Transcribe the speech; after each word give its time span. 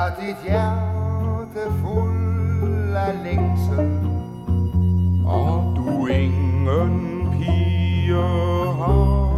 Er 0.00 0.10
dit 0.20 0.36
hjerte 0.42 1.72
fuld 1.80 2.94
af 2.96 3.14
længsel 3.24 3.98
Og 5.26 5.76
du 5.76 6.06
ingen 6.06 7.28
pige 7.32 8.14
har 8.78 9.32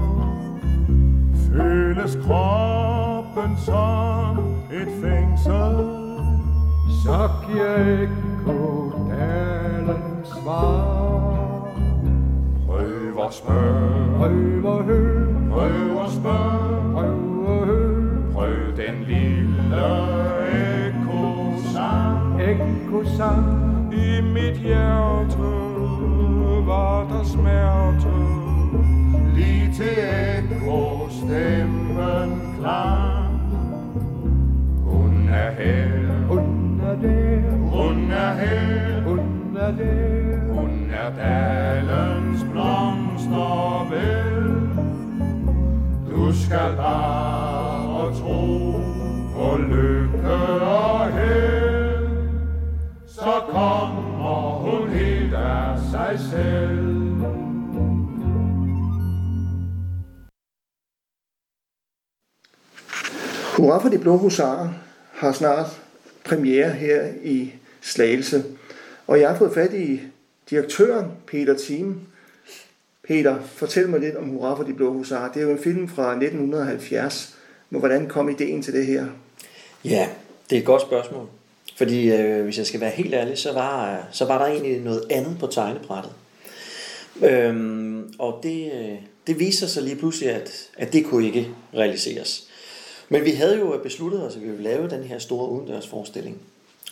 Føles 1.34 2.18
kroppen 2.27 3.56
som 3.56 4.38
et 4.72 4.88
fængsel 5.02 5.74
Så 7.05 7.28
giver 7.46 8.02
ekko 8.02 8.92
dalens 9.10 10.28
svar. 10.28 11.68
Prøv 12.66 13.24
at 13.27 13.34
spørge, 13.34 14.16
Prøv 14.18 14.78
at 14.78 14.84
høre, 14.84 15.50
prøv 15.50 16.05
at 16.05 16.10
spørge. 16.10 16.92
Prøv 16.92 17.60
at 17.60 17.66
høre. 17.66 18.33
Prøv 18.33 18.77
den 18.77 19.05
lille 19.08 20.32
Ekko 22.92 23.05
sang 23.17 23.91
I 23.92 24.20
mit 24.20 24.57
hjerte 24.57 25.51
var 26.67 27.07
der 27.08 27.25
smerte. 27.25 28.13
Lige 29.35 29.73
til 29.73 29.97
ekko 29.97 31.08
stemmen 31.11 32.57
klar 32.58 33.31
Hun 34.85 35.29
er 35.29 35.51
her, 35.51 36.27
Hun 36.29 36.81
er 36.85 36.95
der, 37.02 37.51
hun 37.57 38.11
er 38.11 38.35
her. 38.35 39.02
Hun 39.02 39.57
er 39.57 39.70
der. 39.70 40.52
Hun 40.55 40.91
er 40.92 41.11
dalens 41.17 42.45
blomster 42.51 43.89
vel 43.91 44.52
Du 46.11 46.33
skal 46.33 46.77
bare 46.77 48.14
tro 48.14 48.73
på 49.35 49.57
lykke 49.57 50.33
og 50.63 51.13
held 51.13 51.61
Så 53.22 53.42
kommer 53.48 54.58
hun 54.58 54.90
helt 54.90 55.34
af 55.34 55.78
sig 55.90 56.18
selv 56.30 57.02
Hurra 63.56 63.78
for 63.78 63.88
de 63.88 63.98
blå 63.98 64.16
husarer 64.16 64.68
har 65.12 65.33
snart 65.33 65.66
premiere 66.24 66.70
her 66.70 67.12
i 67.22 67.52
Slagelse. 67.80 68.44
Og 69.06 69.20
jeg 69.20 69.28
har 69.28 69.39
fået 69.39 69.54
fat 69.54 69.74
i 69.74 70.00
direktøren, 70.50 71.12
Peter 71.27 71.58
Thiem. 71.58 72.00
Peter, 73.08 73.42
fortæl 73.42 73.89
mig 73.89 74.00
lidt 74.00 74.16
om 74.16 74.28
Hurra 74.28 74.54
for 74.54 74.62
de 74.62 74.74
blå 74.74 74.92
husarer. 74.92 75.33
Det 75.33 75.42
er 75.42 75.46
jo 75.46 75.52
en 75.52 75.62
film 75.62 75.89
fra 75.89 76.10
1970. 76.10 77.39
Men 77.70 77.80
hvordan 77.80 78.08
kom 78.08 78.28
ideen 78.28 78.62
til 78.62 78.74
det 78.74 78.86
her? 78.86 79.06
Ja, 79.84 80.08
det 80.50 80.56
er 80.56 80.60
et 80.60 80.66
godt 80.66 80.83
spørgsmål. 80.83 81.28
Fordi 81.83 82.11
øh, 82.11 82.45
hvis 82.45 82.59
jeg 82.59 82.67
skal 82.67 82.81
være 82.81 82.91
helt 82.91 83.15
ærlig, 83.15 83.39
så 83.39 83.53
var, 83.53 84.05
så 84.13 84.25
var 84.25 84.39
der 84.39 84.47
egentlig 84.47 84.81
noget 84.81 85.03
andet 85.11 85.37
på 85.41 85.47
tegnebrættet. 85.47 86.13
Øhm, 87.23 88.15
og 88.19 88.41
det, 88.43 88.73
øh, 88.73 88.95
det 89.27 89.39
viser 89.39 89.67
sig 89.67 89.83
lige 89.83 89.97
pludselig, 89.97 90.31
at, 90.31 90.51
at 90.79 90.93
det 90.93 91.05
kunne 91.05 91.27
ikke 91.27 91.48
realiseres. 91.75 92.45
Men 93.09 93.25
vi 93.25 93.31
havde 93.31 93.59
jo 93.59 93.81
besluttet 93.83 94.27
os, 94.27 94.37
at 94.37 94.43
vi 94.43 94.47
ville 94.47 94.63
lave 94.63 94.89
den 94.89 95.05
her 95.05 95.19
store 95.19 95.48
udendørsforestilling. 95.48 96.39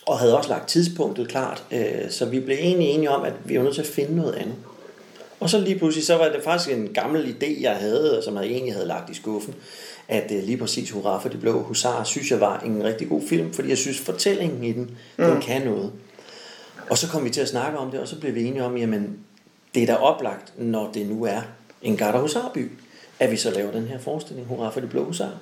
Og 0.06 0.19
havde 0.19 0.37
også 0.37 0.49
lagt 0.49 0.69
tidspunktet 0.69 1.28
klart, 1.28 1.65
øh, 1.72 2.11
så 2.11 2.25
vi 2.25 2.41
blev 2.41 2.57
egentlig 2.61 2.89
enige 2.89 3.11
om, 3.11 3.22
at 3.25 3.33
vi 3.45 3.57
var 3.57 3.62
nødt 3.62 3.75
til 3.75 3.83
at 3.83 3.89
finde 3.89 4.17
noget 4.17 4.34
andet. 4.34 4.55
Og 5.41 5.51
så 5.51 5.59
lige 5.59 5.78
pludselig, 5.78 6.07
så 6.07 6.17
var 6.17 6.28
det 6.28 6.43
faktisk 6.45 6.71
en 6.71 6.89
gammel 6.95 7.37
idé, 7.37 7.62
jeg 7.62 7.77
havde, 7.77 8.21
som 8.25 8.37
jeg 8.37 8.45
egentlig 8.45 8.75
havde 8.75 8.87
lagt 8.87 9.11
i 9.11 9.15
skuffen, 9.15 9.55
at 10.10 10.32
øh, 10.32 10.43
lige 10.43 10.56
præcis 10.56 10.91
Hurra 10.91 11.19
for 11.19 11.28
de 11.28 11.38
blå 11.38 11.62
husarer, 11.62 12.04
synes 12.04 12.31
jeg 12.31 12.41
var 12.41 12.59
en 12.59 12.84
rigtig 12.84 13.09
god 13.09 13.22
film, 13.28 13.53
fordi 13.53 13.69
jeg 13.69 13.78
synes, 13.78 14.00
fortællingen 14.00 14.65
i 14.65 14.72
den, 14.72 14.91
mm. 15.19 15.25
den 15.25 15.41
kan 15.41 15.62
noget. 15.62 15.93
Og 16.91 16.98
så 16.98 17.09
kom 17.09 17.25
vi 17.25 17.31
til 17.31 17.41
at 17.41 17.48
snakke 17.48 17.78
om 17.78 17.91
det, 17.91 18.00
og 18.00 18.09
så 18.09 18.21
blev 18.21 18.34
vi 18.34 18.44
enige 18.44 18.65
om, 18.65 18.76
jamen, 18.76 19.19
det 19.75 19.82
er 19.82 19.87
da 19.87 19.94
oplagt, 19.94 20.53
når 20.59 20.91
det 20.93 21.06
nu 21.06 21.25
er 21.25 21.41
en 21.82 21.97
Garda 21.97 22.19
Husarby, 22.19 22.71
at 23.21 23.31
vi 23.31 23.37
så 23.37 23.50
laver 23.50 23.72
den 23.72 23.87
her 23.87 23.98
forestilling, 23.98 24.47
Hurra 24.47 24.71
for 24.71 24.81
de 24.81 24.87
blå 24.87 25.04
husarer. 25.04 25.38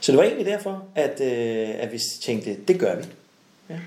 Så 0.00 0.12
det 0.12 0.18
var 0.18 0.24
egentlig 0.24 0.46
derfor, 0.46 0.84
at, 0.94 1.20
øh, 1.20 1.68
at 1.78 1.92
vi 1.92 2.00
tænkte, 2.22 2.56
det 2.68 2.80
gør 2.80 2.96
vi. 2.96 3.04
Ja. 3.70 3.78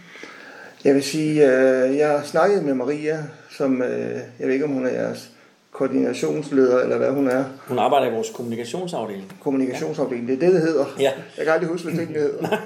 Jeg 0.83 0.95
vil 0.95 1.03
sige, 1.03 1.31
øh, 1.31 1.97
jeg 1.97 2.09
har 2.09 2.23
snakket 2.23 2.63
med 2.63 2.73
Maria, 2.73 3.23
som 3.57 3.81
øh, 3.81 4.19
jeg 4.39 4.47
ved 4.47 4.53
ikke, 4.53 4.65
om 4.65 4.71
hun 4.71 4.85
er 4.85 4.89
jeres 4.89 5.30
koordinationsleder, 5.71 6.79
eller 6.79 6.97
hvad 6.97 7.11
hun 7.11 7.27
er. 7.27 7.43
Hun 7.67 7.79
arbejder 7.79 8.07
i 8.07 8.11
vores 8.11 8.29
kommunikationsafdeling. 8.29 9.33
Kommunikationsafdeling, 9.39 10.27
det 10.27 10.33
er 10.33 10.39
det, 10.39 10.53
det 10.53 10.61
hedder. 10.61 10.85
Ja. 10.99 11.11
Jeg 11.37 11.45
kan 11.45 11.53
aldrig 11.53 11.69
huske, 11.69 11.87
hvad 11.89 11.99
tingene 11.99 12.19
hedder. 12.19 12.57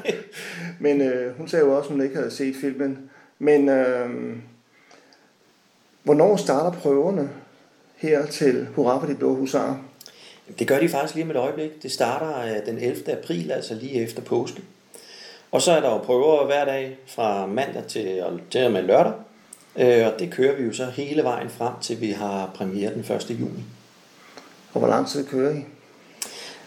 Men 0.80 1.02
øh, 1.02 1.38
hun 1.38 1.48
sagde 1.48 1.66
jo 1.66 1.78
også, 1.78 1.88
at 1.88 1.92
hun 1.92 2.04
ikke 2.04 2.16
havde 2.16 2.32
set 2.32 2.56
filmen. 2.62 3.00
Men 3.40 3.70
øh, 3.70 4.10
hvornår 6.04 6.36
starter 6.36 6.80
prøverne 6.80 7.30
her 7.96 8.26
til 8.26 8.68
Hurra 8.76 9.00
for 9.00 9.08
de 9.08 9.16
blå 9.16 9.36
husarer? 9.36 9.76
Det 10.60 10.68
gør 10.68 10.80
de 10.80 10.90
faktisk 10.90 11.16
lige 11.16 11.24
om 11.24 11.32
et 11.32 11.38
øjeblik. 11.38 11.84
Det 11.84 11.92
starter 11.92 12.42
øh, 12.42 12.66
den 12.66 12.78
11. 12.78 13.12
april, 13.12 13.52
altså 13.52 13.74
lige 13.74 14.04
efter 14.04 14.22
påske. 14.22 14.62
Og 15.52 15.62
så 15.62 15.72
er 15.72 15.80
der 15.80 15.90
jo 15.90 15.98
prøver 15.98 16.46
hver 16.46 16.66
dag 16.66 16.98
fra 17.08 17.46
mandag 17.46 17.84
til, 17.88 18.24
til 18.52 18.66
og 18.66 18.72
med 18.72 18.82
lørdag. 18.82 19.14
Øh, 19.78 20.06
Og 20.08 20.20
det 20.20 20.32
kører 20.32 20.56
vi 20.56 20.64
jo 20.64 20.74
så 20.74 20.86
hele 20.86 21.24
vejen 21.24 21.50
frem 21.50 21.74
til 21.82 22.02
vi 22.02 22.12
har 22.12 22.52
premiere 22.56 22.94
den 22.94 23.00
1. 23.00 23.30
juni. 23.30 23.64
Og 24.74 24.80
hvor 24.80 24.88
lang 24.88 25.08
tid 25.08 25.28
kører 25.28 25.56
I? 25.56 25.64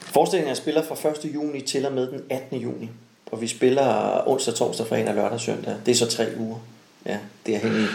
Forestillingen 0.00 0.56
spiller 0.56 0.82
fra 0.82 1.08
1. 1.08 1.34
juni 1.34 1.60
til 1.60 1.86
og 1.86 1.92
med 1.92 2.06
den 2.06 2.22
18. 2.30 2.58
juni. 2.58 2.90
Og 3.26 3.40
vi 3.40 3.46
spiller 3.46 4.22
onsdag, 4.28 4.54
torsdag, 4.54 4.86
fredag, 4.86 5.14
lørdag 5.14 5.40
søndag. 5.40 5.74
Det 5.86 5.92
er 5.92 5.96
så 5.96 6.06
tre 6.06 6.26
uger. 6.38 6.58
Ja, 7.06 7.18
det 7.46 7.54
er 7.54 7.58
helt 7.58 7.90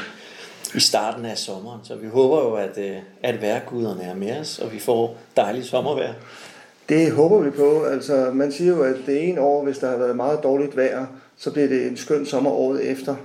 i 0.76 0.80
starten 0.80 1.26
af 1.26 1.38
sommeren. 1.38 1.80
Så 1.84 1.96
vi 1.96 2.08
håber 2.08 2.38
jo, 2.38 2.54
at, 2.54 2.78
øh, 2.78 2.98
at 3.24 3.42
vejrguderne 3.42 4.04
er 4.04 4.16
med 4.16 4.40
os, 4.40 4.60
og 4.60 4.74
vi 4.74 4.80
får 4.80 5.18
dejligt 5.38 5.66
sommervejr. 5.66 6.14
Det 6.90 7.12
håber 7.12 7.40
vi 7.40 7.50
på. 7.50 7.84
Altså, 7.84 8.32
man 8.34 8.52
siger 8.52 8.70
jo, 8.70 8.84
at 8.84 8.96
det 9.06 9.30
ene 9.30 9.42
år, 9.42 9.64
hvis 9.64 9.78
der 9.78 9.90
har 9.90 9.98
været 9.98 10.16
meget 10.16 10.44
dårligt 10.44 10.78
vejr, 10.78 11.06
så 11.38 11.52
bliver 11.52 11.68
det 11.68 11.88
en 11.88 11.98
skøn 11.98 12.26
sommer 12.26 12.52
året 12.52 12.92
efter, 12.92 13.16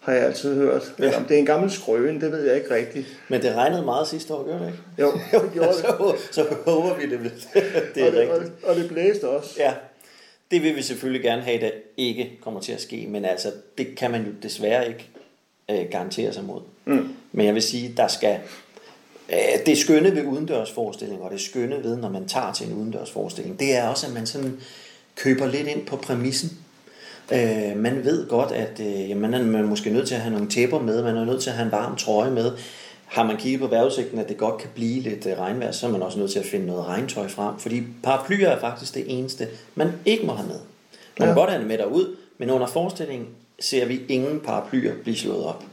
har 0.00 0.12
jeg 0.12 0.26
altid 0.26 0.54
hørt. 0.54 0.94
Ja. 0.98 1.16
Om 1.16 1.24
det 1.24 1.34
er 1.34 1.38
en 1.38 1.46
gammel 1.46 1.70
skrøen, 1.70 2.20
det 2.20 2.32
ved 2.32 2.46
jeg 2.46 2.56
ikke 2.56 2.74
rigtigt. 2.74 3.06
Men 3.28 3.42
det 3.42 3.54
regnede 3.54 3.84
meget 3.84 4.08
sidste 4.08 4.34
år, 4.34 4.44
gjorde 4.44 4.60
det 4.60 4.66
ikke? 4.66 4.82
Jo, 4.98 5.12
det 5.42 5.52
gjorde 5.52 5.68
det. 5.68 5.76
så, 5.76 6.14
så 6.30 6.56
håber 6.66 6.94
vi 6.94 7.10
det. 7.10 7.20
det 7.94 8.02
er 8.02 8.06
og, 8.06 8.12
det 8.12 8.20
rigtigt. 8.20 8.64
og, 8.64 8.70
og 8.70 8.76
det 8.76 8.88
blæste 8.88 9.28
også. 9.28 9.54
Ja, 9.58 9.74
det 10.50 10.62
vil 10.62 10.76
vi 10.76 10.82
selvfølgelig 10.82 11.22
gerne 11.22 11.42
have, 11.42 11.64
at 11.64 11.72
ikke 11.96 12.38
kommer 12.42 12.60
til 12.60 12.72
at 12.72 12.80
ske, 12.80 13.06
men 13.08 13.24
altså, 13.24 13.52
det 13.78 13.96
kan 13.96 14.10
man 14.10 14.24
jo 14.24 14.32
desværre 14.42 14.88
ikke 14.88 15.08
øh, 15.70 15.86
garantere 15.90 16.32
sig 16.32 16.44
mod. 16.44 16.60
Mm. 16.84 17.08
Men 17.32 17.46
jeg 17.46 17.54
vil 17.54 17.62
sige, 17.62 17.94
der 17.96 18.08
skal... 18.08 18.38
Øh, 19.32 19.66
det 19.66 19.78
skønne 19.78 20.16
ved 20.16 20.24
udendørsforestillinger, 20.24 21.24
og 21.24 21.30
det 21.30 21.40
skønne 21.40 21.82
ved, 21.82 21.96
når 21.96 22.08
man 22.08 22.28
tager 22.28 22.52
til 22.52 22.66
en 22.66 22.72
udendørsforestilling, 22.72 23.60
det 23.60 23.76
er 23.76 23.88
også, 23.88 24.06
at 24.06 24.12
man 24.12 24.26
sådan 24.26 24.60
køber 25.16 25.46
lidt 25.46 25.68
ind 25.68 25.86
på 25.86 25.96
præmissen. 25.96 26.58
Øh, 27.32 27.76
man 27.76 28.04
ved 28.04 28.28
godt, 28.28 28.52
at 28.52 28.80
øh, 28.80 29.10
jamen, 29.10 29.30
man 29.30 29.54
er 29.64 29.66
måske 29.66 29.90
nødt 29.90 30.08
til 30.08 30.14
at 30.14 30.20
have 30.20 30.32
nogle 30.32 30.48
tæpper 30.50 30.78
med, 30.80 31.02
man 31.02 31.16
er 31.16 31.24
nødt 31.24 31.42
til 31.42 31.50
at 31.50 31.56
have 31.56 31.66
en 31.66 31.72
varm 31.72 31.96
trøje 31.96 32.30
med. 32.30 32.52
har 33.06 33.22
man 33.22 33.36
kigget 33.36 33.60
på 33.60 33.66
vejrudsigten, 33.66 34.18
at 34.18 34.28
det 34.28 34.36
godt 34.36 34.58
kan 34.60 34.68
blive 34.74 35.00
lidt 35.00 35.26
øh, 35.26 35.38
regnvejr, 35.38 35.72
så 35.72 35.86
er 35.86 35.90
man 35.90 36.02
også 36.02 36.18
nødt 36.18 36.30
til 36.30 36.38
at 36.38 36.44
finde 36.44 36.66
noget 36.66 36.86
regntøj 36.86 37.28
frem, 37.28 37.58
fordi 37.58 37.82
paraplyer 38.02 38.48
er 38.48 38.60
faktisk 38.60 38.94
det 38.94 39.04
eneste, 39.06 39.48
man 39.74 39.92
ikke 40.04 40.26
må 40.26 40.32
have 40.32 40.48
med. 40.48 40.56
Man 41.18 41.28
kan 41.28 41.28
Ja. 41.28 41.40
godt 41.40 41.50
have 41.50 41.60
det 41.60 41.68
med 41.68 41.78
derud, 41.78 42.16
men 42.38 42.50
under 42.50 42.66
forestillingen 42.66 43.28
ser 43.60 43.86
vi 43.86 44.00
ingen 44.08 44.40
paraplyer 44.40 44.92
blive 45.02 45.16
slået 45.16 45.44
op. 45.44 45.64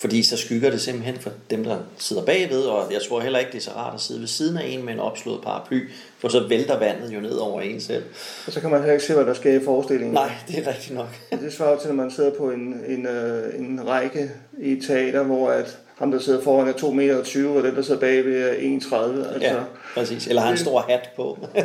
Fordi 0.00 0.22
så 0.22 0.36
skygger 0.36 0.70
det 0.70 0.80
simpelthen 0.80 1.16
for 1.18 1.30
dem, 1.50 1.64
der 1.64 1.78
sidder 1.98 2.24
bagved, 2.24 2.62
og 2.62 2.92
jeg 2.92 3.00
tror 3.08 3.20
heller 3.20 3.38
ikke, 3.38 3.52
det 3.52 3.58
er 3.58 3.62
så 3.62 3.70
rart 3.70 3.94
at 3.94 4.00
sidde 4.00 4.20
ved 4.20 4.28
siden 4.28 4.56
af 4.56 4.66
en 4.66 4.84
med 4.84 4.92
en 4.92 5.00
opslået 5.00 5.40
paraply, 5.42 5.88
for 6.18 6.28
så 6.28 6.46
vælter 6.48 6.78
vandet 6.78 7.14
jo 7.14 7.20
ned 7.20 7.34
over 7.34 7.60
en 7.60 7.80
selv. 7.80 8.04
Og 8.46 8.52
så 8.52 8.60
kan 8.60 8.70
man 8.70 8.80
heller 8.80 8.92
ikke 8.92 9.04
se, 9.04 9.14
hvad 9.14 9.24
der 9.24 9.34
sker 9.34 9.60
i 9.60 9.64
forestillingen. 9.64 10.14
Nej, 10.14 10.30
det 10.48 10.58
er 10.58 10.70
rigtigt 10.70 10.94
nok. 10.94 11.08
Det 11.44 11.52
svarer 11.52 11.78
til, 11.78 11.88
når 11.88 11.96
man 11.96 12.10
sidder 12.10 12.30
på 12.30 12.50
en, 12.50 12.80
en, 12.88 13.06
øh, 13.06 13.58
en 13.58 13.80
række 13.88 14.30
i 14.58 14.72
et 14.72 14.84
teater, 14.86 15.22
hvor 15.22 15.50
at 15.50 15.78
ham, 16.00 16.10
der 16.10 16.18
sidder 16.18 16.42
foran, 16.42 16.68
er 16.68 16.72
2,20 16.72 16.92
meter, 16.92 17.16
og 17.56 17.62
den, 17.62 17.76
der 17.76 17.82
sidder 17.82 18.00
bagved, 18.00 18.42
er 18.42 18.52
1,30. 18.52 18.94
Altså, 19.34 19.38
Ja, 19.40 19.56
præcis. 19.94 20.26
Eller 20.26 20.42
har 20.42 20.50
en 20.50 20.58
stor 20.58 20.80
hat 20.88 21.10
på. 21.16 21.38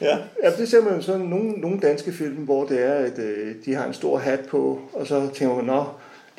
ja. 0.00 0.18
Ja, 0.44 0.50
det 0.58 0.68
ser 0.68 0.80
man 0.80 1.02
sådan 1.02 1.20
nogle, 1.20 1.50
nogle 1.50 1.80
danske 1.80 2.12
film, 2.12 2.34
hvor 2.34 2.64
det 2.64 2.86
er, 2.86 2.94
at 2.94 3.18
øh, 3.18 3.54
de 3.64 3.74
har 3.74 3.86
en 3.86 3.94
stor 3.94 4.18
hat 4.18 4.40
på, 4.40 4.80
og 4.92 5.06
så 5.06 5.28
tænker 5.34 5.56
man, 5.56 5.64
nå, 5.64 5.84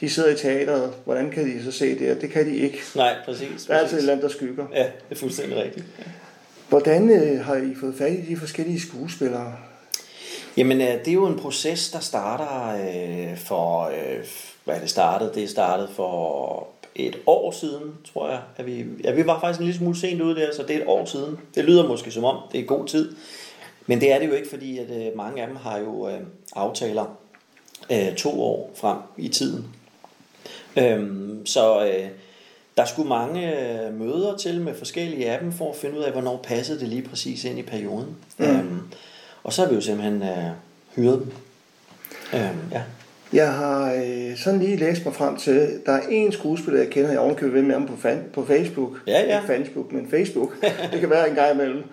de 0.03 0.09
sidder 0.09 0.29
i 0.29 0.35
teateret, 0.35 0.93
hvordan 1.05 1.31
kan 1.31 1.45
de 1.45 1.63
så 1.63 1.71
se 1.71 1.99
det? 1.99 2.15
Og 2.15 2.21
det 2.21 2.29
kan 2.29 2.45
de 2.45 2.57
ikke. 2.57 2.79
Nej, 2.95 3.15
præcis. 3.25 3.65
Der 3.67 3.73
er 3.73 3.79
altid 3.79 3.85
et 3.85 3.89
præcis. 3.89 3.97
eller 3.97 4.11
andet, 4.11 4.23
der 4.23 4.29
skygger. 4.29 4.65
Ja, 4.73 4.83
det 4.83 4.91
er 5.11 5.15
fuldstændig 5.15 5.57
rigtigt. 5.57 5.85
Hvordan 6.69 7.09
øh, 7.09 7.45
har 7.45 7.55
I 7.55 7.75
fået 7.79 7.95
fat 7.97 8.11
i 8.11 8.21
de 8.21 8.37
forskellige 8.37 8.81
skuespillere? 8.81 9.55
Jamen, 10.57 10.81
øh, 10.81 10.87
det 10.87 11.07
er 11.07 11.13
jo 11.13 11.25
en 11.25 11.39
proces, 11.39 11.91
der 11.91 11.99
starter 11.99 12.75
øh, 12.75 13.37
for, 13.37 13.85
øh, 13.85 14.25
hvad 14.65 14.79
det 14.79 14.89
startede? 14.89 15.31
Det 15.35 15.49
startede 15.49 15.89
for 15.95 16.67
et 16.95 17.15
år 17.25 17.51
siden, 17.51 17.93
tror 18.13 18.29
jeg. 18.29 18.39
At 18.57 18.65
vi, 18.65 18.85
ja, 19.03 19.11
vi 19.11 19.27
var 19.27 19.39
faktisk 19.39 19.59
en 19.59 19.65
lille 19.65 19.77
smule 19.77 19.97
sent 19.97 20.21
ude 20.21 20.35
der, 20.35 20.53
så 20.53 20.63
det 20.63 20.75
er 20.75 20.79
et 20.79 20.87
år 20.87 21.05
siden. 21.05 21.37
Det 21.55 21.63
lyder 21.63 21.87
måske 21.87 22.11
som 22.11 22.23
om, 22.23 22.37
det 22.51 22.59
er 22.59 22.65
god 22.65 22.85
tid. 22.85 23.15
Men 23.87 24.01
det 24.01 24.11
er 24.11 24.19
det 24.19 24.27
jo 24.27 24.33
ikke, 24.33 24.49
fordi 24.49 24.77
at 24.77 24.89
øh, 24.89 25.17
mange 25.17 25.41
af 25.41 25.47
dem 25.47 25.55
har 25.55 25.79
jo 25.79 26.09
øh, 26.09 26.19
aftaler 26.55 27.17
øh, 27.91 28.15
to 28.15 28.41
år 28.41 28.71
frem 28.75 28.97
i 29.17 29.27
tiden. 29.27 29.65
Øhm, 30.77 31.45
så 31.45 31.85
øh, 31.85 32.07
der 32.77 32.85
skulle 32.85 33.09
mange 33.09 33.59
øh, 33.59 33.93
møder 33.93 34.37
til 34.37 34.61
med 34.61 34.75
forskellige 34.75 35.31
af 35.31 35.39
dem, 35.39 35.51
for 35.51 35.69
at 35.69 35.75
finde 35.75 35.97
ud 35.97 36.03
af, 36.03 36.11
hvornår 36.11 36.37
passede 36.43 36.79
det 36.79 36.87
lige 36.87 37.01
præcis 37.01 37.43
ind 37.43 37.59
i 37.59 37.61
perioden. 37.61 38.15
Mm. 38.37 38.45
Øhm, 38.45 38.81
og 39.43 39.53
så 39.53 39.61
har 39.61 39.69
vi 39.69 39.75
jo 39.75 39.81
simpelthen 39.81 40.23
øh, 40.23 40.49
hyret 40.95 41.19
dem. 41.19 41.31
Øhm, 42.33 42.71
ja. 42.71 42.81
Jeg 43.33 43.53
har 43.53 43.93
øh, 43.93 44.37
sådan 44.37 44.59
lige 44.59 44.75
læst 44.77 45.05
mig 45.05 45.13
frem 45.13 45.37
til, 45.37 45.79
der 45.85 45.91
er 45.91 46.01
en 46.09 46.31
skuespiller, 46.31 46.79
jeg 46.81 46.89
kender, 46.89 47.09
jeg 47.11 47.19
ovenkøbet 47.19 47.53
ved 47.53 47.61
med 47.61 47.73
ham 47.73 47.85
på, 47.87 47.93
fan, 47.97 48.23
på 48.33 48.45
Facebook. 48.45 48.91
Ja, 49.07 49.11
ja. 49.21 49.35
Ikke 49.41 49.47
Facebook, 49.47 49.91
men 49.91 50.07
Facebook. 50.09 50.61
det 50.91 50.99
kan 50.99 51.09
være 51.09 51.29
en 51.29 51.35
gang 51.35 51.53
imellem. 51.53 51.83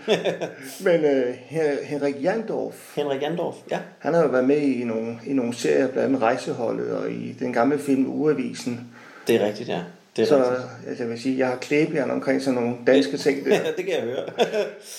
men 0.86 1.04
øh, 1.04 1.34
Hen- 1.46 1.78
Henrik 1.84 2.14
Jandorf, 2.22 2.96
Henrik 2.96 3.22
Jandorf, 3.22 3.54
ja. 3.70 3.78
han 3.98 4.14
har 4.14 4.22
jo 4.22 4.28
været 4.28 4.44
med 4.44 4.56
i 4.58 4.84
nogle, 4.84 5.18
i 5.26 5.32
nogle 5.32 5.54
serier, 5.54 5.86
blandt 5.88 6.08
andet 6.08 6.22
Rejseholdet 6.22 6.90
og 6.92 7.10
i 7.10 7.36
den 7.38 7.52
gamle 7.52 7.78
film 7.78 8.06
Ugeavisen. 8.06 8.80
Det 9.26 9.34
er 9.42 9.46
rigtigt, 9.46 9.68
ja. 9.68 9.80
Det 10.16 10.22
er 10.22 10.26
Så 10.26 10.36
rigtigt. 10.36 10.58
altså, 10.88 11.02
jeg 11.02 11.10
vil 11.10 11.20
sige, 11.20 11.38
jeg 11.38 11.48
har 11.48 11.56
klæbjern 11.56 12.10
omkring 12.10 12.42
sådan 12.42 12.60
nogle 12.60 12.76
danske 12.86 13.16
ting 13.16 13.44
der. 13.44 13.58
det 13.76 13.84
kan 13.84 13.94
jeg 13.94 14.02
høre. 14.02 14.24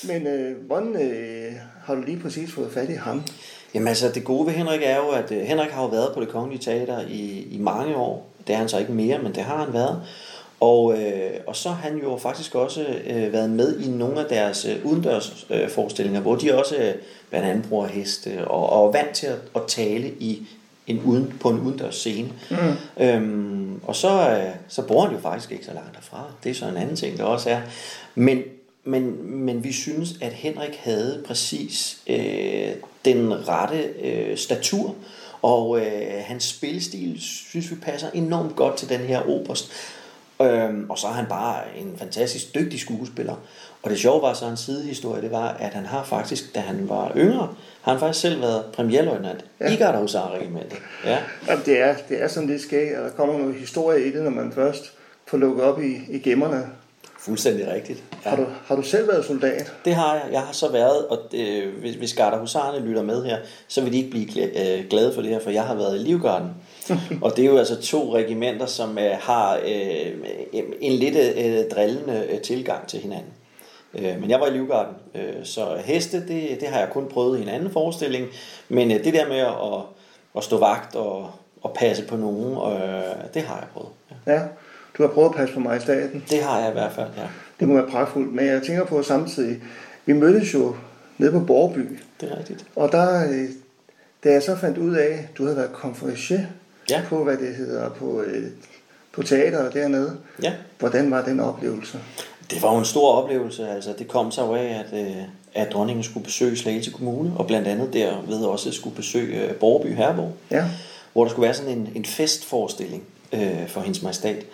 Men 0.07 0.27
øh, 0.27 0.55
hvordan 0.67 0.95
øh, 1.01 1.51
har 1.85 1.95
du 1.95 2.01
lige 2.01 2.19
præcis 2.19 2.51
fået 2.53 2.71
fat 2.71 2.89
i 2.89 2.93
ham? 2.93 3.23
Jamen 3.73 3.88
altså, 3.88 4.09
det 4.09 4.23
gode 4.23 4.47
ved 4.47 4.53
Henrik 4.53 4.81
er 4.83 4.97
jo, 4.97 5.09
at 5.09 5.31
øh, 5.31 5.41
Henrik 5.41 5.69
har 5.69 5.81
jo 5.81 5.88
været 5.88 6.13
på 6.13 6.21
det 6.21 6.29
kongelige 6.29 6.62
teater 6.62 7.00
i, 7.09 7.47
i 7.51 7.57
mange 7.57 7.95
år. 7.95 8.27
Det 8.47 8.53
er 8.53 8.57
han 8.57 8.69
så 8.69 8.77
ikke 8.77 8.91
mere, 8.91 9.18
men 9.18 9.35
det 9.35 9.44
har 9.44 9.57
han 9.57 9.73
været. 9.73 10.01
Og, 10.59 10.97
øh, 10.97 11.31
og 11.47 11.56
så 11.56 11.69
har 11.69 11.89
han 11.89 11.97
jo 11.97 12.18
faktisk 12.18 12.56
også 12.56 12.85
øh, 13.07 13.33
været 13.33 13.50
med 13.50 13.79
i 13.79 13.89
nogle 13.89 14.19
af 14.19 14.25
deres 14.25 14.65
øh, 14.65 14.85
udendørs 14.85 15.47
øh, 15.50 15.69
forestillinger, 15.69 16.21
hvor 16.21 16.35
de 16.35 16.57
også 16.57 16.75
øh, 16.75 16.94
blandt 17.29 17.47
andet 17.47 17.69
bruger 17.69 17.88
heste 17.88 18.47
og, 18.47 18.69
og 18.69 18.88
er 18.88 18.91
vant 18.91 19.15
til 19.15 19.27
at, 19.27 19.38
at 19.56 19.62
tale 19.68 20.07
i 20.07 20.47
en 20.88 21.01
uden, 21.06 21.33
på 21.39 21.50
en 21.50 21.59
udendørs 21.59 21.95
scene. 21.95 22.29
Mm. 22.50 23.03
Øhm, 23.03 23.81
og 23.83 23.95
så, 23.95 24.29
øh, 24.29 24.56
så 24.67 24.81
bor 24.81 25.01
han 25.06 25.15
jo 25.15 25.21
faktisk 25.21 25.51
ikke 25.51 25.65
så 25.65 25.74
langt 25.74 25.95
derfra. 25.95 26.24
Det 26.44 26.50
er 26.50 26.53
så 26.53 26.65
en 26.65 26.77
anden 26.77 26.95
ting, 26.95 27.17
der 27.17 27.24
også 27.24 27.50
er. 27.50 27.62
Men, 28.15 28.41
men, 28.83 29.31
men 29.45 29.63
vi 29.63 29.71
synes, 29.71 30.09
at 30.21 30.33
Henrik 30.33 30.75
havde 30.75 31.23
præcis 31.27 32.01
øh, 32.07 32.71
den 33.05 33.47
rette 33.47 33.83
øh, 34.03 34.37
statur, 34.37 34.95
og 35.41 35.79
øh, 35.79 36.23
hans 36.23 36.43
spillestil 36.43 37.21
synes 37.21 37.71
vi 37.71 37.75
passer 37.75 38.07
enormt 38.13 38.55
godt 38.55 38.77
til 38.77 38.89
den 38.89 38.99
her 38.99 39.29
oberst. 39.29 39.71
Øhm, 40.41 40.89
og 40.89 40.97
så 40.97 41.07
er 41.07 41.11
han 41.11 41.25
bare 41.25 41.63
en 41.77 41.95
fantastisk 41.97 42.55
dygtig 42.55 42.79
skuespiller. 42.79 43.35
Og 43.83 43.89
det 43.89 43.99
sjove 43.99 44.21
var 44.21 44.33
så 44.33 44.45
en 44.45 44.57
sidehistorie, 44.57 45.21
det 45.21 45.31
var, 45.31 45.47
at 45.47 45.73
han 45.73 45.85
har 45.85 46.03
faktisk, 46.03 46.55
da 46.55 46.59
han 46.59 46.89
var 46.89 47.11
yngre, 47.17 47.49
har 47.81 47.91
han 47.91 47.99
faktisk 47.99 48.19
selv 48.19 48.41
været 48.41 48.65
premierløjtnant 48.73 49.45
ja. 49.59 49.73
i 49.73 49.75
Gardehusarregimentet. 49.75 50.77
Ja. 51.05 51.17
Jamen, 51.47 51.65
det, 51.65 51.79
er, 51.79 51.95
det 52.09 52.23
er 52.23 52.27
sådan 52.27 52.49
lidt 52.49 52.61
skægt, 52.61 52.97
og 52.97 53.03
der 53.03 53.09
kommer 53.09 53.37
noget 53.37 53.55
historie 53.55 54.07
i 54.07 54.11
det, 54.11 54.23
når 54.23 54.31
man 54.31 54.51
først 54.51 54.93
får 55.27 55.37
lukket 55.37 55.63
op 55.63 55.81
i, 55.81 55.97
i 56.09 56.19
gemmerne. 56.19 56.69
Fuldstændig 57.19 57.67
rigtigt. 57.67 58.03
Ja. 58.25 58.29
Har, 58.29 58.38
du, 58.38 58.45
har 58.65 58.75
du 58.75 58.81
selv 58.81 59.07
været 59.07 59.25
soldat? 59.25 59.73
Det 59.85 59.95
har 59.95 60.13
jeg. 60.13 60.23
Jeg 60.31 60.41
har 60.41 60.53
så 60.53 60.71
været, 60.71 61.07
og 61.07 61.19
øh, 61.33 61.79
hvis, 61.79 61.95
hvis 61.95 62.13
Gardehusarerne 62.13 62.85
lytter 62.85 63.03
med 63.03 63.25
her, 63.25 63.38
så 63.68 63.81
vil 63.81 63.94
de 63.94 63.97
ikke 63.97 64.09
blive 64.09 64.77
øh, 64.79 64.85
glade 64.89 65.13
for 65.13 65.21
det 65.21 65.31
her, 65.31 65.39
for 65.39 65.50
jeg 65.50 65.63
har 65.63 65.75
været 65.75 65.95
i 65.95 66.00
Livgarden. 66.00 66.50
og 67.23 67.38
det 67.38 67.45
er 67.45 67.50
jo 67.50 67.57
altså 67.57 67.81
to 67.81 68.15
regimenter, 68.15 68.65
som 68.65 68.97
øh, 68.97 69.12
har 69.19 69.56
øh, 69.56 70.12
en 70.81 70.94
lidt 70.94 71.15
øh, 71.15 71.69
drillende 71.75 72.27
øh, 72.29 72.41
tilgang 72.41 72.88
til 72.88 73.00
hinanden. 73.00 73.33
Øh, 73.93 74.22
men 74.22 74.29
jeg 74.29 74.39
var 74.39 74.48
i 74.48 74.51
Livgarden, 74.51 74.95
øh, 75.15 75.34
så 75.43 75.77
heste, 75.86 76.27
det, 76.27 76.57
det 76.62 76.67
har 76.67 76.79
jeg 76.79 76.89
kun 76.89 77.07
prøvet 77.07 77.39
i 77.39 77.41
en 77.41 77.50
anden 77.50 77.72
forestilling. 77.72 78.27
Men 78.69 78.91
øh, 78.91 79.03
det 79.03 79.13
der 79.13 79.27
med 79.27 79.38
at, 79.38 79.81
at 80.38 80.43
stå 80.43 80.57
vagt 80.57 80.95
og, 80.95 81.31
og 81.62 81.74
passe 81.74 82.03
på 82.03 82.15
nogen, 82.15 82.74
øh, 82.74 83.34
det 83.34 83.41
har 83.41 83.55
jeg 83.55 83.67
prøvet. 83.74 83.89
Ja. 84.27 84.34
Ja. 84.34 84.41
Du 84.98 85.03
har 85.03 85.10
prøvet 85.10 85.29
at 85.29 85.36
passe 85.36 85.53
på 85.53 85.60
mig 85.60 85.77
i 85.77 85.79
staten. 85.79 86.24
Det 86.29 86.43
har 86.43 86.60
jeg 86.60 86.69
i 86.69 86.74
hvert 86.74 86.91
fald, 86.91 87.07
ja. 87.17 87.27
Det 87.62 87.70
må 87.70 87.74
være 87.75 87.88
pragtfuldt. 87.91 88.34
Men 88.36 88.46
jeg 88.46 88.62
tænker 88.63 88.86
på 88.86 89.03
samtidig, 89.03 89.62
vi 90.06 90.13
mødtes 90.13 90.53
jo 90.53 90.75
nede 91.18 91.32
på 91.32 91.39
Borgby, 91.39 92.00
Det 92.22 92.32
er 92.32 92.38
rigtigt. 92.38 92.65
og 92.75 92.91
der, 92.91 93.30
øh, 93.32 93.50
da 94.24 94.32
jeg 94.32 94.44
så 94.44 94.56
fandt 94.56 94.77
ud 94.77 94.96
af, 94.96 95.08
at 95.32 95.38
du 95.38 95.44
havde 95.44 95.58
været 95.58 95.74
konferencier 95.74 96.46
Ja. 96.89 97.01
på, 97.10 97.24
hvad 97.24 97.38
det 97.38 97.56
hedder, 97.56 97.89
på, 97.89 98.22
øh, 98.22 98.44
på 99.12 99.24
teateret 99.24 99.74
dernede. 99.74 100.18
Ja. 100.44 100.53
Hvordan 100.80 101.12
var 101.12 101.25
den 101.25 101.39
oplevelse? 101.39 102.00
Det 102.51 102.62
var 102.63 102.74
jo 102.74 102.80
en 102.80 102.86
stor 102.86 103.12
oplevelse. 103.12 103.68
Altså, 103.70 103.94
det 104.00 104.08
kom 104.08 104.32
jo 104.32 104.56
af, 104.56 104.84
at, 104.86 105.00
øh, 105.01 105.15
at 105.53 105.72
dronningen 105.74 106.03
skulle 106.03 106.24
besøge 106.24 106.58
Slagelse 106.58 106.91
Kommune, 106.91 107.32
og 107.38 107.48
blandt 107.48 107.68
andet 107.68 107.94
derved 107.94 108.38
også 108.44 108.72
skulle 108.72 108.96
besøge 108.96 109.53
Borgerby 109.60 109.96
Herborg, 109.96 110.34
Ja, 110.51 110.65
hvor 111.13 111.24
der 111.24 111.30
skulle 111.32 111.44
være 111.46 111.53
sådan 111.53 111.72
en, 111.77 111.89
en 111.96 112.06
festforestilling 112.06 113.03
øh, 113.34 113.68
for 113.68 113.82
hendes 113.82 114.01
majestat. 114.01 114.46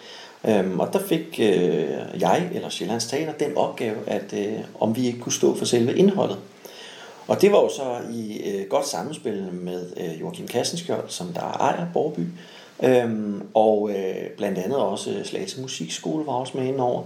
Øhm, 0.48 0.80
og 0.80 0.94
der 0.94 1.00
fik 1.00 1.40
øh, 1.42 2.22
jeg, 2.22 2.50
eller 2.54 2.70
Sjællands 2.70 3.06
Teater, 3.06 3.34
den 3.34 3.58
opgave, 3.58 3.96
at 4.08 4.34
øh, 4.34 4.60
om 4.80 4.96
vi 4.96 5.08
ikke 5.08 5.20
kunne 5.20 5.34
stå 5.34 5.56
for 5.56 5.66
selve 5.66 5.98
indholdet. 5.98 6.38
Og 7.28 7.42
det 7.42 7.52
var 7.52 7.60
jo 7.62 7.70
så 7.70 7.98
i 8.14 8.42
øh, 8.50 8.68
godt 8.70 8.88
sammenspil 8.88 9.50
med 9.52 9.86
øh, 9.98 10.22
Joachim 10.22 10.48
Kassenskjold, 10.48 11.04
som 11.08 11.28
der 11.28 11.42
ejer 11.42 11.86
Borby. 11.94 12.20
Øhm, 12.84 13.42
og 13.54 13.90
øh, 13.90 14.30
blandt 14.38 14.58
andet 14.58 14.78
også 14.78 15.22
Slagelse 15.24 15.62
Musikskole 15.62 16.26
var 16.26 16.34
også 16.34 16.58
med 16.58 16.66
indover. 16.66 17.04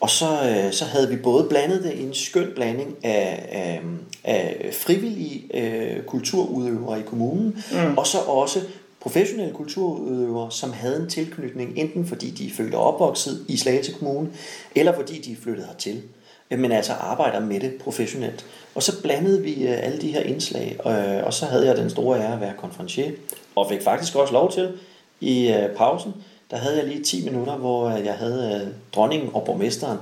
Og 0.00 0.10
så, 0.10 0.26
øh, 0.26 0.72
så 0.72 0.84
havde 0.84 1.08
vi 1.08 1.16
både 1.16 1.44
blandet 1.44 1.84
det 1.84 1.92
i 1.92 2.02
en 2.02 2.14
skøn 2.14 2.52
blanding 2.54 2.96
af, 3.02 3.48
af, 3.52 3.80
af 4.24 4.70
frivillige 4.72 5.44
øh, 5.54 6.02
kulturudøvere 6.02 7.00
i 7.00 7.02
kommunen, 7.02 7.64
mm. 7.72 7.98
og 7.98 8.06
så 8.06 8.18
også 8.18 8.60
professionelle 9.04 9.54
kulturudøvere, 9.54 10.50
som 10.50 10.72
havde 10.72 11.02
en 11.02 11.08
tilknytning, 11.08 11.78
enten 11.78 12.06
fordi 12.06 12.30
de 12.30 12.50
følte 12.50 12.74
opvokset 12.74 13.44
i 13.48 13.56
Slagelse 13.56 13.92
Kommune, 13.92 14.28
eller 14.74 14.94
fordi 14.94 15.20
de 15.20 15.36
flyttede 15.36 15.66
hertil 15.66 16.02
øh, 16.50 16.58
men 16.58 16.72
altså 16.72 16.92
arbejder 16.92 17.40
med 17.40 17.60
det 17.60 17.74
professionelt. 17.74 18.46
Og 18.74 18.82
så 18.82 19.02
blandede 19.02 19.42
vi 19.42 19.66
øh, 19.66 19.84
alle 19.84 20.00
de 20.00 20.12
her 20.12 20.20
indslag, 20.20 20.78
øh, 20.86 21.26
og 21.26 21.34
så 21.34 21.46
havde 21.46 21.66
jeg 21.66 21.76
den 21.76 21.90
store 21.90 22.20
ære 22.20 22.32
at 22.32 22.40
være 22.40 22.52
konferencier, 22.58 23.10
og 23.56 23.68
fik 23.68 23.82
faktisk 23.82 24.16
også 24.16 24.32
lov 24.32 24.52
til 24.52 24.72
i 25.20 25.54
pausen, 25.76 26.14
der 26.50 26.56
havde 26.56 26.76
jeg 26.76 26.86
lige 26.86 27.04
10 27.04 27.24
minutter, 27.24 27.56
hvor 27.56 27.90
jeg 27.90 28.14
havde 28.14 28.74
dronningen 28.94 29.30
og 29.34 29.44
borgmesteren 29.44 29.98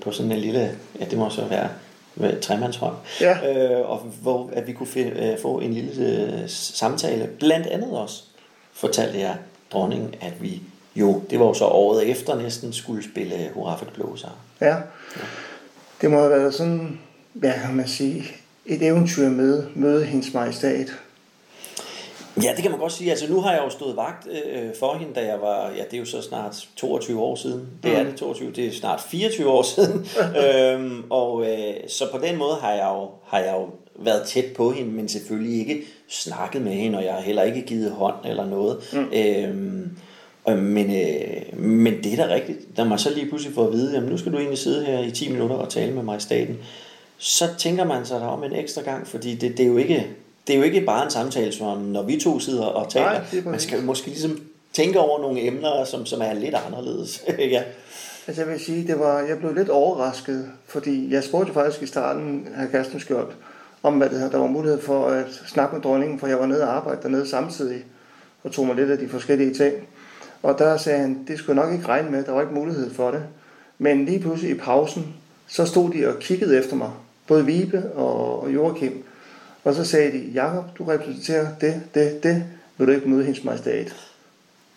på 0.00 0.12
sådan 0.12 0.32
en 0.32 0.38
lille, 0.38 0.76
ja 1.00 1.04
det 1.04 1.18
må 1.18 1.30
så 1.30 1.44
være 1.44 1.68
med 2.20 2.40
tremandshånd, 2.40 2.94
Ja. 3.20 3.54
øh, 3.80 3.90
og 3.90 3.98
hvor 3.98 4.50
at 4.52 4.66
vi 4.66 4.72
kunne 4.72 4.86
fi- 4.86 5.22
øh, 5.24 5.38
få 5.42 5.58
en 5.58 5.72
lille 5.74 6.32
øh, 6.32 6.48
samtale. 6.48 7.26
Blandt 7.38 7.66
andet 7.66 7.90
også 7.98 8.22
fortalte 8.72 9.18
jeg 9.20 9.36
dronningen, 9.72 10.14
at 10.20 10.32
vi 10.42 10.62
jo, 10.96 11.22
det 11.30 11.38
var 11.40 11.46
jo 11.46 11.54
så 11.54 11.64
året 11.64 12.10
efter 12.10 12.42
næsten, 12.42 12.72
skulle 12.72 13.04
spille 13.04 13.50
Hurra 13.54 13.76
for 13.76 13.84
blå 13.94 14.16
sang. 14.16 14.32
ja. 14.60 14.76
Det 16.00 16.10
må 16.10 16.18
have 16.18 16.30
været 16.30 16.54
sådan, 16.54 16.98
hvad 17.32 17.52
kan 17.66 17.74
man 17.74 17.88
sige, 17.88 18.24
et 18.66 18.82
eventyr 18.82 19.28
med 19.28 19.62
møde 19.74 20.04
hendes 20.04 20.34
majestæt. 20.34 20.86
Ja, 22.42 22.52
det 22.54 22.62
kan 22.62 22.70
man 22.70 22.80
godt 22.80 22.92
sige. 22.92 23.10
Altså 23.10 23.32
nu 23.32 23.40
har 23.40 23.52
jeg 23.52 23.60
jo 23.64 23.70
stået 23.70 23.96
vagt 23.96 24.28
øh, 24.30 24.74
for 24.78 24.94
hende, 24.94 25.14
da 25.14 25.26
jeg 25.26 25.40
var, 25.40 25.70
ja 25.76 25.82
det 25.84 25.94
er 25.94 25.98
jo 25.98 26.04
så 26.04 26.22
snart 26.22 26.68
22 26.76 27.20
år 27.20 27.34
siden. 27.34 27.68
Det 27.82 27.96
er 27.96 28.02
det 28.04 28.16
22, 28.16 28.50
det 28.50 28.66
er 28.66 28.72
snart 28.72 29.00
24 29.00 29.48
år 29.48 29.62
siden. 29.62 30.06
øhm, 30.44 31.04
og 31.10 31.46
øh, 31.50 31.74
så 31.88 32.04
på 32.12 32.18
den 32.18 32.36
måde 32.36 32.56
har 32.60 32.72
jeg, 32.72 32.88
jo, 32.94 33.08
har 33.26 33.38
jeg 33.38 33.54
jo 33.54 33.68
været 34.04 34.26
tæt 34.26 34.44
på 34.56 34.70
hende, 34.70 34.90
men 34.90 35.08
selvfølgelig 35.08 35.58
ikke 35.58 35.82
snakket 36.08 36.62
med 36.62 36.72
hende, 36.72 36.98
og 36.98 37.04
jeg 37.04 37.12
har 37.12 37.20
heller 37.20 37.42
ikke 37.42 37.62
givet 37.62 37.90
hånd 37.90 38.14
eller 38.24 38.46
noget. 38.46 38.76
Mm. 38.92 39.08
Øhm, 39.12 39.98
og, 40.44 40.58
men, 40.58 40.90
øh, 40.90 41.60
men 41.60 42.04
det 42.04 42.12
er 42.12 42.26
da 42.26 42.34
rigtigt. 42.34 42.58
Da 42.76 42.84
man 42.84 42.98
så 42.98 43.14
lige 43.14 43.28
pludselig 43.28 43.54
får 43.54 43.66
at 43.66 43.72
vide, 43.72 43.94
jamen 43.94 44.08
nu 44.08 44.18
skal 44.18 44.32
du 44.32 44.38
egentlig 44.38 44.58
sidde 44.58 44.84
her 44.84 44.98
i 44.98 45.10
10 45.10 45.32
minutter 45.32 45.56
og 45.56 45.68
tale 45.68 45.92
med 45.92 46.02
mig 46.02 46.16
i 46.16 46.20
staten, 46.20 46.58
så 47.18 47.44
tænker 47.58 47.84
man 47.84 48.06
sig 48.06 48.20
der 48.20 48.26
om 48.26 48.44
en 48.44 48.52
ekstra 48.52 48.82
gang, 48.82 49.06
fordi 49.06 49.34
det, 49.34 49.56
det 49.56 49.62
er 49.62 49.68
jo 49.68 49.76
ikke 49.76 50.06
det 50.48 50.54
er 50.54 50.58
jo 50.58 50.64
ikke 50.64 50.80
bare 50.80 51.04
en 51.04 51.10
samtale, 51.10 51.52
som 51.52 51.78
når 51.78 52.02
vi 52.02 52.20
to 52.20 52.38
sidder 52.38 52.64
og 52.64 52.90
taler. 52.90 53.12
Nej, 53.32 53.42
man 53.44 53.60
skal 53.60 53.82
måske 53.82 54.06
ligesom 54.06 54.40
tænke 54.72 55.00
over 55.00 55.20
nogle 55.20 55.46
emner, 55.46 55.84
som, 55.84 56.06
som 56.06 56.20
er 56.20 56.32
lidt 56.32 56.54
anderledes. 56.66 57.24
ja. 57.38 57.62
Altså 58.26 58.42
jeg 58.42 58.50
vil 58.50 58.60
sige, 58.60 58.86
det 58.86 58.98
var, 58.98 59.20
jeg 59.20 59.38
blev 59.38 59.54
lidt 59.54 59.68
overrasket, 59.68 60.50
fordi 60.66 61.12
jeg 61.12 61.24
spurgte 61.24 61.52
faktisk 61.52 61.82
i 61.82 61.86
starten 61.86 62.48
af 62.56 62.70
Karsten 62.70 63.00
Skjold, 63.00 63.28
om 63.82 63.94
hvad 63.94 64.10
det 64.10 64.20
her, 64.20 64.30
der 64.30 64.38
var 64.38 64.46
mulighed 64.46 64.80
for 64.80 65.06
at 65.06 65.42
snakke 65.46 65.74
med 65.74 65.82
dronningen, 65.82 66.18
for 66.18 66.26
jeg 66.26 66.38
var 66.38 66.46
nede 66.46 66.62
og 66.62 66.76
arbejde 66.76 67.02
dernede 67.02 67.28
samtidig, 67.28 67.84
og 68.42 68.52
tog 68.52 68.66
mig 68.66 68.76
lidt 68.76 68.90
af 68.90 68.98
de 68.98 69.08
forskellige 69.08 69.54
ting. 69.54 69.74
Og 70.42 70.58
der 70.58 70.76
sagde 70.76 71.00
han, 71.00 71.24
det 71.28 71.38
skulle 71.38 71.62
nok 71.62 71.72
ikke 71.72 71.88
regne 71.88 72.10
med, 72.10 72.24
der 72.24 72.32
var 72.32 72.40
ikke 72.40 72.54
mulighed 72.54 72.94
for 72.94 73.10
det. 73.10 73.22
Men 73.78 74.04
lige 74.04 74.20
pludselig 74.20 74.50
i 74.50 74.58
pausen, 74.58 75.14
så 75.46 75.66
stod 75.66 75.90
de 75.90 76.08
og 76.08 76.18
kiggede 76.18 76.58
efter 76.58 76.76
mig, 76.76 76.90
både 77.26 77.46
Vibe 77.46 77.90
og 77.94 78.54
Joachim, 78.54 79.04
og 79.68 79.74
så 79.74 79.84
sagde 79.84 80.12
de, 80.12 80.30
Jakob, 80.34 80.64
du 80.78 80.84
repræsenterer 80.84 81.46
det, 81.60 81.82
det, 81.94 82.22
det, 82.22 82.44
vil 82.78 82.86
du 82.86 82.92
ikke 82.92 83.08
møde 83.08 83.24
hendes 83.24 83.44
majestat? 83.44 83.94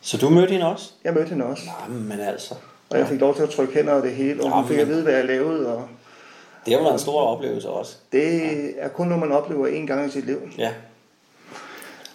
Så 0.01 0.17
du 0.17 0.29
mødte 0.29 0.51
hende 0.51 0.65
også? 0.67 0.91
Jeg 1.03 1.13
mødte 1.13 1.29
hende 1.29 1.45
også. 1.45 1.63
Nå, 1.89 1.93
men 1.93 2.19
altså. 2.19 2.55
Og 2.89 2.97
jeg 2.99 3.07
fik 3.07 3.19
lov 3.19 3.35
til 3.35 3.43
at 3.43 3.49
trykke 3.49 3.73
hænder 3.73 3.93
og 3.93 4.03
det 4.03 4.11
hele, 4.11 4.43
og 4.43 4.49
Ja, 4.49 4.55
hun 4.55 4.67
fik 4.67 4.77
at 4.77 4.87
vide, 4.87 5.03
hvad 5.03 5.13
jeg 5.13 5.25
lavede. 5.25 5.67
Og 5.75 5.87
Det 6.65 6.77
var 6.77 6.93
en 6.93 6.99
stor 6.99 7.21
oplevelse 7.21 7.69
også. 7.69 7.95
det 8.11 8.43
er 8.79 8.87
kun 8.87 9.07
noget, 9.07 9.19
man 9.21 9.31
oplever 9.31 9.67
én 9.67 9.85
gang 9.85 10.07
i 10.07 10.11
sit 10.11 10.25
liv. 10.25 10.37
Ja, 10.57 10.71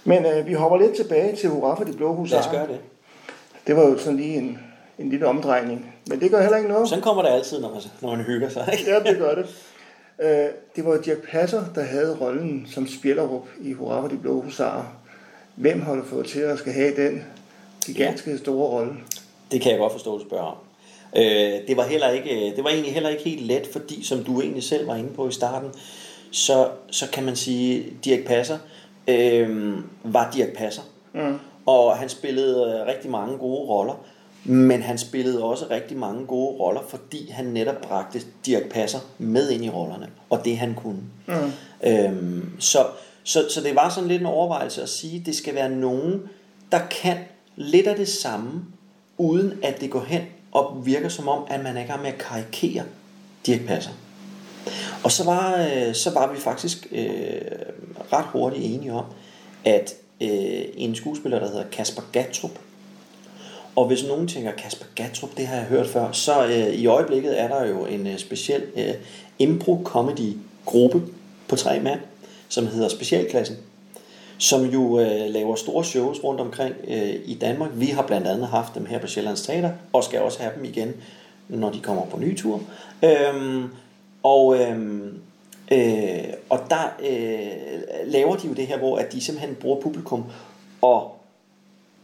Men 0.04 0.26
øh, 0.26 0.46
vi 0.46 0.52
hopper 0.52 0.78
lidt 0.78 0.96
tilbage 0.96 1.36
til 1.36 1.48
Hurra 1.48 1.74
for 1.76 1.84
de 1.84 1.92
blå 1.92 2.06
lad 2.06 2.12
os 2.12 2.18
husarer. 2.18 2.52
gøre 2.52 2.66
det. 2.66 2.78
Det 3.66 3.76
var 3.76 3.82
jo 3.82 3.98
sådan 3.98 4.16
lige 4.16 4.34
en, 4.36 4.58
en 4.98 5.10
lille 5.10 5.26
omdrejning. 5.26 5.94
Men 6.08 6.20
det 6.20 6.30
gør 6.30 6.40
heller 6.40 6.56
ikke 6.56 6.68
noget. 6.68 6.88
Sådan 6.88 7.02
kommer 7.02 7.22
det 7.22 7.28
altid, 7.30 7.60
når 7.60 7.70
man, 7.70 7.82
når 8.00 8.16
man 8.16 8.24
hygger 8.24 8.48
sig. 8.48 8.68
Ikke? 8.78 8.90
Ja, 8.90 8.98
det 9.10 9.18
gør 9.18 9.34
det. 9.34 9.46
Øh, 10.22 10.48
det 10.76 10.84
var 10.84 10.96
Dirk 10.96 11.22
Passer, 11.30 11.64
der 11.74 11.82
havde 11.82 12.16
rollen 12.20 12.66
som 12.70 12.86
Spjellerup 12.86 13.48
i 13.60 13.72
Hurra 13.72 14.00
for 14.00 14.08
de 14.08 14.16
blå 14.16 14.40
husarer. 14.40 14.84
Hvem 15.54 15.80
har 15.80 15.94
du 15.94 16.02
fået 16.04 16.26
til 16.26 16.40
at 16.40 16.58
skal 16.58 16.72
have 16.72 16.96
den 16.96 17.24
gigantiske 17.86 18.38
store 18.38 18.68
rolle? 18.68 18.92
Det 19.50 19.60
kan 19.60 19.70
jeg 19.70 19.78
godt 19.78 19.92
forstå, 19.92 20.14
at 20.14 20.20
du 20.20 20.28
spørger 20.28 20.44
om. 20.44 20.56
Øh, 21.16 21.68
det, 21.68 21.76
var 21.76 21.86
heller 21.86 22.08
ikke, 22.08 22.52
det 22.56 22.64
var 22.64 22.70
egentlig 22.70 22.92
heller 22.92 23.08
ikke 23.08 23.22
helt 23.24 23.42
let, 23.42 23.68
fordi 23.72 24.04
som 24.04 24.24
du 24.24 24.40
egentlig 24.40 24.62
selv 24.62 24.86
var 24.86 24.96
inde 24.96 25.10
på 25.10 25.28
i 25.28 25.32
starten, 25.32 25.70
så, 26.30 26.68
så 26.90 27.10
kan 27.10 27.24
man 27.24 27.36
sige, 27.36 27.84
Dirk 28.04 28.24
Passer 28.24 28.58
øh, 29.08 29.74
var 30.04 30.30
Dirk 30.30 30.52
Passer. 30.56 30.82
Mm. 31.12 31.38
Og 31.66 31.96
han 31.96 32.08
spillede 32.08 32.86
rigtig 32.86 33.10
mange 33.10 33.38
gode 33.38 33.68
roller, 33.68 34.04
men 34.48 34.82
han 34.82 34.98
spillede 34.98 35.44
også 35.44 35.66
rigtig 35.70 35.96
mange 35.96 36.26
gode 36.26 36.56
roller, 36.58 36.82
fordi 36.88 37.30
han 37.30 37.44
netop 37.44 37.80
bragte 37.82 38.20
Dirk 38.46 38.62
Passer 38.70 38.98
med 39.18 39.50
ind 39.50 39.64
i 39.64 39.70
rollerne, 39.70 40.08
og 40.30 40.44
det 40.44 40.58
han 40.58 40.74
kunne. 40.74 41.00
Mm. 41.26 41.52
Øhm, 41.84 42.50
så, 42.58 42.86
så, 43.24 43.44
så 43.50 43.60
det 43.60 43.74
var 43.74 43.88
sådan 43.88 44.08
lidt 44.08 44.20
en 44.20 44.26
overvejelse 44.26 44.82
at 44.82 44.88
sige, 44.88 45.20
at 45.20 45.26
det 45.26 45.36
skal 45.36 45.54
være 45.54 45.70
nogen, 45.70 46.22
der 46.72 46.80
kan 47.02 47.16
lidt 47.56 47.86
af 47.86 47.96
det 47.96 48.08
samme, 48.08 48.64
uden 49.18 49.52
at 49.62 49.80
det 49.80 49.90
går 49.90 50.04
hen 50.04 50.22
og 50.52 50.86
virker 50.86 51.08
som 51.08 51.28
om, 51.28 51.42
at 51.48 51.62
man 51.62 51.76
er 51.76 51.84
i 51.84 51.86
gang 51.86 52.02
med 52.02 52.12
at 52.12 52.18
karikere 52.18 52.82
Dirk 53.46 53.60
Passer. 53.66 53.90
Og 55.04 55.12
så 55.12 55.24
var, 55.24 55.56
øh, 55.56 55.94
så 55.94 56.10
var 56.10 56.32
vi 56.32 56.38
faktisk 56.38 56.86
øh, 56.92 57.40
ret 58.12 58.24
hurtigt 58.24 58.64
enige 58.64 58.92
om, 58.92 59.04
at 59.64 59.94
øh, 60.20 60.64
en 60.74 60.94
skuespiller, 60.94 61.38
der 61.38 61.48
hedder 61.48 61.64
Kasper 61.72 62.02
Gatrup, 62.12 62.58
og 63.76 63.86
hvis 63.86 64.04
nogen 64.08 64.28
tænker, 64.28 64.52
Kasper 64.52 64.86
Gatrup, 64.94 65.36
det 65.36 65.46
har 65.46 65.56
jeg 65.56 65.64
hørt 65.64 65.86
før, 65.86 66.12
så 66.12 66.46
øh, 66.46 66.74
i 66.74 66.86
øjeblikket 66.86 67.40
er 67.40 67.48
der 67.48 67.66
jo 67.66 67.86
en 67.86 68.06
øh, 68.06 68.18
speciel 68.18 68.62
øh, 68.76 68.94
impro-comedy-gruppe 69.38 71.02
på 71.48 71.56
tre 71.56 71.80
mand, 71.80 72.00
som 72.48 72.66
hedder 72.66 72.88
Specialklassen, 72.88 73.56
som 74.38 74.64
jo 74.64 75.00
øh, 75.00 75.30
laver 75.30 75.54
store 75.54 75.84
shows 75.84 76.24
rundt 76.24 76.40
omkring 76.40 76.74
øh, 76.88 77.14
i 77.24 77.34
Danmark. 77.40 77.70
Vi 77.74 77.86
har 77.86 78.02
blandt 78.02 78.26
andet 78.26 78.46
haft 78.46 78.74
dem 78.74 78.86
her 78.86 78.98
på 78.98 79.06
Sjællands 79.06 79.42
Teater, 79.42 79.70
og 79.92 80.04
skal 80.04 80.20
også 80.20 80.40
have 80.40 80.52
dem 80.56 80.64
igen, 80.64 80.92
når 81.48 81.70
de 81.70 81.80
kommer 81.80 82.06
på 82.06 82.18
ny 82.18 82.36
tur. 82.36 82.60
Øhm, 83.02 83.68
og, 84.22 84.60
øhm, 84.60 85.18
øh, 85.72 86.24
og 86.48 86.60
der 86.70 86.94
øh, 87.10 88.12
laver 88.12 88.36
de 88.36 88.48
jo 88.48 88.54
det 88.54 88.66
her, 88.66 88.78
hvor 88.78 88.96
at 88.96 89.12
de 89.12 89.20
simpelthen 89.20 89.54
bruger 89.54 89.80
publikum 89.80 90.24
og 90.82 91.15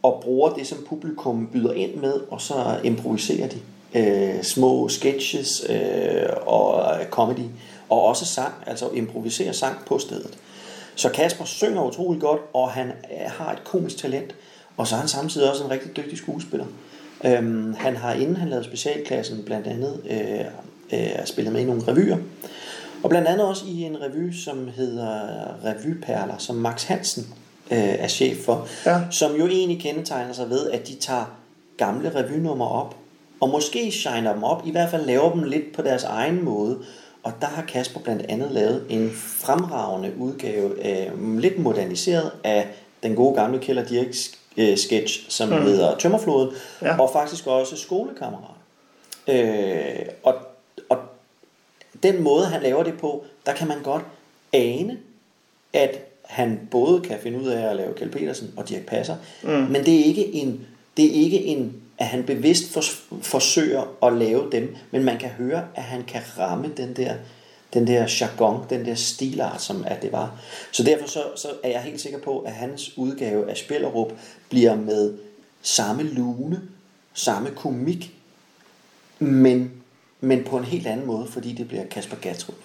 og 0.03 0.21
bruger 0.23 0.51
det, 0.53 0.67
som 0.67 0.79
publikum 0.89 1.49
byder 1.53 1.73
ind 1.73 1.95
med, 1.95 2.21
og 2.31 2.41
så 2.41 2.81
improviserer 2.85 3.49
de 3.49 3.59
øh, 3.95 4.43
små 4.43 4.89
sketches 4.89 5.65
øh, 5.69 6.29
og 6.47 6.95
øh, 7.01 7.07
comedy, 7.07 7.49
og 7.89 8.03
også 8.05 8.25
sang, 8.27 8.55
altså 8.67 8.89
improviserer 8.89 9.53
sang 9.53 9.77
på 9.87 9.99
stedet. 9.99 10.39
Så 10.95 11.09
Kasper 11.09 11.45
synger 11.45 11.83
utrolig 11.83 12.21
godt, 12.21 12.41
og 12.53 12.71
han 12.71 12.87
øh, 12.87 13.31
har 13.31 13.53
et 13.53 13.65
komisk 13.65 13.97
talent, 13.97 14.35
og 14.77 14.87
så 14.87 14.95
er 14.95 14.99
han 14.99 15.09
samtidig 15.09 15.51
også 15.51 15.65
en 15.65 15.71
rigtig 15.71 15.97
dygtig 15.97 16.19
skuespiller. 16.19 16.67
Øhm, 17.25 17.75
han 17.75 17.97
har, 17.97 18.13
inden 18.13 18.37
han 18.37 18.49
lavede 18.49 18.65
specialklassen, 18.65 19.43
blandt 19.47 19.67
andet 19.67 20.01
øh, 20.11 21.01
øh, 21.01 21.27
spillet 21.27 21.53
med 21.53 21.61
i 21.61 21.65
nogle 21.65 21.83
revyer, 21.89 22.17
og 23.03 23.11
blandt 23.11 23.29
andet 23.29 23.47
også 23.47 23.65
i 23.67 23.83
en 23.83 24.01
revy, 24.01 24.33
som 24.33 24.69
hedder 24.77 25.29
Revyperler, 25.65 26.39
som 26.39 26.57
Max 26.57 26.85
Hansen 26.85 27.27
øh, 27.73 27.79
er 28.05 28.09
chef 28.09 28.45
for, 28.45 28.69
Ja. 28.87 29.01
som 29.11 29.35
jo 29.37 29.47
egentlig 29.47 29.81
kendetegner 29.83 30.33
sig 30.33 30.51
ved, 30.51 30.71
at 30.71 30.89
de 30.89 30.95
tager 30.95 31.25
gamle 31.77 32.13
revynummer 32.15 32.67
op, 32.67 32.97
og 33.41 33.49
måske 33.49 33.91
shiner 33.93 34.33
dem 34.33 34.45
op, 34.45 34.67
i 34.67 34.71
hvert 34.71 34.91
fald 34.91 35.07
laver 35.07 35.33
dem 35.33 35.43
lidt 35.43 35.73
på 35.75 35.83
deres 35.83 36.05
egen 36.05 36.45
måde. 36.45 36.79
Og 37.23 37.33
der 37.41 37.47
har 37.47 37.63
Kasper 37.63 38.01
blandt 38.01 38.23
andet 38.29 38.51
lavet 38.53 38.87
en 38.89 39.11
fremragende 39.17 40.13
udgave, 40.19 40.87
øh, 40.89 41.39
lidt 41.39 41.59
moderniseret 41.59 42.31
af 42.45 42.69
den 43.03 43.15
gode 43.15 43.35
gamle 43.35 43.59
Kjell 43.59 43.89
Dirk 43.89 44.07
øh, 44.57 44.79
sketch, 44.79 45.31
som 45.31 45.49
mm. 45.49 45.63
hedder 45.63 45.97
Tømmerfloden, 45.99 46.51
Ja. 46.83 46.99
og 47.01 47.11
faktisk 47.13 47.47
også 47.47 47.77
Skolekammerat. 47.77 48.55
Øh, 49.29 50.07
og, 50.23 50.35
og 50.89 50.99
den 52.03 52.23
måde, 52.23 52.47
han 52.47 52.63
laver 52.63 52.83
det 52.83 52.95
på, 53.01 53.25
der 53.47 53.53
kan 53.53 53.69
man 53.69 53.83
godt 53.83 54.03
ane, 54.53 54.99
at 55.73 55.99
han 56.33 56.61
både 56.71 57.01
kan 57.01 57.19
finde 57.23 57.41
ud 57.41 57.47
af 57.47 57.71
at 57.71 57.77
lave 57.77 57.95
Kjeld 57.95 58.11
Petersen 58.11 58.53
og 58.57 58.69
Dirk 58.69 58.83
Passer, 58.83 59.17
mm. 59.43 59.51
men 59.51 59.85
det 59.85 60.01
er 60.01 60.05
ikke 60.05 60.33
en, 60.35 60.67
det 60.97 61.05
er 61.05 61.23
ikke 61.23 61.45
en, 61.45 61.83
at 61.99 62.07
han 62.07 62.25
bevidst 62.25 62.73
for, 62.73 62.83
forsøger 63.23 64.07
at 64.07 64.13
lave 64.13 64.51
dem, 64.53 64.77
men 64.91 65.05
man 65.05 65.19
kan 65.19 65.29
høre, 65.29 65.65
at 65.75 65.83
han 65.83 66.03
kan 66.05 66.21
ramme 66.39 66.73
den 66.77 66.97
der, 66.97 67.15
den 67.75 67.87
der 67.87 68.09
jargon, 68.21 68.65
den 68.71 68.87
der 68.87 68.95
stilart, 68.95 69.63
som 69.63 69.85
at 69.87 70.03
det 70.03 70.13
var. 70.13 70.41
Så 70.73 70.83
derfor 70.83 71.09
så, 71.09 71.23
så 71.37 71.49
er 71.63 71.69
jeg 71.69 71.81
helt 71.81 72.01
sikker 72.01 72.19
på, 72.19 72.39
at 72.41 72.53
hans 72.53 72.99
udgave 72.99 73.51
af 73.51 73.57
Spjellerup 73.57 74.13
bliver 74.49 74.77
med 74.77 75.15
samme 75.63 76.03
lune, 76.03 76.63
samme 77.15 77.51
komik, 77.51 78.15
men, 79.19 79.73
men 80.21 80.45
på 80.45 80.59
en 80.59 80.65
helt 80.65 80.87
anden 80.87 81.07
måde, 81.07 81.27
fordi 81.27 81.53
det 81.53 81.69
bliver 81.69 81.85
Kasper 81.87 82.17
Gatrup. 82.17 82.57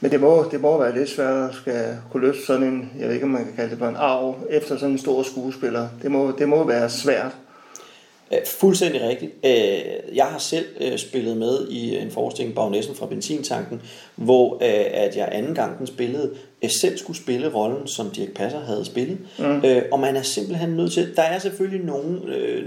Men 0.00 0.10
det 0.10 0.20
må, 0.20 0.44
det 0.50 0.60
må 0.60 0.78
være 0.78 0.98
lidt 0.98 1.10
svært 1.10 1.48
at 1.50 1.54
skal 1.54 1.96
kunne 2.10 2.26
løfte 2.26 2.46
sådan 2.46 2.62
en, 2.62 2.90
jeg 2.98 3.06
ved 3.06 3.14
ikke 3.14 3.24
om 3.24 3.30
man 3.30 3.44
kan 3.44 3.52
kalde 3.56 3.70
det 3.70 3.78
for 3.78 3.86
en 3.86 3.96
arv, 3.96 4.36
efter 4.50 4.76
sådan 4.76 4.90
en 4.90 4.98
stor 4.98 5.22
skuespiller. 5.22 5.88
Det 6.02 6.10
må, 6.10 6.32
det 6.38 6.48
må 6.48 6.66
være 6.66 6.90
svært. 6.90 7.32
Fuldstændig 8.46 9.00
rigtigt. 9.00 9.32
Øh, 9.44 10.16
Jeg 10.16 10.24
har 10.24 10.38
selv 10.38 10.64
øh, 10.80 10.98
spillet 10.98 11.36
med 11.36 11.68
i 11.68 11.96
en 11.96 12.10
forestilling 12.10 12.56
Bagnessen 12.56 12.94
fra 12.94 13.06
Benzintanken, 13.06 13.82
hvor 14.16 14.54
øh, 14.54 14.84
at 14.92 15.16
jeg 15.16 15.28
anden 15.32 15.54
gang 15.54 15.78
den 15.78 15.86
spillede, 15.86 16.30
selv 16.68 16.98
skulle 16.98 17.16
spille 17.16 17.48
rollen, 17.48 17.86
som 17.86 18.10
Dirk 18.10 18.28
Passer 18.28 18.60
havde 18.60 18.84
spillet. 18.84 19.18
Mm. 19.38 19.62
Og 19.92 20.00
man 20.00 20.16
er 20.16 20.22
simpelthen 20.22 20.70
nødt 20.70 20.92
til, 20.92 21.16
der 21.16 21.22
er 21.22 21.38
selvfølgelig 21.38 21.86
nogle, 21.86 22.20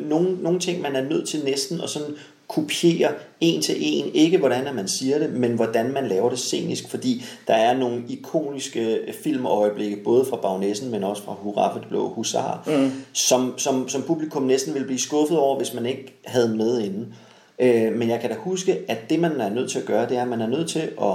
nogle, 0.10 0.38
nogle 0.42 0.60
ting, 0.60 0.82
man 0.82 0.96
er 0.96 1.04
nødt 1.10 1.28
til 1.28 1.42
næsten 1.46 1.82
at 1.82 1.90
sådan 1.90 2.16
kopiere 2.48 3.12
en 3.42 3.62
til 3.62 3.76
en. 3.80 4.12
Ikke 4.14 4.38
hvordan 4.38 4.76
man 4.76 4.88
siger 4.88 5.20
det, 5.20 5.34
men 5.34 5.52
hvordan 5.52 5.94
man 5.94 6.08
laver 6.08 6.30
det 6.30 6.40
scenisk, 6.40 6.90
fordi 6.90 7.24
der 7.48 7.54
er 7.54 7.78
nogle 7.78 8.04
ikoniske 8.10 9.00
filmøjeblikke, 9.24 10.04
både 10.04 10.26
fra 10.26 10.38
Bagnessen, 10.38 10.92
men 10.92 11.04
også 11.04 11.24
fra 11.24 11.34
Hurra 11.34 11.74
for 11.74 11.80
det 11.80 11.90
blå 11.90 12.10
husar, 12.10 12.64
mm. 12.68 12.92
som, 13.14 13.54
som, 13.58 13.90
som 13.90 14.02
publikum 14.02 14.44
næsten 14.44 14.74
vil 14.74 14.86
blive 14.86 15.00
skuffet 15.00 15.38
over, 15.38 15.58
hvis 15.58 15.74
man 15.74 15.86
ikke 15.86 16.14
havde 16.26 16.56
med 16.56 16.82
inden. 16.82 17.16
Øh, 17.60 17.94
men 17.94 18.10
jeg 18.10 18.22
kan 18.22 18.30
da 18.30 18.36
huske, 18.40 18.80
at 18.88 19.10
det 19.10 19.20
man 19.20 19.42
er 19.42 19.50
nødt 19.50 19.72
til 19.72 19.80
at 19.80 19.86
gøre, 19.86 20.10
det 20.10 20.18
er, 20.18 20.22
at 20.22 20.28
man 20.28 20.42
er 20.42 20.48
nødt 20.48 20.70
til 20.70 20.80
at, 20.80 21.14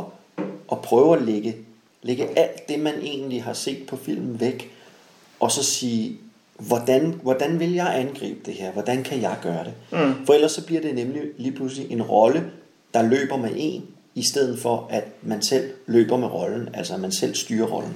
at 0.72 0.80
prøve 0.82 1.16
at 1.16 1.22
lægge, 1.22 1.56
lægge 2.02 2.38
alt 2.38 2.68
det, 2.68 2.80
man 2.80 2.94
egentlig 3.02 3.42
har 3.42 3.52
set 3.52 3.86
på 3.86 3.96
filmen 3.96 4.40
væk, 4.40 4.70
og 5.40 5.52
så 5.52 5.64
sige, 5.64 6.18
hvordan, 6.58 7.20
hvordan 7.22 7.60
vil 7.60 7.72
jeg 7.72 7.98
angribe 7.98 8.40
det 8.46 8.54
her? 8.54 8.72
Hvordan 8.72 9.02
kan 9.02 9.20
jeg 9.20 9.36
gøre 9.42 9.64
det? 9.64 9.74
Mm. 9.92 10.26
For 10.26 10.32
ellers 10.32 10.52
så 10.52 10.66
bliver 10.66 10.80
det 10.80 10.94
nemlig 10.94 11.22
lige 11.36 11.52
pludselig 11.52 11.92
en 11.92 12.02
rolle, 12.02 12.50
der 12.94 13.02
løber 13.02 13.36
med 13.36 13.50
en, 13.56 13.86
i 14.14 14.22
stedet 14.22 14.58
for 14.58 14.86
at 14.90 15.04
man 15.22 15.42
selv 15.42 15.70
løber 15.86 16.16
med 16.16 16.28
rollen, 16.28 16.68
altså 16.74 16.94
at 16.94 17.00
man 17.00 17.12
selv 17.12 17.34
styrer 17.34 17.66
rollen. 17.66 17.94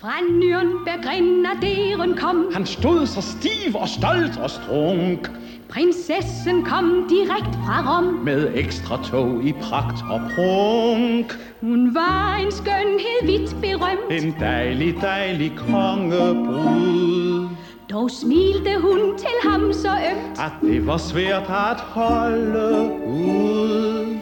Fra 0.00 0.18
Nürnberg 0.20 1.02
grenaderen 1.02 2.16
kom, 2.16 2.52
Han 2.54 2.66
stod 2.66 3.06
så 3.06 3.20
stiv 3.20 3.76
og 3.76 3.88
stolt 3.88 4.38
og 4.38 4.50
strunk 4.50 5.41
prinsessen 5.72 6.64
kom 6.64 7.08
direkt 7.08 7.54
fra 7.64 7.76
Rom. 7.88 8.04
med 8.24 8.52
ekstra 8.54 8.96
tog 9.04 9.44
i 9.44 9.52
pragt 9.52 10.04
og 10.10 10.20
prunk. 10.34 11.32
Hun 11.60 11.94
var 11.94 12.36
en 12.44 12.52
skønhed 12.52 13.20
vidt 13.26 13.56
berømt, 13.60 14.24
En 14.24 14.34
dejlig, 14.40 14.94
dejlig 15.00 15.52
kongebrud. 15.56 17.48
dog 17.90 18.10
smilte 18.10 18.80
hun 18.80 19.18
til 19.18 19.50
ham 19.50 19.72
så 19.72 19.88
ømt. 19.88 20.38
At 20.38 20.52
det 20.60 20.86
var 20.86 20.96
svært 20.96 21.48
at 21.48 21.80
holde 21.80 22.92
ud. 23.06 24.18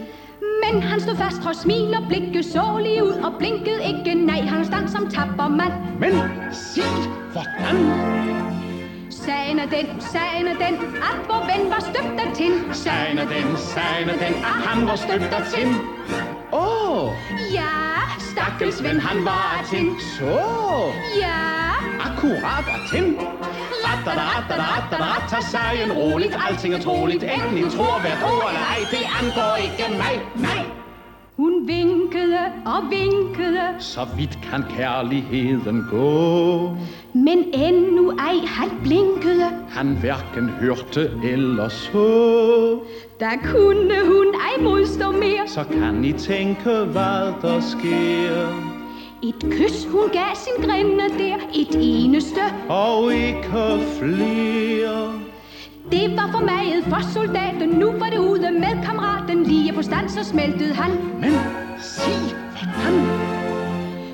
Men 0.65 0.83
han 0.83 1.01
stod 1.01 1.17
fast 1.17 1.43
trods 1.43 1.57
smil 1.57 1.95
og 1.95 2.09
blikke 2.09 2.43
sårlig 2.43 3.03
ud 3.03 3.13
og 3.25 3.33
blinkede 3.39 3.81
ikke 3.89 4.15
nej, 4.27 4.41
han 4.41 4.65
stand 4.65 4.89
som 4.89 5.09
tapper 5.09 5.49
mand. 5.49 5.73
Men 6.01 6.13
sig, 6.53 6.85
hvordan 7.33 7.77
Sagen 9.27 9.59
er 9.59 9.67
den, 9.67 10.01
sagen 10.01 10.47
er 10.47 10.55
den, 10.55 10.75
at 10.97 11.19
vor 11.29 11.43
ven 11.51 11.71
var 11.71 11.81
støbt 11.81 12.37
tin. 12.37 12.75
sagen 12.75 13.19
er 13.19 13.29
den, 13.29 13.57
sagen 13.57 14.09
er 14.09 14.13
den, 14.13 14.35
at 14.35 14.59
han 14.69 14.87
var 14.87 14.97
støbt 14.97 15.35
tin. 15.55 15.69
Åh, 16.53 17.03
oh, 17.03 17.13
Ja, 17.53 17.75
stakkels 18.19 18.83
ven, 18.83 19.01
han 19.01 19.25
var 19.25 19.67
tin. 19.71 20.01
så 20.01 20.39
Ja, 21.21 21.41
akkurat 22.07 22.65
rattata, 23.87 24.23
rattata, 24.33 24.97
rattata, 24.97 25.41
sagen 25.51 25.93
roligt, 25.93 26.37
alting 26.49 26.75
er 26.75 26.81
troligt. 26.81 27.23
Enten 27.23 27.59
I 27.59 27.71
tror 27.71 28.01
hvert 28.01 28.23
ord 28.23 28.49
eller 28.49 28.67
ej, 28.75 28.81
det 28.91 29.05
angår 29.21 29.57
ikke 29.57 29.97
mig, 29.99 30.15
nej. 30.35 30.70
Vinkede 31.75 32.39
og 32.67 32.91
vinkede, 32.91 33.67
Så 33.79 34.07
vidt 34.17 34.39
kan 34.51 34.63
kærligheden 34.77 35.85
gå. 35.91 36.77
men 37.15 37.39
endnu 37.55 38.11
ej 38.11 38.35
han 38.47 38.71
blinkede. 38.83 39.49
Han 39.69 39.97
hverken 40.01 40.49
hørte 40.49 41.11
eller 41.25 41.69
så. 41.69 42.79
Der 43.21 43.31
kunne 43.53 43.95
hun 44.07 44.27
ej 44.35 44.63
modstå 44.63 45.11
mere. 45.11 45.45
Så 45.47 45.65
kan 45.65 46.05
I 46.05 46.13
tænke, 46.13 46.71
hvad 46.71 47.23
der 47.43 47.61
sker. 47.61 48.71
Et 49.23 49.51
kys 49.51 49.85
hun 49.93 50.09
gav 50.13 50.35
sin 50.35 50.69
grinde 50.69 51.05
der, 51.19 51.37
et 51.55 51.77
eneste. 51.81 52.41
Og 52.69 53.15
ikke 53.15 53.81
flere. 53.99 55.30
Det 55.93 56.17
var 56.17 56.29
for 56.33 56.45
meget 56.45 56.85
for 56.85 57.01
soldaten, 57.13 57.69
nu 57.69 57.93
var 57.93 58.11
det 58.11 58.19
ude 58.19 58.51
med 58.53 58.85
kammeraten. 58.85 59.43
Lige 59.43 59.73
på 59.73 59.83
stand 59.83 60.09
så 60.09 60.25
smeltede 60.25 60.75
han. 60.75 60.91
Men 61.21 61.33
sig, 61.81 62.35
hvordan 62.53 62.95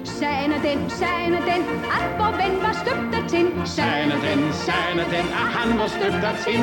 Sagen 0.05 0.53
er 0.53 0.63
den, 0.63 0.91
sagen 0.91 1.35
er 1.35 1.41
den, 1.41 1.63
at 1.97 2.19
vor 2.19 2.33
ven 2.41 2.63
var 2.63 2.73
støbt 2.73 3.15
af 3.15 3.29
tin. 3.29 3.47
Sagen 3.67 4.11
er 4.11 4.21
den, 4.29 4.53
sagen 4.53 4.99
er 4.99 5.05
den, 5.05 5.27
at 5.41 5.49
han 5.59 5.79
var 5.79 5.87
støbt 5.87 6.25
af 6.31 6.37
tin. 6.47 6.61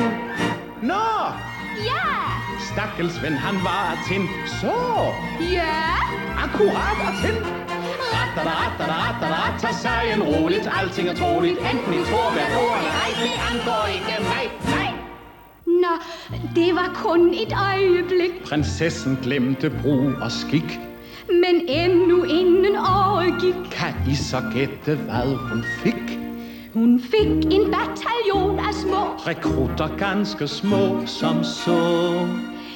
Nå, 0.82 1.06
Ja, 1.90 2.10
stakkels 2.72 3.22
ven, 3.22 3.32
han 3.32 3.54
var 3.54 3.82
af 3.92 3.98
tin. 4.08 4.28
Så, 4.60 4.76
ja, 5.58 5.84
akkurat 6.44 6.98
af 7.08 7.14
tin. 7.22 7.36
Rattata, 8.36 9.72
sagen 9.72 10.22
roligt, 10.22 10.68
alting 10.80 11.08
er 11.08 11.14
troligt. 11.14 11.58
Enten 11.58 11.94
I 11.94 12.02
tror 12.10 12.32
hvert 12.34 12.54
ord 12.64 12.76
eller 12.78 12.94
ej, 13.04 13.10
det 13.22 13.34
angår 13.50 13.84
ikke 13.96 14.16
mig. 14.32 14.73
Nå, 15.82 15.94
det 16.56 16.74
var 16.74 16.90
kun 17.04 17.28
et 17.34 17.52
øjeblik, 17.72 18.44
Prinsessen 18.44 19.18
glemte 19.22 19.72
brug 19.82 20.10
og 20.22 20.30
skik. 20.32 20.80
men 21.28 21.68
endnu 21.68 22.22
inden 22.22 22.76
året 22.76 23.34
gik. 23.40 23.54
Kan 23.72 23.94
I 24.12 24.14
så 24.14 24.36
gætte, 24.54 25.02
hvad 25.02 25.36
hun 25.36 25.64
fik? 25.82 26.18
Hun 26.74 27.00
fik 27.00 27.52
en 27.52 27.70
bataljon 27.70 28.58
af 28.58 28.74
små, 28.74 29.02
Rekrutter 29.26 29.96
ganske 29.96 30.48
små 30.48 31.06
som 31.06 31.44
så. 31.44 31.78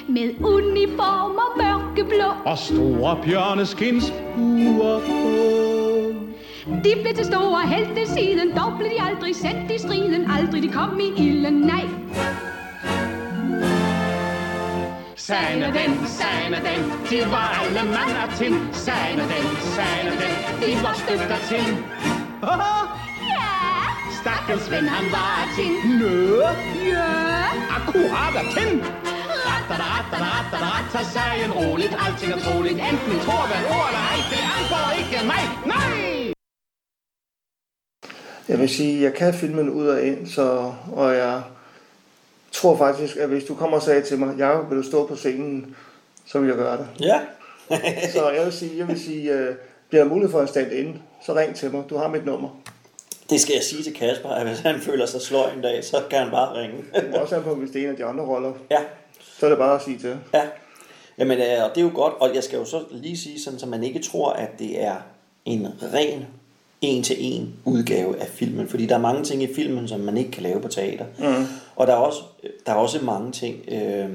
med 0.09 0.31
uniformer 0.45 1.57
mørkeblå. 1.63 2.31
Og 2.45 2.59
store 2.59 3.19
bjørneskins 3.25 4.13
buer 4.37 4.99
på. 5.01 5.49
De 6.85 6.93
blev 7.03 7.15
til 7.15 7.25
store 7.25 7.67
helte 7.67 8.07
siden, 8.07 8.51
dog 8.57 8.73
blev 8.79 8.91
de 8.91 9.03
aldrig 9.03 9.37
sendt 9.37 9.71
i 9.71 9.79
striden, 9.79 10.31
aldrig 10.31 10.63
de 10.63 10.69
kom 10.69 11.01
i 11.01 11.23
ilden, 11.23 11.55
nej. 11.55 11.85
Sagen 15.29 15.63
er 15.63 15.73
den, 15.73 16.07
sagen 16.07 16.55
er 16.55 16.63
den, 16.71 16.83
de 17.11 17.19
var 17.35 17.49
alle 17.61 17.83
mand 17.97 18.13
af 18.23 18.29
tin. 18.39 18.55
Sagen 18.73 19.19
er 19.25 19.29
den, 19.35 19.47
sagen 19.77 20.13
den, 20.23 20.35
de 20.63 20.71
var 20.85 20.97
af 21.37 21.43
tin. 21.51 21.73
Ja, 23.33 23.51
Stakkels 24.21 24.71
ven, 24.73 24.87
han 24.97 25.07
var 25.17 25.35
tin. 25.57 25.73
Nø, 25.99 26.41
ja, 26.93 27.11
akkurat 27.77 28.35
rattata, 29.49 30.17
rattata, 30.25 30.57
rattata, 30.67 31.01
sagen 31.15 31.53
roligt, 31.61 31.95
alting 32.05 32.33
er 32.33 32.41
troligt. 32.47 32.79
Enten 32.89 33.11
I 33.17 33.21
tror 33.27 33.45
hvert 33.51 33.67
ord 33.77 33.87
eller 33.91 34.05
ej, 34.13 34.19
det 34.33 34.41
angår 34.57 34.89
ikke 35.01 35.19
mig, 35.33 35.45
nej! 35.73 36.33
Jeg 38.49 38.59
vil 38.59 38.69
sige, 38.69 39.03
jeg 39.03 39.15
kan 39.15 39.35
filmen 39.35 39.71
ud 39.71 39.87
og 39.87 40.03
ind, 40.03 40.27
så, 40.27 40.73
og 40.93 41.15
jeg 41.15 41.43
tror 42.59 42.77
faktisk, 42.77 43.17
at 43.17 43.29
hvis 43.29 43.45
du 43.45 43.55
kommer 43.55 43.77
og 43.77 43.83
sagde 43.83 44.03
til 44.03 44.19
mig, 44.19 44.39
jeg 44.39 44.61
vil 44.69 44.79
du 44.79 44.83
stå 44.83 45.07
på 45.07 45.17
scenen, 45.17 45.77
så 46.27 46.39
vil 46.39 46.49
jeg 46.49 46.57
gøre 46.57 46.77
det. 46.77 46.87
Ja, 47.01 47.21
Så 48.15 48.31
jeg 48.31 48.45
vil 48.45 48.53
sige, 48.53 48.79
jeg 48.79 48.89
vil 48.89 49.01
sige 49.01 49.35
uh, 49.35 49.55
bliver 49.89 50.05
der 50.05 50.11
mulighed 50.11 50.31
for 50.33 50.41
en 50.41 50.49
stand-in, 50.49 51.03
så 51.27 51.35
ring 51.35 51.55
til 51.55 51.71
mig. 51.73 51.85
Du 51.91 51.97
har 51.97 52.09
mit 52.09 52.27
nummer. 52.27 52.49
det 53.31 53.41
skal 53.41 53.55
jeg 53.55 53.63
sige 53.63 53.83
til 53.83 53.95
Kasper, 53.95 54.29
at 54.29 54.47
hvis 54.47 54.59
han 54.59 54.81
føler 54.81 55.07
sig 55.07 55.21
sløj 55.21 55.51
en 55.57 55.63
dag, 55.63 55.85
så 55.85 56.03
kan 56.11 56.19
han 56.19 56.31
bare 56.31 56.61
ringe. 56.61 56.77
Også 57.21 57.37
an 57.37 57.43
på, 57.43 57.55
hvis 57.55 57.71
det 57.71 57.81
er 57.81 57.85
en 57.85 57.91
af 57.91 57.97
de 57.97 58.05
andre 58.05 58.25
roller. 58.25 58.53
ja, 58.71 58.79
Så 59.39 59.47
er 59.47 59.51
det 59.51 59.59
bare 59.59 59.75
at 59.75 59.83
sige 59.83 59.99
til. 59.99 60.17
Ja, 60.35 60.43
Jamen, 61.19 61.39
øh, 61.39 61.65
og 61.65 61.71
det 61.75 61.81
er 61.81 61.85
jo 61.85 61.91
godt, 61.95 62.15
og 62.21 62.35
jeg 62.35 62.45
skal 62.45 62.59
jo 62.59 62.65
så 62.65 62.85
lige 62.91 63.17
sige, 63.19 63.41
sådan, 63.41 63.59
så 63.59 63.67
man 63.67 63.85
ikke 63.85 63.99
tror, 64.03 64.31
at 64.33 64.59
det 64.59 64.83
er 64.85 64.97
en 65.45 65.69
ren 65.95 66.27
en-til-en 66.81 67.55
udgave 67.65 68.21
af 68.21 68.29
filmen, 68.29 68.69
fordi 68.69 68.87
der 68.87 68.95
er 68.95 69.01
mange 69.01 69.25
ting 69.25 69.43
i 69.43 69.55
filmen, 69.55 69.89
som 69.89 70.01
man 70.01 70.17
ikke 70.17 70.31
kan 70.31 70.43
lave 70.43 70.61
på 70.61 70.69
teater. 70.69 71.05
Mm. 71.19 71.47
Og 71.79 71.87
der 71.87 71.93
er 71.93 71.97
også, 71.97 72.23
der 72.67 72.73
er 72.73 72.77
også 72.77 73.05
mange 73.05 73.33
ting 73.33 73.57
øh, 73.69 74.09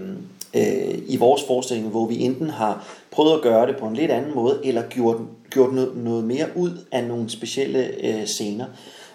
øh, 0.53 0.99
i 1.07 1.17
vores 1.17 1.43
forestilling, 1.43 1.89
hvor 1.89 2.07
vi 2.07 2.19
enten 2.19 2.49
har 2.49 2.87
prøvet 3.11 3.33
at 3.33 3.41
gøre 3.41 3.67
det 3.67 3.77
på 3.77 3.85
en 3.85 3.95
lidt 3.95 4.11
anden 4.11 4.35
måde, 4.35 4.59
eller 4.63 4.81
gjort, 4.81 5.17
gjort 5.49 5.73
noget, 5.73 5.97
noget 5.97 6.23
mere 6.23 6.45
ud 6.55 6.71
af 6.91 7.03
nogle 7.03 7.29
specielle 7.29 7.87
øh, 8.03 8.25
scener. 8.25 8.65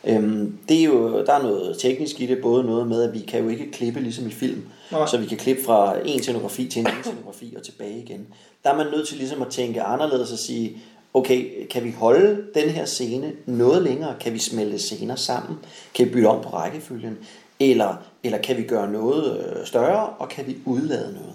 Øhm, 0.04 0.58
det 0.68 0.80
er 0.80 0.84
jo, 0.84 1.24
der 1.24 1.32
er 1.32 1.42
noget 1.42 1.78
teknisk 1.78 2.20
i 2.20 2.26
det, 2.26 2.38
både 2.42 2.64
noget 2.64 2.86
med, 2.86 3.02
at 3.02 3.14
vi 3.14 3.20
kan 3.20 3.42
jo 3.42 3.48
ikke 3.48 3.70
klippe 3.70 4.00
ligesom 4.00 4.26
i 4.26 4.30
film, 4.30 4.64
Nej. 4.92 5.06
så 5.06 5.18
vi 5.18 5.26
kan 5.26 5.38
klippe 5.38 5.64
fra 5.64 5.94
en 6.04 6.22
scenografi 6.22 6.68
til 6.68 6.80
en 6.80 6.86
anden 6.86 7.02
scenografi 7.02 7.54
og 7.56 7.62
tilbage 7.62 7.98
igen. 7.98 8.26
Der 8.64 8.70
er 8.70 8.76
man 8.76 8.86
nødt 8.86 9.08
til 9.08 9.16
ligesom 9.16 9.42
at 9.42 9.48
tænke 9.48 9.82
anderledes 9.82 10.32
og 10.32 10.38
sige, 10.38 10.76
okay, 11.14 11.66
kan 11.70 11.84
vi 11.84 11.90
holde 11.90 12.42
den 12.54 12.68
her 12.68 12.84
scene 12.84 13.32
noget 13.46 13.82
længere? 13.82 14.14
Kan 14.20 14.32
vi 14.32 14.38
smelte 14.38 14.78
scener 14.78 15.16
sammen? 15.16 15.58
Kan 15.94 16.06
vi 16.06 16.12
bytte 16.12 16.26
om 16.26 16.42
på 16.42 16.48
rækkefølgen? 16.48 17.18
Eller, 17.60 18.02
eller 18.22 18.38
kan 18.38 18.56
vi 18.56 18.62
gøre 18.62 18.92
noget 18.92 19.40
øh, 19.40 19.66
større, 19.66 20.08
og 20.08 20.28
kan 20.28 20.46
vi 20.46 20.56
udlade 20.64 21.14
noget? 21.14 21.34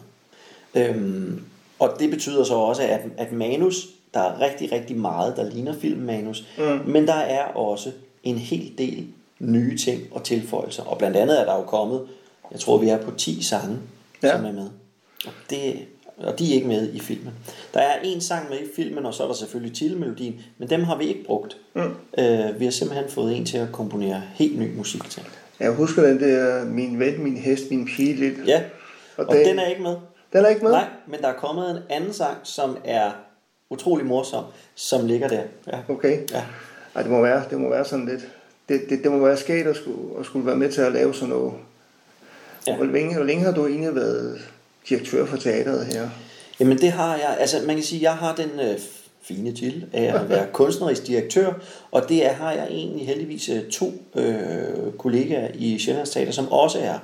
Øhm, 0.76 1.41
og 1.80 1.96
det 2.00 2.10
betyder 2.10 2.43
så 2.43 2.54
også, 2.54 2.84
at, 2.84 3.02
at 3.17 3.32
manus, 3.32 3.88
der 4.13 4.19
er 4.19 4.41
rigtig, 4.41 4.72
rigtig 4.72 4.98
meget, 4.98 5.38
der 5.38 5.50
ligner 5.50 5.74
filmmanus, 5.80 6.48
mm. 6.58 6.91
men 6.91 7.08
der 7.08 7.13
er 7.13 7.43
også 7.43 7.91
en 8.24 8.38
hel 8.38 8.72
del 8.78 9.08
nye 9.39 9.78
ting 9.78 10.02
og 10.12 10.24
tilføjelser. 10.24 10.84
Og 10.84 10.98
blandt 10.98 11.17
andet 11.17 11.41
er 11.41 11.46
der 11.46 11.56
jo 11.56 11.63
kommet, 11.63 12.08
jeg 12.52 12.60
tror 12.60 12.78
vi 12.78 12.89
er 12.89 12.98
på 12.98 13.12
10 13.12 13.43
sange, 13.43 13.78
ja. 14.24 14.28
Ja. 14.28 14.38
som 14.38 14.46
er 14.46 14.52
med. 14.52 14.69
Og, 15.26 15.32
det, 15.50 15.80
og 16.17 16.39
de 16.39 16.52
er 16.52 16.56
ikke 16.56 16.67
med 16.67 16.93
i 16.93 17.00
filmen. 17.00 17.34
Der 17.74 17.80
er 17.80 18.00
en 18.04 18.22
sang 18.22 18.50
med 18.50 18.58
i 18.58 18.65
filmen, 18.76 19.06
og 19.06 19.13
så 19.13 19.24
er 19.24 19.28
der 19.28 19.34
selvfølgelig 19.34 19.76
titelmelodien, 19.76 20.41
men 20.58 20.69
dem 20.69 20.84
har 20.84 20.98
vi 20.98 21.06
ikke 21.06 21.24
brugt. 21.24 21.58
Mm. 21.74 21.82
Øh, 22.17 22.60
vi 22.60 22.65
har 22.65 22.72
simpelthen 22.72 23.10
fået 23.10 23.38
en 23.38 23.46
til 23.46 23.58
at 23.58 23.72
komponere 23.72 24.22
helt 24.34 24.60
ny 24.60 24.76
musik 24.76 25.10
til. 25.10 25.24
Jeg 25.60 25.72
husker 25.72 26.02
den 26.04 26.20
der, 26.20 26.66
min 26.66 27.00
ven, 27.00 27.24
min 27.24 27.38
hest, 27.38 27.63
min 27.72 27.86
pige 27.86 28.13
lidt. 28.13 28.48
Ja, 28.48 28.62
og, 29.18 29.26
Og 29.26 29.36
den- 29.36 29.46
den 29.48 29.60
er 29.60 29.68
ikke 29.68 29.82
med. 29.82 29.96
Den 30.34 30.46
er 30.46 30.50
ikke 30.50 30.63
med? 30.63 30.72
Nej, 30.72 30.86
men 31.08 31.22
der 31.22 31.28
er 31.28 31.34
kommet 31.34 31.70
en 31.72 31.78
anden 31.89 32.13
sang, 32.13 32.38
som 32.44 32.78
er 32.86 33.12
utrolig 33.70 34.06
morsom, 34.06 34.44
som 34.76 35.06
ligger 35.06 35.28
der. 35.28 35.42
Ja. 35.68 35.78
Okay. 35.89 36.20
Ja. 36.32 36.44
Ej, 36.96 37.02
det 37.02 37.12
må 37.12 37.22
være, 37.22 37.44
det 37.50 37.60
må 37.60 37.70
være 37.70 37.86
sådan 37.86 38.06
lidt... 38.06 38.28
Det, 38.70 38.82
det, 38.89 39.04
det 39.04 39.12
må 39.12 39.18
være 39.26 39.38
sket 39.38 39.68
at 39.68 39.76
skulle, 39.76 40.20
at 40.20 40.26
skulle 40.26 40.46
være 40.46 40.56
med 40.56 40.72
til 40.72 40.82
at 40.82 40.92
lave 40.92 41.13
sådan 41.13 41.30
noget. 41.30 41.54
Ja. 42.68 42.76
Hvor, 42.76 42.86
længe, 42.86 43.16
hvor 43.16 43.24
længe 43.26 43.44
har 43.44 43.52
du 43.52 43.68
egentlig 43.68 43.96
været 43.96 44.42
direktør 44.89 45.26
for 45.26 45.38
teateret 45.38 45.86
her? 45.86 46.10
Jamen 46.60 46.78
det 46.78 46.92
har 46.92 47.16
jeg, 47.16 47.38
altså 47.39 47.58
man 47.68 47.76
kan 47.76 47.84
sige, 47.84 48.02
jeg 48.02 48.13
har 48.18 48.36
den 48.36 48.50
øh, 48.60 48.80
fine 49.24 49.52
til 49.52 49.86
af 49.94 50.16
at 50.16 50.30
være 50.30 50.48
kunstnerisk 50.54 51.08
direktør, 51.08 51.54
og 51.92 52.10
det 52.10 52.26
er, 52.26 52.34
har 52.34 52.52
jeg 52.52 52.68
egentlig 52.70 53.08
heldigvis 53.08 53.50
øh, 53.50 53.64
to 53.72 53.92
øh, 54.16 54.94
kollegaer 54.98 55.48
i 55.56 55.80
Sjællands 55.80 56.10
Teater, 56.10 56.32
som 56.32 56.52
også 56.52 56.80
er. 56.80 57.00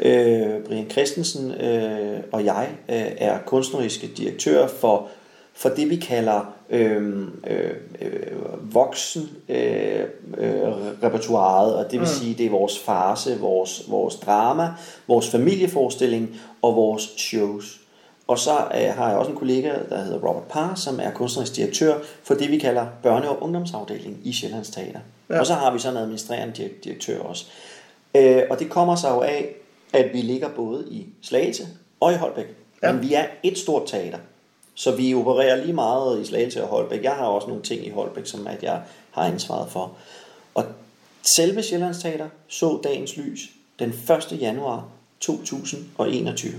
Øh, 0.00 0.64
Brian 0.64 0.90
Christensen 0.90 1.52
øh, 1.52 2.20
og 2.32 2.44
jeg 2.44 2.68
øh, 2.88 3.06
er 3.18 3.38
kunstneriske 3.46 4.06
direktører 4.16 4.68
for, 4.68 5.08
for 5.54 5.68
det, 5.68 5.90
vi 5.90 5.96
kalder 5.96 6.54
øh, 6.70 7.18
øh, 7.46 8.74
voksen 8.74 9.30
øh, 9.48 10.00
øh, 10.38 10.62
repertoireet, 11.02 11.74
og 11.74 11.90
det 11.90 12.00
vil 12.00 12.08
sige, 12.08 12.34
det 12.34 12.46
er 12.46 12.50
vores 12.50 12.78
farse, 12.78 13.38
vores, 13.40 13.84
vores 13.88 14.14
drama, 14.16 14.68
vores 15.08 15.30
familieforestilling 15.30 16.40
og 16.62 16.76
vores 16.76 17.02
shows. 17.02 17.80
Og 18.28 18.38
så 18.38 18.50
øh, 18.50 18.94
har 18.96 19.08
jeg 19.08 19.18
også 19.18 19.30
en 19.30 19.36
kollega, 19.36 19.72
der 19.88 20.02
hedder 20.04 20.18
Robert 20.18 20.42
Parr, 20.42 20.74
som 20.74 21.00
er 21.02 21.10
kunstnerisk 21.10 21.56
direktør 21.56 21.98
for 22.22 22.34
det, 22.34 22.50
vi 22.50 22.58
kalder 22.58 22.86
børne- 23.04 23.28
og 23.28 23.42
ungdomsafdelingen 23.42 24.20
i 24.24 24.32
Sjællands 24.32 24.70
Teater. 24.70 25.00
Ja. 25.30 25.40
Og 25.40 25.46
så 25.46 25.54
har 25.54 25.72
vi 25.72 25.78
så 25.78 25.90
en 25.90 25.96
administrerende 25.96 26.54
direk- 26.64 26.84
direktør 26.84 27.20
også. 27.20 27.46
Øh, 28.14 28.42
og 28.50 28.58
det 28.58 28.70
kommer 28.70 28.96
sig 28.96 29.10
jo 29.10 29.20
af, 29.20 29.54
at 29.92 30.10
vi 30.12 30.20
ligger 30.20 30.48
både 30.48 30.84
i 30.90 31.06
Slagelse 31.22 31.68
og 32.00 32.12
i 32.12 32.16
Holbæk. 32.16 32.46
Ja. 32.82 32.92
Men 32.92 33.02
vi 33.02 33.14
er 33.14 33.24
et 33.42 33.58
stort 33.58 33.82
teater. 33.86 34.18
Så 34.74 34.96
vi 34.96 35.14
opererer 35.14 35.56
lige 35.56 35.72
meget 35.72 36.20
i 36.20 36.24
Slagelse 36.24 36.62
og 36.62 36.68
Holbæk. 36.68 37.02
Jeg 37.02 37.12
har 37.12 37.24
også 37.24 37.48
nogle 37.48 37.62
ting 37.62 37.86
i 37.86 37.90
Holbæk, 37.90 38.26
som 38.26 38.46
at 38.46 38.62
jeg 38.62 38.80
har 39.10 39.22
ansvaret 39.22 39.70
for. 39.70 39.92
Og 40.54 40.64
selve 41.36 41.62
Sjællands 41.62 41.98
Teater 41.98 42.28
så 42.48 42.80
dagens 42.84 43.16
lys 43.16 43.50
den 43.78 43.88
1. 44.32 44.38
januar 44.40 44.84
2021. 45.20 46.54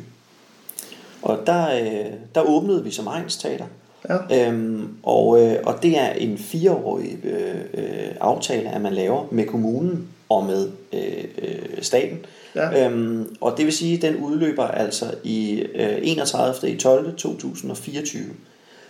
Og 1.21 1.39
der, 1.45 1.79
øh, 1.82 2.12
der 2.36 2.41
åbnede 2.41 2.84
vi 2.84 2.91
som 2.91 3.08
egensteater. 3.08 3.65
Ja. 4.10 4.47
Øhm, 4.47 4.88
og, 5.03 5.41
øh, 5.41 5.55
og 5.63 5.84
det 5.84 5.97
er 5.97 6.10
en 6.10 6.38
fireårig 6.38 7.17
øh, 7.23 7.55
øh, 7.73 8.12
aftale, 8.21 8.69
at 8.69 8.82
man 8.82 8.93
laver 8.93 9.25
med 9.32 9.45
kommunen 9.45 10.08
og 10.29 10.45
med 10.45 10.69
øh, 10.93 11.23
øh, 11.41 11.82
staten. 11.82 12.17
Ja. 12.55 12.86
Øhm, 12.86 13.36
og 13.41 13.53
det 13.58 13.65
vil 13.65 13.73
sige, 13.73 13.95
at 13.95 14.01
den 14.01 14.15
udløber 14.15 14.63
altså 14.63 15.05
i 15.23 15.63
øh, 15.75 15.97
31. 16.01 16.71
i 16.71 16.77
12. 16.77 17.15
2024. 17.17 18.23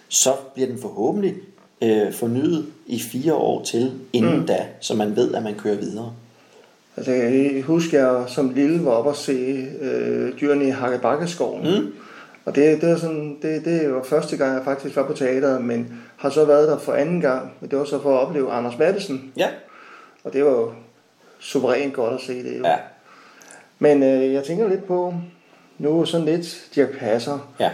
Så 0.07 0.33
bliver 0.53 0.69
den 0.69 0.79
forhåbentlig 0.81 1.35
øh, 1.81 2.13
fornyet 2.13 2.65
i 2.87 2.99
fire 2.99 3.33
år 3.33 3.63
til 3.63 3.91
inden 4.13 4.39
mm. 4.39 4.45
da, 4.45 4.65
så 4.79 4.95
man 4.95 5.15
ved, 5.15 5.33
at 5.33 5.43
man 5.43 5.55
kører 5.55 5.75
videre. 5.75 6.13
Altså, 6.97 7.11
jeg 7.11 7.51
kan 7.53 7.63
huske, 7.63 7.99
at 7.99 8.03
jeg 8.03 8.23
som 8.27 8.53
lille 8.53 8.85
var 8.85 8.91
oppe 8.91 9.09
og 9.09 9.15
se 9.15 9.65
øh, 9.81 10.31
dyrene 10.41 10.67
i 10.67 10.69
Hakkebakkeskoven. 10.69 11.63
Mm. 11.63 11.93
Og 12.49 12.55
det, 12.55 12.81
det, 12.81 12.89
er 12.91 12.97
sådan, 12.97 13.37
det, 13.41 13.65
det 13.65 13.93
var 13.93 14.03
første 14.03 14.37
gang, 14.37 14.53
jeg 14.55 14.63
faktisk 14.63 14.95
var 14.95 15.03
på 15.03 15.13
teateret, 15.13 15.61
men 15.63 16.01
har 16.17 16.29
så 16.29 16.45
været 16.45 16.67
der 16.67 16.77
for 16.79 16.93
anden 16.93 17.21
gang. 17.21 17.51
Men 17.59 17.71
det 17.71 17.79
var 17.79 17.85
så 17.85 18.01
for 18.01 18.17
at 18.17 18.27
opleve 18.27 18.51
Anders 18.51 18.77
Mattesen. 18.77 19.33
Ja, 19.37 19.49
Og 20.23 20.33
det 20.33 20.45
var 20.45 20.51
jo 20.51 20.71
suverænt 21.39 21.93
godt 21.93 22.13
at 22.13 22.21
se 22.21 22.43
det 22.43 22.59
jo. 22.59 22.63
ja, 22.65 22.75
Men 23.79 24.03
øh, 24.03 24.33
jeg 24.33 24.43
tænker 24.43 24.67
lidt 24.69 24.85
på, 24.87 25.13
nu 25.77 26.01
er 26.01 26.05
sådan 26.05 26.25
lidt 26.25 26.67
Dirk 26.75 26.97
Passer, 26.99 27.51
ja, 27.59 27.71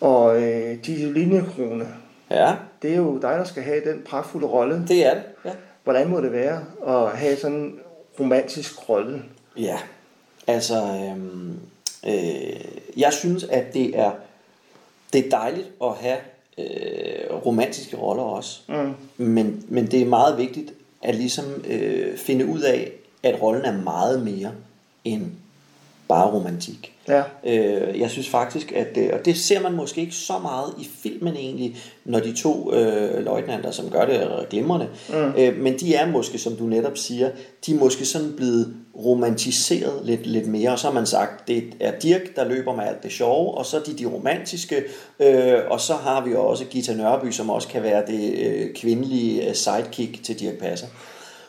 og 0.00 0.42
øh, 0.42 0.76
de 0.86 1.12
linjekrone. 1.12 1.86
ja, 2.30 2.54
Det 2.82 2.92
er 2.92 2.96
jo 2.96 3.18
dig, 3.22 3.30
der 3.38 3.44
skal 3.44 3.62
have 3.62 3.80
den 3.84 4.02
pragtfulde 4.06 4.46
rolle. 4.46 4.84
det 4.88 5.06
er 5.06 5.14
det. 5.14 5.22
Ja. 5.44 5.50
Hvordan 5.84 6.08
må 6.08 6.20
det 6.20 6.32
være 6.32 6.60
at 6.86 7.10
have 7.18 7.36
sådan 7.36 7.56
en 7.56 7.78
romantisk 8.20 8.88
rolle? 8.88 9.22
Ja, 9.56 9.78
altså, 10.46 10.74
øhm, 10.74 11.58
øh, 12.06 12.64
jeg 12.96 13.12
synes, 13.12 13.44
at 13.44 13.74
det 13.74 13.98
er, 13.98 14.12
det 15.12 15.26
er 15.26 15.30
dejligt 15.30 15.68
at 15.82 15.94
have 15.94 16.18
øh, 16.58 17.46
romantiske 17.46 17.96
roller 17.96 18.22
også. 18.22 18.60
Mm. 18.68 18.94
Men, 19.24 19.64
men 19.68 19.86
det 19.86 20.02
er 20.02 20.06
meget 20.06 20.38
vigtigt 20.38 20.72
at 21.02 21.14
ligesom 21.14 21.64
øh, 21.66 22.18
finde 22.18 22.46
ud 22.46 22.60
af, 22.60 22.92
at 23.22 23.42
rollen 23.42 23.64
er 23.64 23.82
meget 23.82 24.22
mere 24.24 24.52
end 25.04 25.26
bare 26.08 26.30
romantik. 26.30 26.91
Ja. 27.08 27.22
Øh, 27.44 28.00
jeg 28.00 28.10
synes 28.10 28.28
faktisk, 28.28 28.72
at 28.72 28.94
det, 28.94 29.10
og 29.10 29.24
det 29.24 29.36
ser 29.36 29.60
man 29.60 29.72
måske 29.72 30.00
ikke 30.00 30.14
så 30.14 30.38
meget 30.42 30.74
i 30.80 30.88
filmen 31.02 31.36
egentlig, 31.36 31.76
når 32.04 32.20
de 32.20 32.32
to 32.36 32.74
øh, 32.74 33.24
løjtnanter, 33.24 33.70
som 33.70 33.90
gør 33.90 34.06
det 34.06 34.46
glimrende, 34.50 34.88
mm. 35.08 35.32
øh, 35.38 35.56
men 35.56 35.78
de 35.78 35.94
er 35.94 36.10
måske, 36.10 36.38
som 36.38 36.56
du 36.56 36.64
netop 36.64 36.98
siger, 36.98 37.30
de 37.66 37.74
er 37.74 37.78
måske 37.78 38.04
sådan 38.04 38.32
blevet 38.36 38.74
romantiseret 38.96 40.00
lidt, 40.04 40.26
lidt 40.26 40.46
mere, 40.46 40.70
og 40.70 40.78
så 40.78 40.86
har 40.86 40.94
man 40.94 41.06
sagt, 41.06 41.48
det 41.48 41.64
er 41.80 41.98
Dirk, 41.98 42.36
der 42.36 42.48
løber 42.48 42.76
med 42.76 42.84
alt 42.84 43.02
det 43.02 43.12
sjove, 43.12 43.54
og 43.54 43.66
så 43.66 43.80
de 43.86 43.98
de 43.98 44.06
romantiske, 44.06 44.82
øh, 45.20 45.58
og 45.70 45.80
så 45.80 45.94
har 45.94 46.24
vi 46.24 46.34
også 46.34 46.64
Gita 46.64 46.94
Nørby, 46.94 47.30
som 47.30 47.50
også 47.50 47.68
kan 47.68 47.82
være 47.82 48.06
det 48.06 48.38
øh, 48.38 48.74
kvindelige 48.74 49.48
øh, 49.48 49.54
sidekick 49.54 50.24
til 50.24 50.40
Dirk 50.40 50.54
Passer. 50.54 50.86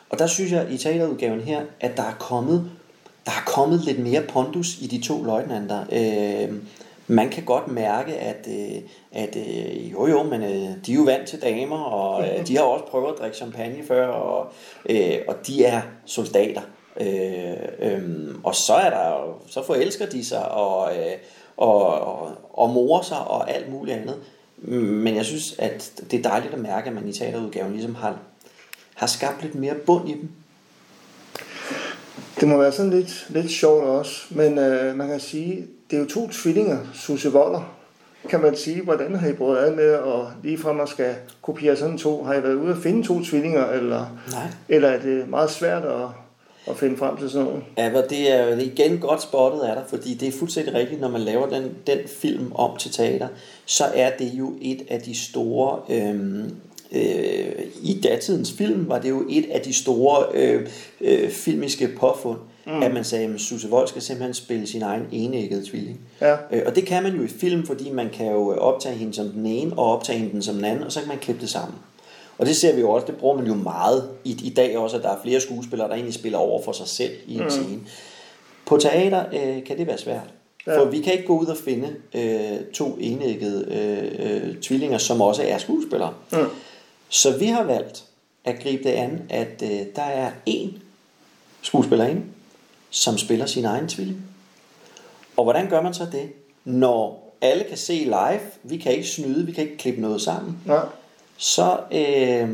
Og 0.09 0.19
der 0.19 0.27
synes 0.27 0.51
jeg 0.51 0.67
i 0.71 0.77
teaterudgaven 0.77 1.41
her, 1.41 1.61
at 1.79 1.97
der 1.97 2.03
er 2.03 2.15
kommet 2.19 2.71
der 3.25 3.31
er 3.31 3.43
kommet 3.45 3.81
lidt 3.81 3.99
mere 3.99 4.21
pondus 4.21 4.77
i 4.81 4.87
de 4.87 5.01
to 5.01 5.23
løjtnanter. 5.23 5.85
Øh, 5.91 6.55
man 7.07 7.29
kan 7.29 7.43
godt 7.43 7.67
mærke, 7.67 8.13
at, 8.13 8.47
øh, 8.49 8.81
at 9.11 9.35
øh, 9.35 9.91
jo 9.91 10.07
jo, 10.07 10.23
men 10.23 10.41
øh, 10.43 10.85
de 10.85 10.91
er 10.91 10.95
jo 10.95 11.03
vant 11.03 11.27
til 11.27 11.41
damer, 11.41 11.79
og 11.79 12.27
øh, 12.27 12.39
de 12.47 12.57
har 12.57 12.63
også 12.63 12.85
prøvet 12.85 13.13
at 13.13 13.19
drikke 13.19 13.37
champagne 13.37 13.83
før, 13.87 14.07
og, 14.07 14.47
øh, 14.89 15.17
og 15.27 15.35
de 15.47 15.65
er 15.65 15.81
soldater. 16.05 16.61
Øh, 16.99 17.53
øh, 17.79 18.35
og 18.43 18.55
så 18.55 18.73
er 18.73 18.89
der 18.89 19.37
så 19.47 19.63
forelsker 19.63 20.05
de 20.05 20.25
sig, 20.25 20.51
og, 20.51 20.97
øh, 20.97 21.13
og, 21.57 21.85
og, 21.85 22.31
og 22.53 22.69
morer 22.69 23.01
sig, 23.01 23.19
og 23.19 23.51
alt 23.51 23.71
muligt 23.71 23.97
andet. 23.97 24.15
Men 24.57 25.15
jeg 25.15 25.25
synes, 25.25 25.55
at 25.59 26.01
det 26.11 26.19
er 26.19 26.29
dejligt 26.29 26.53
at 26.53 26.59
mærke, 26.59 26.87
at 26.87 26.95
man 26.95 27.09
i 27.09 27.13
teaterudgaven 27.13 27.71
ligesom 27.71 27.95
har, 27.95 28.19
har 28.95 29.07
skabt 29.07 29.41
lidt 29.41 29.55
mere 29.55 29.75
bund 29.75 30.09
i 30.09 30.13
dem. 30.13 30.29
Det 32.43 32.51
må 32.51 32.57
være 32.57 32.71
sådan 32.71 32.91
lidt, 32.91 33.25
lidt 33.29 33.51
sjovt 33.51 33.83
også, 33.83 34.25
men 34.29 34.57
øh, 34.57 34.95
man 34.95 35.07
kan 35.07 35.19
sige, 35.19 35.67
det 35.89 35.95
er 35.95 35.99
jo 36.01 36.07
to 36.07 36.29
tvillinger, 36.29 36.77
Susse 36.93 37.31
Voller. 37.31 37.75
Kan 38.29 38.41
man 38.41 38.55
sige, 38.55 38.81
hvordan 38.81 39.15
har 39.15 39.27
I 39.27 39.33
brugt 39.33 39.59
ad 39.59 39.75
med, 39.75 39.93
og 39.93 40.31
lige 40.43 40.57
fra 40.57 40.73
man 40.73 40.87
skal 40.87 41.15
kopiere 41.41 41.75
sådan 41.75 41.97
to, 41.97 42.23
har 42.23 42.33
I 42.33 42.43
været 42.43 42.53
ude 42.53 42.71
at 42.71 42.77
finde 42.77 43.07
to 43.07 43.23
tvillinger, 43.23 43.69
eller, 43.69 44.05
Nej. 44.31 44.47
eller 44.69 44.89
er 44.89 44.99
det 45.01 45.29
meget 45.29 45.49
svært 45.49 45.85
at, 45.85 46.07
at 46.67 46.77
finde 46.77 46.97
frem 46.97 47.17
til 47.17 47.29
sådan 47.29 47.45
nogen? 47.45 47.63
Ja, 47.77 47.91
men 47.91 48.03
det 48.09 48.31
er 48.31 48.45
det 48.45 48.67
er 48.67 48.71
igen 48.71 48.97
godt 48.97 49.21
spottet 49.21 49.61
af 49.61 49.75
dig, 49.75 49.83
fordi 49.89 50.13
det 50.13 50.27
er 50.27 50.31
fuldstændig 50.39 50.73
rigtigt, 50.73 51.01
når 51.01 51.09
man 51.09 51.21
laver 51.21 51.49
den, 51.49 51.71
den 51.87 51.99
film 52.07 52.51
om 52.55 52.77
til 52.77 52.91
teater, 52.91 53.27
så 53.65 53.83
er 53.93 54.09
det 54.19 54.33
jo 54.33 54.53
et 54.61 54.81
af 54.89 55.01
de 55.01 55.15
store, 55.15 55.79
øhm, 55.89 56.55
øh, 56.93 57.65
i 57.81 58.01
datidens 58.03 58.51
film 58.51 58.89
var 58.89 58.99
det 58.99 59.09
jo 59.09 59.25
et 59.29 59.45
af 59.51 59.61
de 59.61 59.73
store 59.73 60.25
øh, 60.33 60.67
øh, 61.01 61.29
filmiske 61.29 61.87
påfund, 61.87 62.37
mm. 62.65 62.83
at 62.83 62.93
man 62.93 63.03
sagde, 63.03 63.33
at 63.33 63.41
Susse 63.41 63.69
Vold 63.69 63.87
skal 63.87 64.01
simpelthen 64.01 64.33
spille 64.33 64.67
sin 64.67 64.81
egen 64.81 65.03
enæggede 65.11 65.65
tvilling. 65.65 65.99
Ja. 66.21 66.35
Øh, 66.51 66.61
og 66.65 66.75
det 66.75 66.85
kan 66.85 67.03
man 67.03 67.15
jo 67.15 67.23
i 67.23 67.27
film, 67.27 67.65
fordi 67.65 67.89
man 67.89 68.09
kan 68.13 68.31
jo 68.31 68.57
optage 68.57 68.95
hende 68.95 69.13
som 69.13 69.29
den 69.29 69.45
ene, 69.45 69.73
og 69.77 69.91
optage 69.97 70.19
hende 70.19 70.43
som 70.43 70.55
den 70.55 70.65
anden, 70.65 70.83
og 70.83 70.91
så 70.91 70.99
kan 70.99 71.09
man 71.09 71.17
klippe 71.17 71.41
det 71.41 71.49
sammen. 71.49 71.77
Og 72.37 72.45
det 72.45 72.55
ser 72.55 72.75
vi 72.75 72.81
jo 72.81 72.89
også, 72.89 73.07
det 73.07 73.15
bruger 73.15 73.35
man 73.35 73.47
jo 73.47 73.53
meget 73.53 74.09
i, 74.23 74.39
i 74.43 74.49
dag 74.49 74.77
også, 74.77 74.97
at 74.97 75.03
der 75.03 75.09
er 75.09 75.17
flere 75.23 75.39
skuespillere, 75.39 75.87
der 75.87 75.93
egentlig 75.93 76.13
spiller 76.13 76.37
over 76.37 76.61
for 76.61 76.71
sig 76.71 76.87
selv 76.87 77.11
i 77.27 77.35
en 77.35 77.43
mm. 77.43 77.49
scene. 77.49 77.79
På 78.65 78.77
teater 78.77 79.23
øh, 79.33 79.63
kan 79.63 79.77
det 79.77 79.87
være 79.87 79.97
svært. 79.97 80.33
Ja. 80.67 80.79
For 80.79 80.85
vi 80.85 80.99
kan 80.99 81.13
ikke 81.13 81.25
gå 81.25 81.39
ud 81.39 81.45
og 81.45 81.57
finde 81.57 81.87
øh, 82.13 82.65
to 82.73 82.97
enæggede 82.99 83.65
øh, 83.71 84.47
øh, 84.49 84.55
tvillinger, 84.61 84.97
som 84.97 85.21
også 85.21 85.43
er 85.43 85.57
skuespillere. 85.57 86.13
Mm. 86.31 86.37
Så 87.13 87.37
vi 87.37 87.45
har 87.45 87.63
valgt 87.63 88.03
at 88.45 88.59
gribe 88.63 88.83
det 88.83 88.89
an, 88.89 89.21
at 89.29 89.61
øh, 89.63 89.85
der 89.95 90.01
er 90.01 90.31
én 90.49 90.69
skuespillerinde, 91.61 92.21
som 92.89 93.17
spiller 93.17 93.45
sin 93.45 93.65
egen 93.65 93.87
tvilling. 93.87 94.25
Og 95.37 95.43
hvordan 95.43 95.69
gør 95.69 95.81
man 95.81 95.93
så 95.93 96.05
det? 96.11 96.29
Når 96.65 97.35
alle 97.41 97.63
kan 97.63 97.77
se 97.77 97.93
live, 97.93 98.39
vi 98.63 98.77
kan 98.77 98.91
ikke 98.91 99.07
snyde, 99.07 99.45
vi 99.45 99.51
kan 99.51 99.63
ikke 99.63 99.77
klippe 99.77 100.01
noget 100.01 100.21
sammen, 100.21 100.57
Nej. 100.65 100.85
så, 101.37 101.79
øh, 101.91 102.49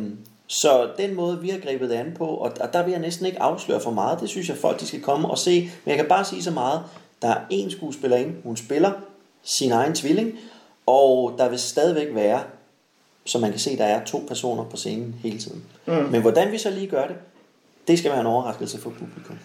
så 0.48 0.89
den 0.98 1.15
måde, 1.15 1.41
vi 1.41 1.50
har 1.50 1.60
grebet 1.60 1.89
det 1.89 1.95
an 1.95 2.13
på, 2.17 2.26
og, 2.26 2.52
og 2.62 2.74
der 2.74 2.84
vil 2.84 2.91
jeg 2.91 3.02
næsten 3.02 3.26
ikke 3.26 3.41
afsløre 3.41 3.80
for 3.80 3.91
meget, 3.91 4.22
det 4.22 4.30
synes 4.30 4.50
jeg 4.50 4.58
folk, 4.58 4.80
de 4.80 4.88
skal 4.88 5.02
komme 5.02 5.30
og 5.30 5.38
se, 5.38 5.62
men 5.62 5.89
jeg 5.89 5.98
kan 5.98 6.08
bare 6.08 6.26
sige 6.26 6.43
så 6.43 6.52
meget, 6.52 6.82
der 7.22 7.28
er 7.28 7.41
én 7.54 7.69
skuespillerinde, 7.69 8.36
hun 8.43 8.58
spiller 8.58 8.91
sin 9.43 9.72
egen 9.72 9.95
tvilling, 9.95 10.34
og 10.86 11.36
der 11.38 11.50
vil 11.50 11.60
stadigvæk 11.60 12.15
være, 12.15 12.41
så 13.29 13.39
man 13.39 13.51
kan 13.51 13.59
se, 13.59 13.77
der 13.77 13.85
er 13.85 14.05
to 14.05 14.25
personer 14.27 14.63
på 14.63 14.77
scenen 14.77 15.15
hele 15.23 15.39
tiden. 15.39 15.63
Mm. 15.85 15.93
Men 15.93 16.21
hvordan 16.21 16.51
vi 16.51 16.57
så 16.57 16.69
lige 16.69 16.87
gør 16.87 17.07
det, 17.07 17.15
det 17.87 17.99
skal 17.99 18.11
være 18.11 18.19
en 18.19 18.25
overraskelse 18.25 18.81
for 18.81 18.89
publikum. 18.89 19.37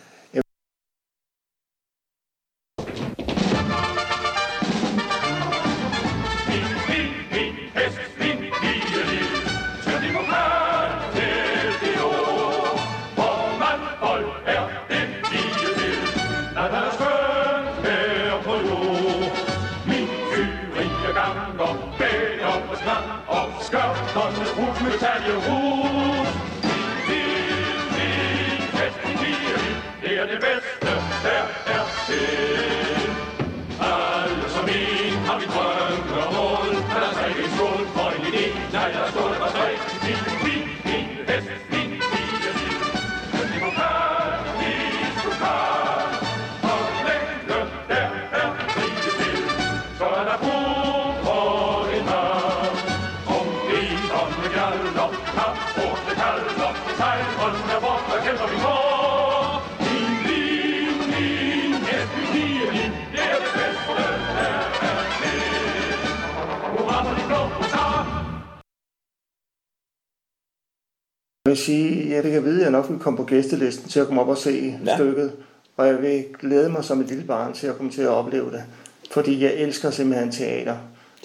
Jeg 71.45 71.51
vil 71.51 71.59
sige, 71.59 72.17
at 72.17 72.25
jeg 72.25 72.33
kan 72.33 72.45
vide, 72.45 72.57
at 72.57 72.63
jeg 72.63 72.71
nok 72.71 72.91
vil 72.91 72.99
komme 72.99 73.17
på 73.17 73.25
gæstelisten 73.25 73.89
til 73.89 74.01
at 74.01 74.07
komme 74.07 74.21
op 74.21 74.29
og 74.29 74.39
se 74.39 74.79
Ja. 74.87 74.97
stykket. 74.97 75.33
Og 75.77 75.87
jeg 75.87 76.03
vil 76.03 76.25
glæde 76.41 76.69
mig 76.71 76.85
som 76.85 77.01
et 77.01 77.07
lille 77.07 77.25
barn 77.25 77.53
til 77.53 77.67
at 77.67 77.77
komme 77.77 77.93
til 77.93 78.03
at 78.03 78.09
opleve 78.09 78.51
det. 78.51 78.65
Fordi 79.11 79.43
jeg 79.45 79.55
elsker 79.55 79.91
simpelthen 79.91 80.33
teater. 80.33 80.77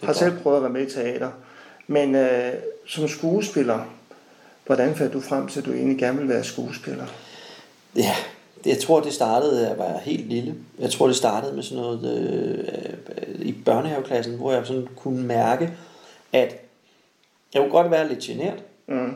Jeg 0.02 0.08
har 0.08 0.14
selv 0.14 0.38
prøvet 0.44 0.58
at 0.58 0.64
være 0.64 0.72
med 0.72 0.88
i 0.88 0.90
teater. 0.94 1.30
Men 1.88 2.16
øh, 2.16 2.54
som 2.88 3.08
skuespiller, 3.08 3.80
hvordan 4.66 4.96
fandt 4.96 5.14
du 5.14 5.20
frem 5.22 5.48
til, 5.48 5.60
at 5.60 5.66
du 5.66 5.74
egentlig 5.74 5.98
gerne 5.98 6.18
ville 6.18 6.34
være 6.34 6.44
skuespiller? 6.44 7.06
Ja, 7.96 8.16
jeg 8.66 8.78
tror, 8.80 9.00
det 9.00 9.14
startede, 9.14 9.64
da 9.64 9.68
jeg 9.70 9.78
var 9.78 10.00
helt 10.04 10.30
lille. 10.30 10.56
Jeg 10.80 10.90
tror, 10.92 11.08
det 11.08 11.16
startede 11.16 11.54
med 11.56 11.64
sådan 11.64 11.78
noget 11.84 12.18
øh, 12.18 13.46
i 13.48 13.52
børnehaveklassen, 13.66 14.36
hvor 14.36 14.52
jeg 14.54 14.66
sådan 14.68 14.88
kunne 14.96 15.24
mærke, 15.24 15.72
at 16.34 16.56
jeg 17.54 17.62
kunne 17.62 17.72
godt 17.72 17.92
være 17.92 18.08
lidt 18.08 18.20
genert, 18.20 18.64
Mm 18.88 19.16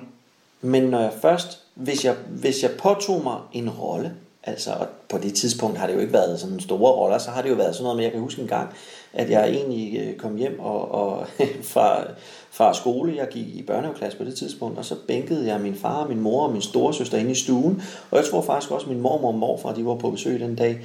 men 0.63 0.83
når 0.83 0.99
jeg 0.99 1.13
først, 1.21 1.59
hvis 1.75 2.05
jeg, 2.05 2.15
hvis 2.29 2.63
jeg 2.63 2.71
påtog 2.71 3.23
mig 3.23 3.37
en 3.53 3.69
rolle, 3.69 4.13
altså 4.43 4.71
og 4.71 4.87
på 5.09 5.17
det 5.17 5.33
tidspunkt 5.33 5.77
har 5.77 5.87
det 5.87 5.93
jo 5.93 5.99
ikke 5.99 6.13
været 6.13 6.39
sådan 6.39 6.59
store 6.59 6.91
roller, 6.91 7.17
så 7.17 7.31
har 7.31 7.41
det 7.41 7.49
jo 7.49 7.55
været 7.55 7.75
sådan 7.75 7.83
noget 7.83 7.97
med, 7.97 8.03
jeg 8.03 8.11
kan 8.11 8.21
huske 8.21 8.41
en 8.41 8.47
gang, 8.47 8.69
at 9.13 9.29
jeg 9.29 9.49
egentlig 9.49 9.99
øh, 9.99 10.15
kom 10.15 10.35
hjem 10.35 10.59
og, 10.59 10.91
og 10.91 11.27
fra, 11.73 12.03
fra 12.51 12.73
skole, 12.73 13.15
jeg 13.15 13.27
gik 13.27 13.47
i 13.47 13.63
børnehaveklasse 13.63 14.17
på 14.17 14.23
det 14.23 14.35
tidspunkt, 14.35 14.77
og 14.77 14.85
så 14.85 14.95
bænkede 15.07 15.47
jeg 15.47 15.61
min 15.61 15.75
far, 15.75 16.07
min 16.07 16.19
mor 16.19 16.43
og 16.43 16.51
min 16.51 16.61
storesøster 16.61 17.17
inde 17.17 17.31
i 17.31 17.35
stuen, 17.35 17.81
og 18.11 18.17
jeg 18.17 18.25
tror 18.25 18.41
faktisk 18.41 18.71
også, 18.71 18.89
min 18.89 19.01
mormor 19.01 19.27
og 19.27 19.37
morfar, 19.37 19.73
de 19.73 19.85
var 19.85 19.95
på 19.95 20.09
besøg 20.09 20.39
den 20.39 20.55
dag, 20.55 20.79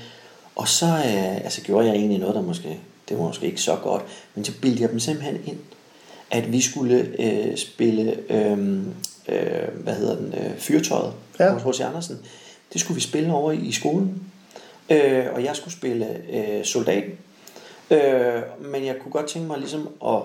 og 0.57 0.69
så 0.69 0.87
øh, 0.87 1.37
altså, 1.37 1.63
gjorde 1.63 1.87
jeg 1.87 1.97
egentlig 1.97 2.19
noget, 2.19 2.35
der 2.35 2.43
måske, 2.43 2.81
det 3.09 3.19
var 3.19 3.25
måske 3.25 3.47
ikke 3.47 3.63
så 3.63 3.77
godt, 3.83 4.03
men 4.35 4.45
så 4.45 4.53
bildte 4.61 4.83
jeg 4.83 4.91
dem 4.91 5.01
simpelthen 5.01 5.41
ind, 5.47 5.59
at 6.31 6.53
vi 6.53 6.61
skulle 6.61 7.09
øh, 7.19 7.57
spille, 7.57 8.17
øh, 8.31 8.79
øh, 9.29 9.69
hvad 9.75 9.95
hedder 9.95 10.17
den, 10.17 10.35
øh, 10.35 10.59
Fyrtøjet 10.59 11.13
Ja. 11.41 11.53
hos 11.53 11.77
H.C. 11.79 11.81
Andersen. 11.85 12.19
Det 12.73 12.81
skulle 12.81 12.95
vi 12.95 13.01
spille 13.01 13.33
over 13.33 13.53
i, 13.53 13.73
skolen. 13.73 14.23
Øh, 14.91 15.25
og 15.35 15.45
jeg 15.45 15.57
skulle 15.57 15.75
spille 15.75 16.07
øh, 16.33 16.65
soldaten. 16.65 17.11
Øh, 17.91 18.43
men 18.73 18.87
jeg 18.87 18.97
kunne 19.03 19.13
godt 19.13 19.27
tænke 19.27 19.49
mig 19.49 19.59
ligesom 19.59 19.89
at, 20.07 20.19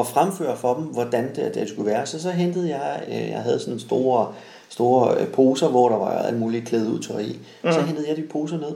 at 0.00 0.06
fremføre 0.06 0.56
for 0.56 0.74
dem, 0.74 0.84
hvordan 0.84 1.34
det, 1.36 1.54
det 1.54 1.68
skulle 1.68 1.90
være. 1.90 2.06
Så 2.06 2.22
så 2.22 2.30
hentede 2.30 2.68
jeg, 2.68 3.02
øh, 3.08 3.28
jeg 3.30 3.42
havde 3.42 3.58
sådan 3.60 3.78
store, 3.80 4.34
store 4.68 5.20
øh, 5.20 5.28
poser, 5.28 5.68
hvor 5.68 5.88
der 5.88 5.96
var 5.96 6.18
alt 6.22 6.38
muligt 6.38 6.66
klædet 6.68 6.88
ud 6.88 6.98
tøj 7.02 7.20
i. 7.20 7.38
Mm. 7.64 7.72
Så 7.72 7.80
hentede 7.80 8.08
jeg 8.08 8.16
de 8.16 8.22
poser 8.22 8.56
ned 8.58 8.72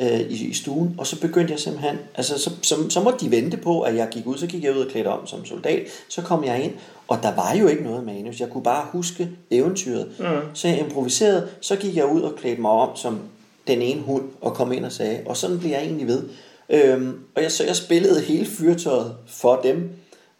øh, 0.00 0.20
i, 0.20 0.46
i 0.46 0.54
stuen, 0.54 0.94
og 0.98 1.06
så 1.06 1.20
begyndte 1.20 1.52
jeg 1.52 1.60
simpelthen, 1.60 1.98
altså 2.14 2.38
så, 2.38 2.50
så, 2.62 2.90
så 2.90 3.00
måtte 3.00 3.24
de 3.24 3.30
vente 3.30 3.56
på, 3.56 3.80
at 3.80 3.96
jeg 3.96 4.08
gik 4.10 4.26
ud, 4.26 4.38
så 4.38 4.46
gik 4.46 4.64
jeg 4.64 4.76
ud 4.76 4.80
og 4.80 4.90
klædte 4.90 5.08
om 5.08 5.26
som 5.26 5.44
soldat, 5.44 5.86
så 6.08 6.22
kom 6.22 6.44
jeg 6.44 6.64
ind, 6.64 6.72
og 7.08 7.18
der 7.22 7.34
var 7.34 7.54
jo 7.54 7.66
ikke 7.66 7.82
noget 7.82 8.04
manus, 8.04 8.40
jeg 8.40 8.48
kunne 8.48 8.62
bare 8.62 8.86
huske 8.92 9.30
eventyret, 9.50 10.08
mm. 10.18 10.54
så 10.54 10.68
jeg 10.68 10.80
improviserede, 10.80 11.48
så 11.60 11.76
gik 11.76 11.96
jeg 11.96 12.06
ud 12.06 12.20
og 12.20 12.36
klædte 12.36 12.60
mig 12.60 12.70
om 12.70 12.96
som 12.96 13.20
den 13.66 13.82
ene 13.82 14.00
hund, 14.00 14.24
og 14.40 14.54
kom 14.54 14.72
ind 14.72 14.84
og 14.84 14.92
sagde, 14.92 15.20
og 15.26 15.36
sådan 15.36 15.58
blev 15.58 15.70
jeg 15.70 15.82
egentlig 15.82 16.06
ved. 16.06 16.22
Øhm, 16.70 17.18
og 17.34 17.42
jeg, 17.42 17.52
så 17.52 17.64
jeg 17.64 17.76
spillede 17.76 18.20
hele 18.20 18.46
fyrtøjet 18.46 19.14
for 19.26 19.60
dem, 19.62 19.90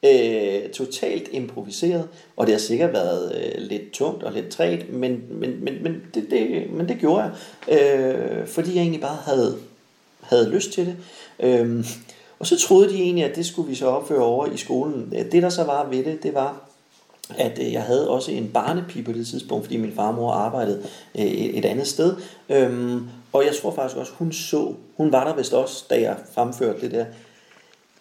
øh, 0.06 0.70
totalt 0.70 1.28
improviseret, 1.32 2.08
og 2.36 2.46
det 2.46 2.54
har 2.54 2.60
sikkert 2.60 2.92
været 2.92 3.34
øh, 3.36 3.62
lidt 3.62 3.92
tungt 3.92 4.22
og 4.22 4.32
lidt 4.32 4.48
træt, 4.48 4.92
men, 4.92 5.22
men, 5.30 5.64
men, 5.64 5.82
men, 5.82 6.02
det, 6.14 6.26
det, 6.30 6.70
men 6.72 6.88
det 6.88 6.98
gjorde 6.98 7.22
jeg, 7.22 7.80
øh, 7.80 8.46
fordi 8.46 8.74
jeg 8.74 8.80
egentlig 8.80 9.00
bare 9.00 9.18
havde, 9.24 9.56
havde 10.20 10.50
lyst 10.50 10.72
til 10.72 10.86
det. 10.86 10.96
Øh, 11.40 11.84
og 12.38 12.46
så 12.46 12.58
troede 12.58 12.88
de 12.88 13.02
egentlig, 13.02 13.24
at 13.24 13.36
det 13.36 13.46
skulle 13.46 13.68
vi 13.68 13.74
så 13.74 13.86
opføre 13.86 14.24
over 14.24 14.46
i 14.46 14.56
skolen. 14.56 15.12
Det 15.32 15.42
der 15.42 15.48
så 15.48 15.64
var 15.64 15.88
ved 15.90 16.04
det, 16.04 16.22
det 16.22 16.34
var, 16.34 16.68
at 17.38 17.58
øh, 17.62 17.72
jeg 17.72 17.82
havde 17.82 18.10
også 18.10 18.30
en 18.32 18.50
barnepige 18.54 19.04
på 19.04 19.12
det 19.12 19.26
tidspunkt, 19.26 19.64
fordi 19.64 19.76
min 19.76 19.92
farmor 19.92 20.32
arbejdede 20.32 20.82
øh, 21.18 21.24
et 21.24 21.58
et 21.58 21.64
andet 21.64 21.86
sted. 21.86 22.16
Øhm, 22.48 23.08
og 23.32 23.44
jeg 23.44 23.54
tror 23.62 23.70
faktisk 23.70 23.96
også, 23.96 24.12
hun 24.18 24.32
så, 24.32 24.72
hun 24.96 25.12
var 25.12 25.26
der 25.28 25.36
vist 25.36 25.52
også, 25.52 25.84
da 25.90 26.00
jeg 26.00 26.16
fremførte 26.34 26.80
det 26.80 26.90
der. 26.90 27.04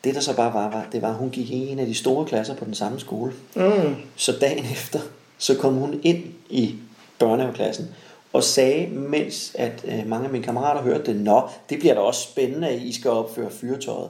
Det 0.06 0.16
der 0.16 0.22
så 0.22 0.36
bare 0.36 0.54
var, 0.54 0.70
var 0.70 0.88
det 0.92 1.02
var, 1.02 1.10
at 1.10 1.16
hun 1.16 1.30
gik 1.30 1.50
i 1.50 1.68
en 1.68 1.80
af 1.80 1.86
de 1.86 1.96
store 1.96 2.26
klasser 2.26 2.56
på 2.56 2.66
den 2.66 2.76
samme 2.76 3.00
skole. 3.00 3.34
Mm. 3.56 3.96
Så 4.16 4.32
dagen 4.42 4.66
efter, 4.72 5.00
så 5.38 5.58
kom 5.58 5.74
hun 5.74 6.00
ind 6.04 6.24
i 6.50 6.76
børnehaveklassen 7.20 7.88
og 8.34 8.44
sagde, 8.44 8.88
mens 8.88 9.56
at 9.56 9.86
øh, 9.88 10.08
mange 10.08 10.26
af 10.26 10.32
mine 10.32 10.44
kammerater 10.44 10.82
hørte 10.82 11.06
det, 11.06 11.16
Nå, 11.16 11.50
det 11.70 11.80
bliver 11.80 11.94
da 11.94 12.00
også 12.00 12.22
spændende, 12.22 12.68
at 12.68 12.82
I 12.82 12.94
skal 12.94 13.12
opføre 13.12 13.52
fyrtøjet. 13.52 14.10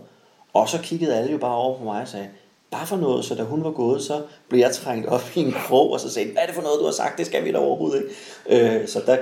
Og 0.53 0.69
så 0.69 0.79
kiggede 0.83 1.15
alle 1.15 1.31
jo 1.31 1.37
bare 1.37 1.55
over 1.55 1.77
på 1.77 1.83
mig 1.83 2.01
og 2.01 2.07
sagde, 2.07 2.27
bare 2.71 2.87
for 2.87 2.97
noget, 2.97 3.25
så 3.25 3.35
da 3.35 3.43
hun 3.43 3.63
var 3.63 3.71
gået, 3.71 4.01
så 4.01 4.21
blev 4.49 4.59
jeg 4.59 4.71
trængt 4.71 5.07
op 5.07 5.31
i 5.35 5.39
en 5.39 5.51
krog, 5.51 5.91
og 5.91 5.99
så 5.99 6.09
sagde, 6.09 6.31
hvad 6.31 6.41
er 6.41 6.45
det 6.45 6.55
for 6.55 6.61
noget, 6.61 6.79
du 6.79 6.85
har 6.85 6.91
sagt, 6.91 7.17
det 7.17 7.25
skal 7.25 7.45
vi 7.45 7.51
da 7.51 7.57
overhovedet 7.57 8.03
ikke. 8.49 8.79
Øh, 8.79 8.87
så 8.87 9.01
der, 9.05 9.17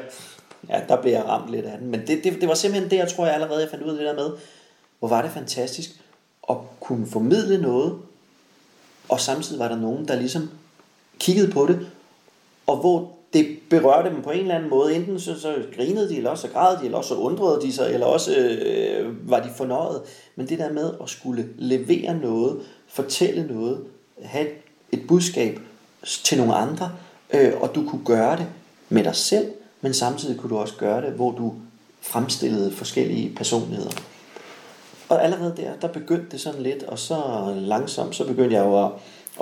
ja, 0.69 0.81
der 0.89 1.01
blev 1.01 1.13
jeg 1.13 1.25
ramt 1.27 1.51
lidt 1.51 1.65
af 1.65 1.77
den. 1.77 1.91
Men 1.91 1.99
det, 2.07 2.23
det, 2.23 2.41
det 2.41 2.49
var 2.49 2.55
simpelthen 2.55 2.91
det, 2.91 2.97
jeg 2.97 3.07
tror, 3.07 3.25
jeg 3.25 3.33
allerede 3.33 3.61
jeg 3.61 3.69
fandt 3.69 3.85
ud 3.85 3.89
af 3.89 3.97
det 3.97 4.05
der 4.05 4.15
med, 4.15 4.31
hvor 4.99 5.07
var 5.07 5.21
det 5.21 5.31
fantastisk 5.31 5.89
kunne 6.83 7.07
formidle 7.07 7.61
noget, 7.61 7.93
og 9.09 9.19
samtidig 9.19 9.59
var 9.59 9.67
der 9.67 9.77
nogen, 9.77 10.07
der 10.07 10.15
ligesom 10.15 10.49
kiggede 11.19 11.51
på 11.51 11.65
det, 11.67 11.87
og 12.67 12.77
hvor 12.77 13.11
det 13.33 13.59
berørte 13.69 14.09
dem 14.09 14.21
på 14.21 14.31
en 14.31 14.39
eller 14.39 14.55
anden 14.55 14.69
måde. 14.69 14.95
Enten 14.95 15.19
så, 15.19 15.39
så 15.39 15.55
grinede 15.75 16.09
de, 16.09 16.17
eller 16.17 16.29
også 16.29 16.47
så 16.47 16.53
græd 16.53 16.77
de, 16.77 16.85
eller 16.85 16.97
også 16.97 17.07
så 17.07 17.15
undrede 17.15 17.61
de 17.61 17.73
sig, 17.73 17.93
eller 17.93 18.05
også 18.05 18.35
øh, 18.35 19.29
var 19.29 19.39
de 19.39 19.49
fornøjet. 19.57 20.01
Men 20.35 20.49
det 20.49 20.59
der 20.59 20.71
med 20.71 20.91
at 21.03 21.09
skulle 21.09 21.49
levere 21.57 22.17
noget, 22.17 22.61
fortælle 22.87 23.47
noget, 23.47 23.83
have 24.23 24.47
et, 24.47 24.53
et 24.91 25.07
budskab 25.07 25.59
til 26.23 26.37
nogle 26.37 26.55
andre, 26.55 26.91
øh, 27.33 27.53
og 27.61 27.75
du 27.75 27.89
kunne 27.89 28.05
gøre 28.05 28.37
det 28.37 28.47
med 28.89 29.03
dig 29.03 29.15
selv, 29.15 29.51
men 29.81 29.93
samtidig 29.93 30.39
kunne 30.39 30.49
du 30.49 30.57
også 30.57 30.75
gøre 30.77 31.01
det, 31.01 31.13
hvor 31.13 31.31
du 31.31 31.53
fremstillede 32.01 32.71
forskellige 32.71 33.35
personligheder. 33.35 33.91
Og 35.13 35.23
allerede 35.23 35.53
der, 35.57 35.69
der 35.81 35.87
begyndte 35.87 36.31
det 36.31 36.41
sådan 36.41 36.61
lidt, 36.61 36.83
og 36.83 36.99
så 36.99 37.15
langsomt, 37.55 38.15
så 38.15 38.27
begyndte 38.27 38.55
jeg 38.55 38.65
jo 38.65 38.85
at, 38.85 38.91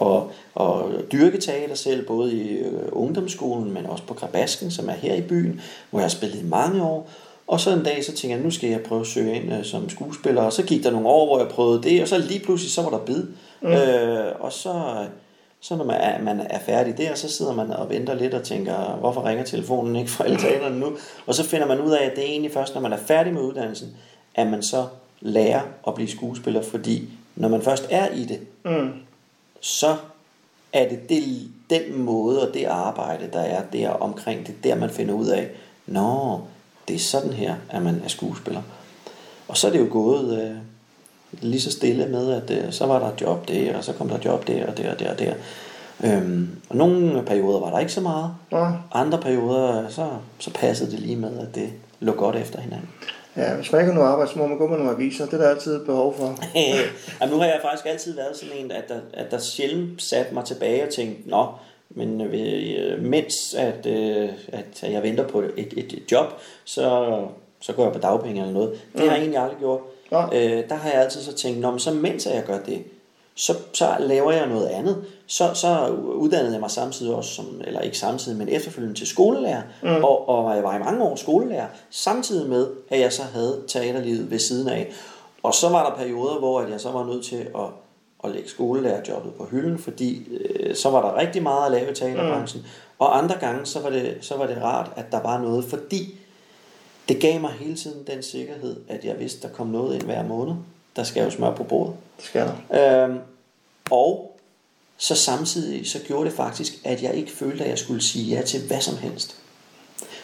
at, 0.01 0.23
at 0.59 1.11
dyrke 1.11 1.37
teater 1.37 1.75
selv, 1.75 2.07
både 2.07 2.33
i 2.33 2.49
øh, 2.49 2.81
ungdomsskolen, 2.91 3.73
men 3.73 3.85
også 3.85 4.03
på 4.03 4.13
Krabasken, 4.13 4.71
som 4.71 4.89
er 4.89 4.93
her 4.93 5.15
i 5.15 5.21
byen, 5.21 5.61
hvor 5.89 5.99
jeg 5.99 6.03
har 6.03 6.09
spillet 6.09 6.39
i 6.39 6.45
mange 6.45 6.83
år. 6.83 7.09
Og 7.47 7.59
så 7.59 7.71
en 7.73 7.83
dag, 7.83 8.05
så 8.05 8.11
tænkte 8.11 8.29
jeg, 8.29 8.39
nu 8.39 8.51
skal 8.51 8.69
jeg 8.69 8.81
prøve 8.81 9.01
at 9.01 9.07
søge 9.07 9.35
ind 9.35 9.53
øh, 9.53 9.63
som 9.63 9.89
skuespiller, 9.89 10.41
og 10.41 10.53
så 10.53 10.63
gik 10.63 10.83
der 10.83 10.91
nogle 10.91 11.07
år, 11.07 11.25
hvor 11.25 11.39
jeg 11.39 11.47
prøvede 11.47 11.83
det, 11.83 12.01
og 12.01 12.07
så 12.07 12.17
lige 12.17 12.39
pludselig, 12.39 12.71
så 12.71 12.81
var 12.81 12.89
der 12.89 13.05
bid. 13.05 13.23
Mm. 13.61 13.71
Øh, 13.71 14.31
og 14.39 14.51
så, 14.51 14.73
så 15.61 15.75
når 15.75 15.85
man 15.85 16.01
er, 16.01 16.21
man 16.21 16.39
er 16.49 16.59
færdig 16.59 16.97
der, 16.97 17.15
så 17.15 17.29
sidder 17.29 17.53
man 17.53 17.71
og 17.71 17.89
venter 17.89 18.13
lidt 18.13 18.33
og 18.33 18.43
tænker, 18.43 18.97
hvorfor 18.99 19.25
ringer 19.25 19.43
telefonen 19.43 19.95
ikke 19.95 20.11
fra 20.11 20.23
alle 20.23 20.37
teaterne 20.37 20.79
nu? 20.79 20.91
Og 21.27 21.35
så 21.35 21.43
finder 21.43 21.67
man 21.67 21.81
ud 21.81 21.91
af, 21.91 22.05
at 22.05 22.11
det 22.15 22.23
er 22.23 22.27
egentlig 22.27 22.51
først, 22.51 22.73
når 22.73 22.81
man 22.81 22.93
er 22.93 22.97
færdig 22.97 23.33
med 23.33 23.41
uddannelsen, 23.41 23.87
at 24.35 24.47
man 24.47 24.63
så 24.63 24.85
lærer 25.21 25.61
at 25.87 25.95
blive 25.95 26.09
skuespiller, 26.09 26.61
fordi 26.61 27.09
når 27.35 27.47
man 27.49 27.61
først 27.61 27.87
er 27.89 28.07
i 28.09 28.25
det, 28.25 28.39
Mm. 28.65 28.89
så 29.61 29.95
er 30.73 30.89
det, 30.89 31.09
det 31.09 31.23
den 31.69 32.01
måde 32.01 32.47
og 32.47 32.53
det 32.53 32.65
arbejde, 32.65 33.29
der 33.33 33.39
er 33.39 33.61
der 33.73 33.89
omkring 33.89 34.47
det, 34.47 34.63
der 34.63 34.75
man 34.75 34.89
finder 34.89 35.13
ud 35.13 35.27
af, 35.27 35.49
nå, 35.87 36.39
det 36.87 36.95
er 36.95 36.99
sådan 36.99 37.33
her, 37.33 37.55
at 37.69 37.81
man 37.81 38.01
er 38.03 38.07
skuespiller. 38.07 38.61
Og 39.47 39.57
så 39.57 39.67
er 39.67 39.71
det 39.71 39.79
jo 39.79 39.87
gået 39.91 40.41
øh, 40.43 40.55
lige 41.41 41.61
så 41.61 41.71
stille 41.71 42.05
med, 42.07 42.31
at 42.31 42.65
øh, 42.65 42.71
så 42.73 42.85
var 42.85 42.99
der 42.99 43.07
et 43.13 43.21
job 43.21 43.47
der, 43.47 43.77
og 43.77 43.83
så 43.83 43.93
kom 43.93 44.09
der 44.09 44.17
et 44.17 44.25
job 44.25 44.47
der, 44.47 44.67
og 44.67 44.77
der, 44.77 44.91
og 44.91 44.99
der, 44.99 45.11
og 45.11 45.19
der. 45.19 45.33
Øhm, 46.03 46.49
og 46.69 46.75
nogle 46.75 47.23
perioder 47.23 47.59
var 47.59 47.69
der 47.71 47.79
ikke 47.79 47.93
så 47.93 48.01
meget. 48.01 48.31
Nå. 48.51 48.67
Andre 48.91 49.17
perioder, 49.17 49.89
så, 49.89 50.09
så 50.39 50.51
passede 50.53 50.91
det 50.91 50.99
lige 50.99 51.15
med, 51.15 51.39
at 51.39 51.55
det 51.55 51.69
lå 51.99 52.11
godt 52.11 52.35
efter 52.35 52.61
hinanden. 52.61 52.89
Ja, 53.37 53.55
hvis 53.55 53.71
man 53.71 53.81
ikke 53.81 53.91
har 53.91 53.99
noget 53.99 54.11
arbejde, 54.11 54.31
så 54.31 54.39
må 54.39 54.47
man 54.47 54.57
gå 54.57 54.67
med 54.67 54.77
nogle 54.77 54.91
aviser. 54.91 55.25
Det 55.25 55.33
er 55.33 55.37
der 55.37 55.49
altid 55.49 55.75
et 55.75 55.85
behov 55.85 56.17
for. 56.17 56.23
Jamen, 57.21 57.33
nu 57.33 57.37
har 57.37 57.45
jeg 57.45 57.59
faktisk 57.61 57.85
altid 57.85 58.15
været 58.15 58.37
sådan 58.37 58.55
en, 58.57 58.71
at 58.71 58.89
der, 58.89 58.99
at 59.13 59.31
der 59.31 59.39
sjældent 59.39 60.01
satte 60.01 60.33
mig 60.33 60.45
tilbage 60.45 60.83
og 60.83 60.89
tænkte, 60.89 61.29
nå, 61.29 61.47
men 61.89 62.21
øh, 62.21 63.03
mens 63.03 63.55
at, 63.57 63.85
øh, 63.85 64.29
at 64.47 64.83
jeg 64.91 65.03
venter 65.03 65.27
på 65.27 65.41
et, 65.41 65.53
et, 65.57 65.73
et 65.93 66.11
job, 66.11 66.25
så, 66.63 67.17
så 67.61 67.73
går 67.73 67.83
jeg 67.83 67.93
på 67.93 67.99
dagpenge 67.99 68.41
eller 68.41 68.53
noget. 68.53 68.81
Det 68.93 69.01
har 69.01 69.07
jeg 69.07 69.17
egentlig 69.17 69.39
aldrig 69.39 69.59
gjort. 69.59 69.79
Nej. 70.11 70.29
Øh, 70.33 70.69
der 70.69 70.75
har 70.75 70.89
jeg 70.89 71.01
altid 71.01 71.21
så 71.21 71.33
tænkt, 71.33 71.59
Nå, 71.59 71.71
men 71.71 71.79
så 71.79 71.93
mens 71.93 72.25
jeg 72.25 72.43
gør 72.47 72.59
det, 72.59 72.83
så, 73.41 73.55
så 73.73 73.95
laver 73.99 74.31
jeg 74.31 74.47
noget 74.47 74.67
andet. 74.67 75.03
Så, 75.27 75.53
så 75.53 75.87
uddannede 76.15 76.53
jeg 76.53 76.59
mig 76.59 76.71
samtidig 76.71 77.15
også, 77.15 77.33
som, 77.33 77.61
eller 77.63 77.79
ikke 77.79 77.97
samtidig, 77.97 78.37
men 78.37 78.49
efterfølgende 78.49 78.99
til 78.99 79.07
skolelærer, 79.07 79.61
mm. 79.83 80.03
og, 80.03 80.29
og 80.29 80.55
jeg 80.55 80.63
var 80.63 80.75
i 80.75 80.79
mange 80.79 81.03
år 81.03 81.15
skolelærer, 81.15 81.67
samtidig 81.89 82.49
med, 82.49 82.67
at 82.89 82.99
jeg 82.99 83.13
så 83.13 83.23
havde 83.23 83.61
teaterlivet 83.67 84.31
ved 84.31 84.39
siden 84.39 84.69
af. 84.69 84.91
Og 85.43 85.53
så 85.53 85.69
var 85.69 85.89
der 85.89 85.95
perioder, 85.95 86.39
hvor 86.39 86.61
at 86.61 86.69
jeg 86.69 86.79
så 86.79 86.91
var 86.91 87.05
nødt 87.05 87.25
til 87.25 87.35
at, 87.35 87.67
at 88.23 88.31
lægge 88.31 88.49
skolelærerjobbet 88.49 89.33
på 89.33 89.45
hylden, 89.51 89.79
fordi 89.79 90.27
øh, 90.31 90.75
så 90.75 90.89
var 90.89 91.01
der 91.01 91.17
rigtig 91.17 91.43
meget 91.43 91.65
at 91.65 91.71
lave 91.71 91.91
i 91.91 91.93
teaterbranchen. 91.93 92.61
Mm. 92.61 92.67
Og 92.99 93.17
andre 93.17 93.35
gange, 93.39 93.65
så 93.65 93.79
var, 93.79 93.89
det, 93.89 94.17
så 94.21 94.37
var 94.37 94.47
det 94.47 94.57
rart, 94.61 94.91
at 94.95 95.05
der 95.11 95.21
var 95.21 95.41
noget, 95.41 95.65
fordi 95.65 96.15
det 97.09 97.21
gav 97.21 97.41
mig 97.41 97.51
hele 97.51 97.75
tiden 97.75 98.07
den 98.07 98.23
sikkerhed, 98.23 98.75
at 98.87 99.05
jeg 99.05 99.19
vidste, 99.19 99.47
der 99.47 99.53
kom 99.53 99.67
noget 99.67 99.95
ind 99.95 100.03
hver 100.03 100.23
måned. 100.27 100.53
Der 100.95 101.03
skal 101.03 101.23
jo 101.23 101.29
smør 101.29 101.55
på 101.55 101.63
bordet. 101.63 101.93
Det 102.17 102.25
skal 102.25 102.49
der. 102.69 103.03
Øhm, 103.03 103.19
og 103.91 104.37
så 104.97 105.15
samtidig 105.15 105.87
så 105.89 105.99
gjorde 106.07 106.25
det 106.29 106.33
faktisk, 106.37 106.73
at 106.83 107.03
jeg 107.03 107.13
ikke 107.15 107.31
følte, 107.31 107.63
at 107.63 107.69
jeg 107.69 107.77
skulle 107.79 108.01
sige 108.03 108.35
ja 108.35 108.41
til 108.41 108.67
hvad 108.67 108.81
som 108.81 108.97
helst. 108.97 109.35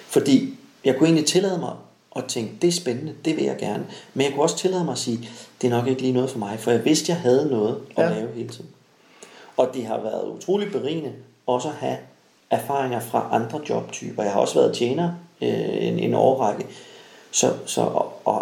Fordi 0.08 0.54
jeg 0.86 0.96
kunne 0.98 1.08
egentlig 1.08 1.26
tillade 1.26 1.58
mig 1.60 1.74
at 2.16 2.26
tænke, 2.26 2.54
det 2.62 2.68
er 2.68 2.72
spændende, 2.72 3.14
det 3.26 3.36
vil 3.36 3.44
jeg 3.44 3.58
gerne. 3.58 3.86
Men 4.14 4.26
jeg 4.26 4.32
kunne 4.34 4.44
også 4.44 4.58
tillade 4.58 4.84
mig 4.84 4.92
at 4.92 4.98
sige, 4.98 5.30
det 5.62 5.68
er 5.68 5.72
nok 5.72 5.88
ikke 5.88 6.02
lige 6.02 6.14
noget 6.14 6.30
for 6.30 6.40
mig, 6.40 6.60
for 6.60 6.72
jeg 6.72 6.86
vidste, 6.86 7.12
jeg 7.12 7.22
havde 7.22 7.50
noget 7.50 7.78
at 7.96 8.04
Ja. 8.04 8.16
lave 8.16 8.34
hele 8.36 8.50
tiden. 8.50 8.70
Og 9.58 9.70
det 9.74 9.86
har 9.86 10.02
været 10.02 10.28
utrolig 10.30 10.72
berigende 10.72 11.12
også 11.48 11.68
at 11.68 11.74
have 11.74 11.98
erfaringer 12.50 13.00
fra 13.00 13.30
andre 13.32 13.62
jobtyper. 13.70 14.24
Jeg 14.24 14.32
har 14.32 14.40
også 14.40 14.56
været 14.60 14.76
tjener 14.76 15.12
øh, 15.42 15.50
en, 15.88 16.00
en 16.00 16.14
årrække. 16.14 16.66
Så, 17.32 17.54
så 17.66 17.82
at, 17.88 18.34
at, 18.36 18.42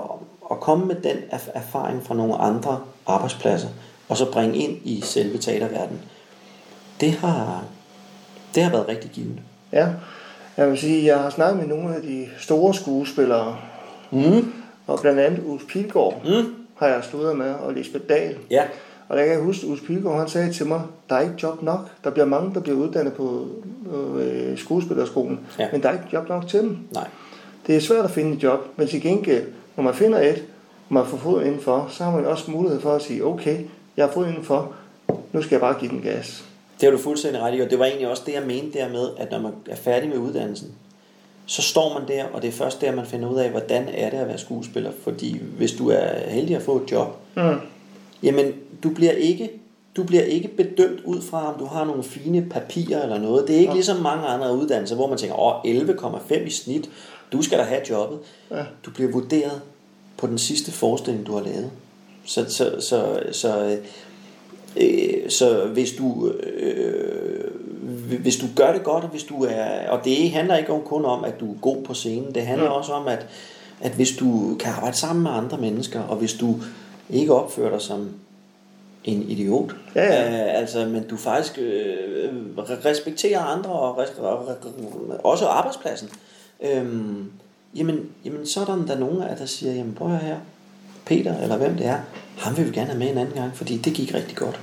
at 0.52 0.60
komme 0.60 0.86
med 0.86 0.96
den 0.96 1.18
erf- 1.18 1.52
erfaring 1.54 2.06
fra 2.06 2.16
nogle 2.16 2.36
andre 2.38 2.82
arbejdspladser, 3.06 3.70
og 4.10 4.18
så 4.18 4.32
bringe 4.32 4.56
ind 4.58 4.78
i 4.84 5.02
selve 5.02 5.38
teaterverdenen, 5.38 6.02
det 7.02 7.12
har, 7.12 7.64
det 8.56 8.64
har 8.64 8.72
været 8.72 8.88
rigtig 8.88 9.12
givende. 9.12 9.42
Ja, 9.72 9.88
jeg 10.58 10.70
vil 10.70 10.78
sige, 10.78 11.06
jeg 11.06 11.20
har 11.20 11.30
snakket 11.30 11.58
med 11.68 11.76
nogle 11.78 11.96
af 11.96 12.02
de 12.02 12.28
store 12.40 12.74
skuespillere, 12.74 13.58
Mm. 14.12 14.54
og 14.88 15.00
blandt 15.02 15.20
andet 15.20 15.44
Ulf 15.46 15.64
Pilgaard 15.70 16.22
Mm. 16.26 16.54
har 16.76 16.88
jeg 16.88 17.04
sludret 17.04 17.38
med, 17.38 17.54
og 17.54 17.74
Lisbeth 17.74 18.06
Dahl. 18.10 18.36
Ja, 18.52 18.64
Og 19.10 19.18
der 19.18 19.24
kan 19.24 19.34
jeg 19.34 19.42
huske, 19.42 19.68
Ulf 19.68 19.82
Pilgaard, 19.88 20.18
han 20.20 20.28
sagde 20.30 20.54
til 20.54 20.66
mig, 20.66 20.82
der 21.10 21.16
er 21.16 21.22
ikke 21.22 21.36
job 21.44 21.64
nok. 21.64 21.80
Der 22.04 22.10
bliver 22.10 22.26
mange, 22.26 22.54
der 22.54 22.60
bliver 22.60 22.78
uddannet 22.78 23.14
på 23.14 23.48
øh, 24.20 24.58
skuespillerskolen, 24.58 25.40
Ja. 25.60 25.68
men 25.72 25.82
der 25.84 25.90
er 25.90 25.94
ikke 25.94 26.06
job 26.14 26.30
nok 26.30 26.48
til 26.48 26.60
dem. 26.60 26.78
nej. 26.94 27.08
Det 27.68 27.76
er 27.76 27.80
svært 27.80 28.06
at 28.06 28.12
finde 28.12 28.36
et 28.38 28.44
job, 28.44 28.60
men 28.78 28.88
til 28.88 29.02
gengæld, 29.02 29.44
når 29.76 29.84
man 29.84 29.94
finder 29.94 30.20
et, 30.22 30.44
og 30.88 30.94
man 30.94 31.06
får 31.06 31.18
foden 31.18 31.46
indenfor, 31.48 31.88
så 31.92 32.04
har 32.04 32.12
man 32.12 32.26
også 32.26 32.52
mulighed 32.52 32.82
for 32.82 32.92
at 32.96 33.02
sige, 33.02 33.26
okay, 33.26 33.58
jeg 33.98 34.06
har 34.06 34.12
fået 34.14 34.28
indenfor, 34.28 34.74
nu 35.32 35.42
skal 35.42 35.56
jeg 35.56 35.60
bare 35.62 35.80
give 35.80 35.92
den 35.92 36.02
gas. 36.02 36.44
Det 36.80 36.84
har 36.84 36.92
du 36.92 36.98
fuldstændig 37.04 37.42
ret 37.42 37.58
i, 37.58 37.62
og 37.62 37.70
det 37.70 37.80
var 37.80 37.86
egentlig 37.86 38.10
også 38.10 38.24
det, 38.26 38.34
jeg 38.34 38.44
mente 38.48 38.80
dermed, 38.80 39.10
at 39.18 39.32
når 39.32 39.40
man 39.40 39.52
er 39.70 39.76
færdig 39.76 40.10
med 40.10 40.18
uddannelsen, 40.18 40.72
så 41.46 41.62
står 41.62 42.00
man 42.00 42.08
der, 42.08 42.24
og 42.34 42.42
det 42.42 42.48
er 42.48 42.52
først 42.52 42.82
der, 42.82 42.96
man 42.96 43.06
finder 43.06 43.30
ud 43.30 43.38
af, 43.38 43.50
hvordan 43.50 43.88
er 43.94 44.10
det 44.10 44.18
at 44.18 44.28
være 44.28 44.38
skuespiller. 44.38 44.92
Fordi 45.04 45.42
hvis 45.58 45.72
du 45.72 45.90
er 45.90 46.30
heldig 46.30 46.56
at 46.56 46.62
få 46.62 46.76
et 46.84 46.92
job, 46.92 47.18
Mm. 47.36 47.56
jamen 48.24 48.54
du 48.84 48.90
bliver 48.90 49.12
ikke 49.12 49.50
du 49.96 50.04
bliver 50.04 50.24
ikke 50.24 50.48
bedømt 50.48 51.00
ud 51.06 51.22
fra, 51.22 51.54
om 51.54 51.60
du 51.60 51.66
har 51.66 51.86
nogle 51.86 52.04
fine 52.04 52.46
papirer 52.50 53.04
eller 53.04 53.20
noget. 53.20 53.48
Det 53.48 53.56
er 53.56 53.60
ikke 53.60 53.74
ligesom 53.74 53.98
mange 54.02 54.26
andre 54.28 54.56
uddannelser, 54.56 54.96
hvor 54.96 55.08
man 55.08 55.18
tænker, 55.18 55.40
åh, 55.40 55.62
11,5 55.66 56.48
i 56.48 56.50
snit, 56.50 56.90
du 57.32 57.42
skal 57.42 57.58
da 57.60 57.64
have 57.64 57.82
jobbet. 57.90 58.20
Ja. 58.52 58.64
Du 58.86 58.92
bliver 58.92 59.12
vurderet 59.12 59.62
på 60.18 60.28
den 60.28 60.38
sidste 60.38 60.72
forestilling, 60.72 61.28
du 61.28 61.34
har 61.34 61.42
lavet. 61.44 61.72
Så, 62.26 62.46
så, 62.50 62.76
så, 62.80 63.20
så, 63.32 63.78
øh, 64.78 65.30
så 65.30 65.66
hvis 65.74 65.92
du 65.92 66.30
øh, 66.30 67.36
hvis 68.22 68.38
du 68.38 68.46
gør 68.56 68.74
det 68.74 68.84
godt, 68.84 69.04
og 69.04 69.10
hvis 69.10 69.24
du 69.24 69.44
er, 69.44 69.90
og 69.90 70.06
det 70.06 70.32
handler 70.32 70.58
ikke 70.58 70.74
kun 70.86 71.06
om, 71.06 71.24
at 71.24 71.40
du 71.40 71.52
er 71.52 71.58
god 71.62 71.84
på 71.84 71.94
scenen, 71.94 72.36
det 72.36 72.46
handler 72.46 72.70
også 72.70 72.92
om, 72.92 73.08
at, 73.08 73.28
at 73.82 73.92
hvis 73.92 74.12
du 74.12 74.56
kan 74.60 74.74
arbejde 74.74 74.98
sammen 74.98 75.24
med 75.24 75.32
andre 75.32 75.58
mennesker, 75.58 76.02
og 76.02 76.16
hvis 76.16 76.34
du 76.34 76.56
ikke 77.10 77.34
opfører 77.34 77.70
dig 77.70 77.82
som 77.82 78.10
en 79.04 79.24
idiot, 79.30 79.76
Ja, 79.96 80.04
ja. 80.04 80.32
Øh, 80.32 80.60
altså, 80.60 80.86
men 80.86 81.08
du 81.08 81.18
faktisk 81.18 81.58
øh, 81.58 82.30
respekterer 82.86 83.40
andre, 83.40 83.70
og, 83.70 83.98
res- 84.00 84.20
og, 84.20 84.48
og 85.08 85.26
også 85.26 85.46
arbejdspladsen, 85.46 86.10
øhm, 86.64 87.32
jamen, 87.76 88.10
jamen, 88.26 88.46
så 88.46 88.62
er 88.62 88.66
der 88.66 88.86
der 88.86 89.00
nogen 89.00 89.22
af 89.22 89.38
der 89.38 89.46
siger, 89.46 89.74
jamen 89.74 89.94
prøv 89.94 90.10
her, 90.10 90.38
Peter, 91.06 91.42
eller 91.42 91.58
hvem 91.58 91.76
det 91.78 91.86
er, 91.86 91.98
ham 92.38 92.58
vil 92.58 92.66
vi 92.66 92.72
gerne 92.72 92.88
have 92.88 93.00
med 93.00 93.12
en 93.12 93.18
anden 93.18 93.36
gang, 93.36 93.52
fordi 93.58 93.78
det 93.78 93.94
gik 93.94 94.14
rigtig 94.14 94.38
godt. 94.38 94.60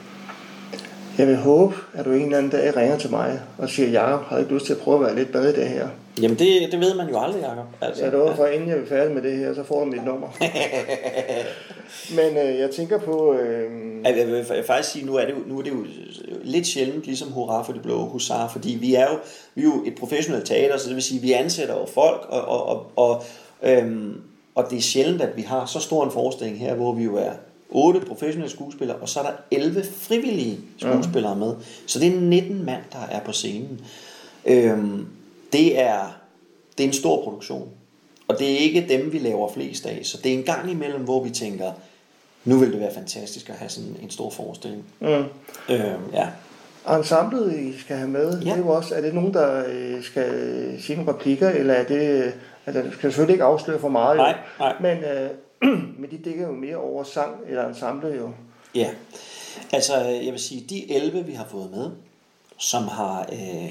Jeg 1.19 1.27
vil 1.27 1.37
håbe, 1.37 1.75
at 1.95 2.05
du 2.05 2.13
en 2.13 2.23
eller 2.25 2.39
anden 2.39 2.51
dag 2.53 2.77
ringer 2.77 2.99
til 2.99 3.11
mig 3.11 3.41
og 3.59 3.69
siger, 3.69 3.89
Jacob, 3.91 4.25
har 4.27 4.37
du 4.37 4.43
ikke 4.43 4.55
lyst 4.55 4.67
til 4.67 4.73
at 4.73 4.79
prøve 4.79 4.97
at 4.99 5.03
være 5.07 5.15
lidt 5.17 5.35
med 5.35 5.53
i 5.55 5.61
det 5.61 5.69
her? 5.69 5.89
Jamen 6.23 6.39
det, 6.39 6.69
det 6.73 6.81
ved 6.81 6.95
man 6.95 7.09
jo 7.09 7.21
aldrig, 7.21 7.43
Jacob. 7.43 7.65
Altså, 7.81 8.03
Jeg 8.05 8.13
lover 8.13 8.35
for, 8.37 8.47
inden 8.47 8.69
jeg 8.69 8.79
er 8.79 8.87
færdig 8.89 9.15
med 9.15 9.23
det 9.23 9.37
her, 9.37 9.55
så 9.55 9.65
får 9.65 9.81
du 9.81 9.87
mit 9.87 10.05
nummer. 10.05 10.29
Men 12.17 12.37
øh, 12.37 12.59
jeg 12.59 12.71
tænker 12.71 12.99
på... 12.99 13.35
Øh, 13.35 13.71
Jeg 14.05 14.19
jeg 14.19 14.27
vil 14.27 14.41
fa- 14.43 14.67
faktisk 14.67 14.91
sige, 14.93 15.07
nu 15.07 15.15
er 15.17 15.25
det 15.25 15.31
jo, 15.33 15.39
nu 15.47 15.59
er 15.59 15.63
det 15.63 15.71
jo 15.71 15.85
lidt 16.45 16.67
sjældent 16.67 17.05
ligesom 17.05 17.29
hurra 17.33 17.63
for 17.63 17.73
de 17.73 17.79
blå 17.79 18.05
husar, 18.09 18.49
fordi 18.49 18.77
vi 18.81 18.95
er 18.95 19.07
jo, 19.11 19.19
vi 19.55 19.61
er 19.63 19.65
jo 19.65 19.83
et 19.87 19.95
professionelt 19.95 20.47
teater, 20.47 20.77
så 20.79 20.87
det 20.87 20.95
vil 20.95 21.03
sige, 21.03 21.21
vi 21.21 21.33
ansætter 21.33 21.75
jo 21.75 21.87
folk, 21.95 22.27
og, 22.29 22.41
og, 22.49 22.67
og, 22.69 22.87
og, 22.97 23.23
øhm, 23.63 24.13
og 24.55 24.71
det 24.71 24.79
er 24.79 24.83
sjældent, 24.83 25.23
at 25.23 25.37
vi 25.37 25.43
har 25.43 25.67
så 25.67 25.81
stor 25.81 26.05
en 26.05 26.11
forestilling 26.11 26.59
her, 26.59 26.75
hvor 26.75 26.93
vi 26.93 27.05
jo 27.05 27.17
er 27.17 27.33
otte 27.71 28.01
professionelle 28.01 28.51
skuespillere, 28.51 28.97
og 28.97 29.09
så 29.09 29.21
er 29.21 29.25
der 29.25 29.33
11 29.51 29.85
frivillige 29.85 30.59
skuespillere 30.79 31.37
med. 31.37 31.55
Så 31.87 31.99
det 31.99 32.15
er 32.15 32.21
19 32.21 32.65
mand, 32.65 32.83
der 32.93 32.99
er 33.11 33.21
på 33.21 33.33
scenen. 33.33 33.81
Øhm, 34.45 35.07
det, 35.53 35.81
er, 35.81 36.17
det 36.79 36.85
er 36.85 36.89
en 36.89 36.95
stor 36.95 37.25
produktion, 37.25 37.69
og 38.29 38.39
det 38.39 38.53
er 38.53 38.59
ikke 38.59 38.87
dem, 38.89 39.13
vi 39.13 39.19
laver 39.19 39.53
flest 39.53 39.87
af, 39.87 40.01
så 40.03 40.19
det 40.25 40.33
er 40.35 40.39
en 40.39 40.45
gang 40.45 40.71
imellem, 40.71 41.01
hvor 41.05 41.25
vi 41.25 41.31
tænker, 41.31 41.73
nu 42.45 42.57
vil 42.59 42.73
det 42.73 42.81
være 42.81 42.95
fantastisk 42.95 43.49
at 43.49 43.55
have 43.55 43.69
sådan 43.69 43.97
en 44.03 44.11
stor 44.11 44.31
forestilling. 44.31 44.85
mm, 45.01 45.07
Øhm, 45.69 46.03
ja. 46.13 46.29
ensemblet, 46.97 47.59
I 47.59 47.79
skal 47.79 47.97
have 47.97 48.09
med, 48.09 48.39
ja. 48.41 48.45
det 48.45 48.53
er 48.53 48.59
jo 48.59 48.69
også, 48.69 48.95
er 48.95 49.01
det 49.01 49.15
nogen, 49.15 49.35
der 49.35 49.65
øh, 49.69 50.03
skal 50.03 50.31
sige 50.81 50.97
nogle 50.97 51.13
replikker, 51.13 51.51
eller 51.51 51.75
er 51.75 51.85
det... 51.85 52.33
Altså, 52.67 52.83
det 52.83 52.93
skal 52.93 53.11
selvfølgelig 53.13 53.35
ikke 53.35 53.45
afsløre 53.45 53.79
for 53.81 53.89
meget, 53.89 54.17
jo. 54.17 54.23
Nej, 54.23 54.37
nej. 54.59 54.75
Men, 54.81 54.99
øh, 55.05 55.31
men 56.01 56.11
de 56.11 56.19
dækker 56.25 56.47
jo 56.47 56.53
mere 56.53 56.77
over 56.77 57.05
sang 57.05 57.37
eller 57.49 57.69
ensemble, 57.69 58.09
jo. 58.09 58.31
Ja, 58.75 58.89
altså 59.73 59.97
jeg 60.01 60.33
vil 60.33 60.41
sige, 60.41 60.65
de 60.71 60.93
11, 60.97 61.23
vi 61.27 61.33
har 61.33 61.47
fået 61.51 61.71
med, 61.71 61.91
som 62.59 62.83
har, 62.89 63.27
øh, 63.33 63.71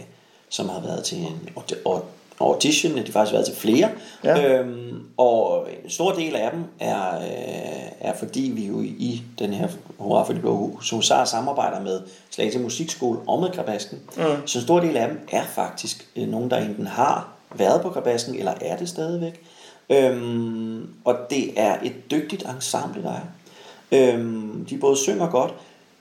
som 0.50 0.70
har 0.70 0.80
været 0.82 1.04
til 1.04 1.18
en 1.18 1.50
audi- 1.58 1.82
au- 1.88 2.04
audition, 2.40 2.92
de 2.98 2.98
har 3.06 3.12
faktisk 3.12 3.34
været 3.34 3.46
til 3.46 3.56
flere, 3.56 3.90
Ja. 4.24 4.60
øhm, 4.60 5.04
og 5.18 5.68
en 5.84 5.90
stor 5.90 6.12
del 6.12 6.36
af 6.36 6.52
dem 6.52 6.64
er, 6.80 7.16
øh, 7.18 7.92
er 8.00 8.14
fordi 8.14 8.52
vi 8.56 8.66
jo 8.68 8.82
i 8.82 9.22
den 9.40 9.54
her 9.54 9.68
Hurra 9.98 10.24
for 10.24 10.34
de 10.34 10.40
Blå 10.40 10.56
Hus 10.56 10.90
Husar 10.90 11.26
samarbejder 11.26 11.80
med 11.82 12.02
Slagelse 12.32 12.60
Musikskole 12.60 13.20
og 13.28 13.40
med 13.42 13.50
Krabasken. 13.52 14.00
Mm. 14.18 14.24
Så 14.48 14.60
en 14.60 14.64
stor 14.64 14.80
del 14.80 14.98
af 14.98 15.08
dem 15.08 15.20
er 15.32 15.44
faktisk 15.44 16.08
øh, 16.16 16.28
nogen, 16.28 16.52
der 16.52 16.58
enten 16.58 16.88
har 16.88 17.30
været 17.56 17.82
på 17.82 17.90
Krabasken, 17.90 18.36
eller 18.36 18.54
er 18.62 18.78
det 18.78 18.90
stadigvæk. 18.90 19.42
Øhm, 19.90 20.90
og 21.06 21.16
det 21.30 21.60
er 21.60 21.78
et 21.84 22.12
dygtigt 22.12 22.46
ensemble, 22.56 23.04
der 23.04 23.12
er. 23.14 23.22
Øhm, 23.92 24.66
de 24.70 24.78
både 24.78 24.98
synger 24.98 25.30
godt, 25.30 25.54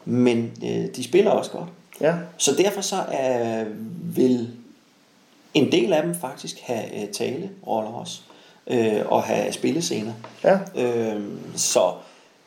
men 0.04 0.52
øh, 0.64 0.86
de 0.96 1.04
spiller 1.04 1.30
også 1.30 1.50
godt. 1.50 1.68
Ja, 2.00 2.14
Så 2.38 2.54
derfor 2.54 2.80
så 2.80 2.96
er, 3.12 3.64
vil 4.02 4.50
en 5.54 5.72
del 5.72 5.92
af 5.92 6.02
dem 6.02 6.14
faktisk 6.14 6.60
have 6.62 7.02
øh, 7.02 7.08
taleroller 7.12 7.90
også, 7.90 8.20
øh, 8.66 9.00
og 9.06 9.22
have 9.22 9.52
spillescener. 9.52 10.12
ja. 10.44 10.58
Øh, 10.76 11.22
så, 11.56 11.92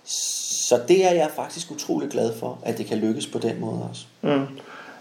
så 0.03 0.79
det 0.87 1.05
er 1.05 1.11
jeg 1.13 1.29
faktisk 1.35 1.71
utrolig 1.71 2.09
glad 2.09 2.33
for, 2.37 2.59
at 2.63 2.77
det 2.77 2.85
kan 2.85 2.97
lykkes 2.97 3.27
på 3.27 3.37
den 3.39 3.59
måde 3.59 3.87
også. 3.89 4.05
Mm. 4.21 4.45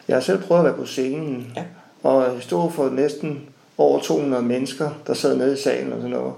Jeg 0.09 0.17
har 0.17 0.21
selv 0.21 0.43
prøvet 0.43 0.59
at 0.61 0.65
være 0.65 0.75
på 0.77 0.87
scenen, 0.87 1.53
Ja. 1.57 1.65
og 2.03 2.37
stå 2.43 2.71
for 2.71 2.91
næsten 2.91 3.41
over 3.83 4.01
200 4.01 4.43
mennesker, 4.43 4.91
der 5.07 5.15
sad 5.15 5.37
nede 5.37 5.53
i 5.53 5.57
salen 5.57 5.93
og 5.93 5.97
sådan 5.99 6.11
noget. 6.11 6.33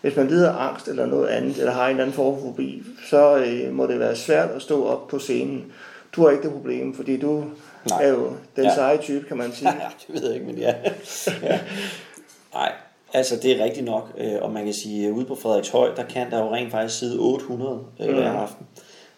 Hvis 0.00 0.16
man 0.16 0.28
lider 0.28 0.52
af 0.52 0.68
angst 0.68 0.88
eller 0.88 1.06
noget 1.06 1.28
andet, 1.28 1.58
eller 1.58 1.72
har 1.72 1.84
en 1.84 1.90
eller 1.90 2.02
anden 2.02 2.14
form 2.16 2.34
for 2.34 2.42
fobi, 2.46 2.82
så 3.10 3.36
øh, 3.36 3.72
må 3.74 3.86
det 3.86 4.00
være 4.00 4.16
svært 4.16 4.50
at 4.50 4.62
stå 4.62 4.86
op 4.86 5.08
på 5.08 5.18
scenen. 5.18 5.64
Du 6.12 6.22
har 6.24 6.30
ikke 6.30 6.42
det 6.42 6.52
problem, 6.52 6.94
fordi 6.94 7.16
du 7.16 7.44
Nej. 7.90 8.04
er 8.04 8.08
jo 8.08 8.32
den 8.56 8.64
Ja. 8.64 8.74
seje 8.74 8.98
type, 8.98 9.24
kan 9.28 9.36
man 9.36 9.52
sige. 9.52 9.68
Ja, 9.82 9.88
det 10.06 10.14
ved 10.22 10.24
jeg 10.26 10.34
ikke, 10.34 10.46
men 10.46 10.58
ja. 10.58 10.74
ja. 11.42 11.58
Nej, 12.54 12.72
altså 13.12 13.36
det 13.42 13.60
er 13.60 13.64
rigtigt 13.64 13.86
nok, 13.86 14.08
øh, 14.18 14.32
og 14.42 14.52
man 14.52 14.64
kan 14.64 14.74
sige, 14.74 15.06
at 15.06 15.12
ude 15.12 15.24
på 15.24 15.34
Frederikshøj, 15.34 15.88
der 15.96 16.02
kan 16.04 16.30
der 16.30 16.38
jo 16.38 16.54
rent 16.54 16.70
faktisk 16.70 16.98
sidde 16.98 17.18
800 17.18 17.80
øh, 18.00 18.14
hver 18.14 18.30
aften. 18.32 18.66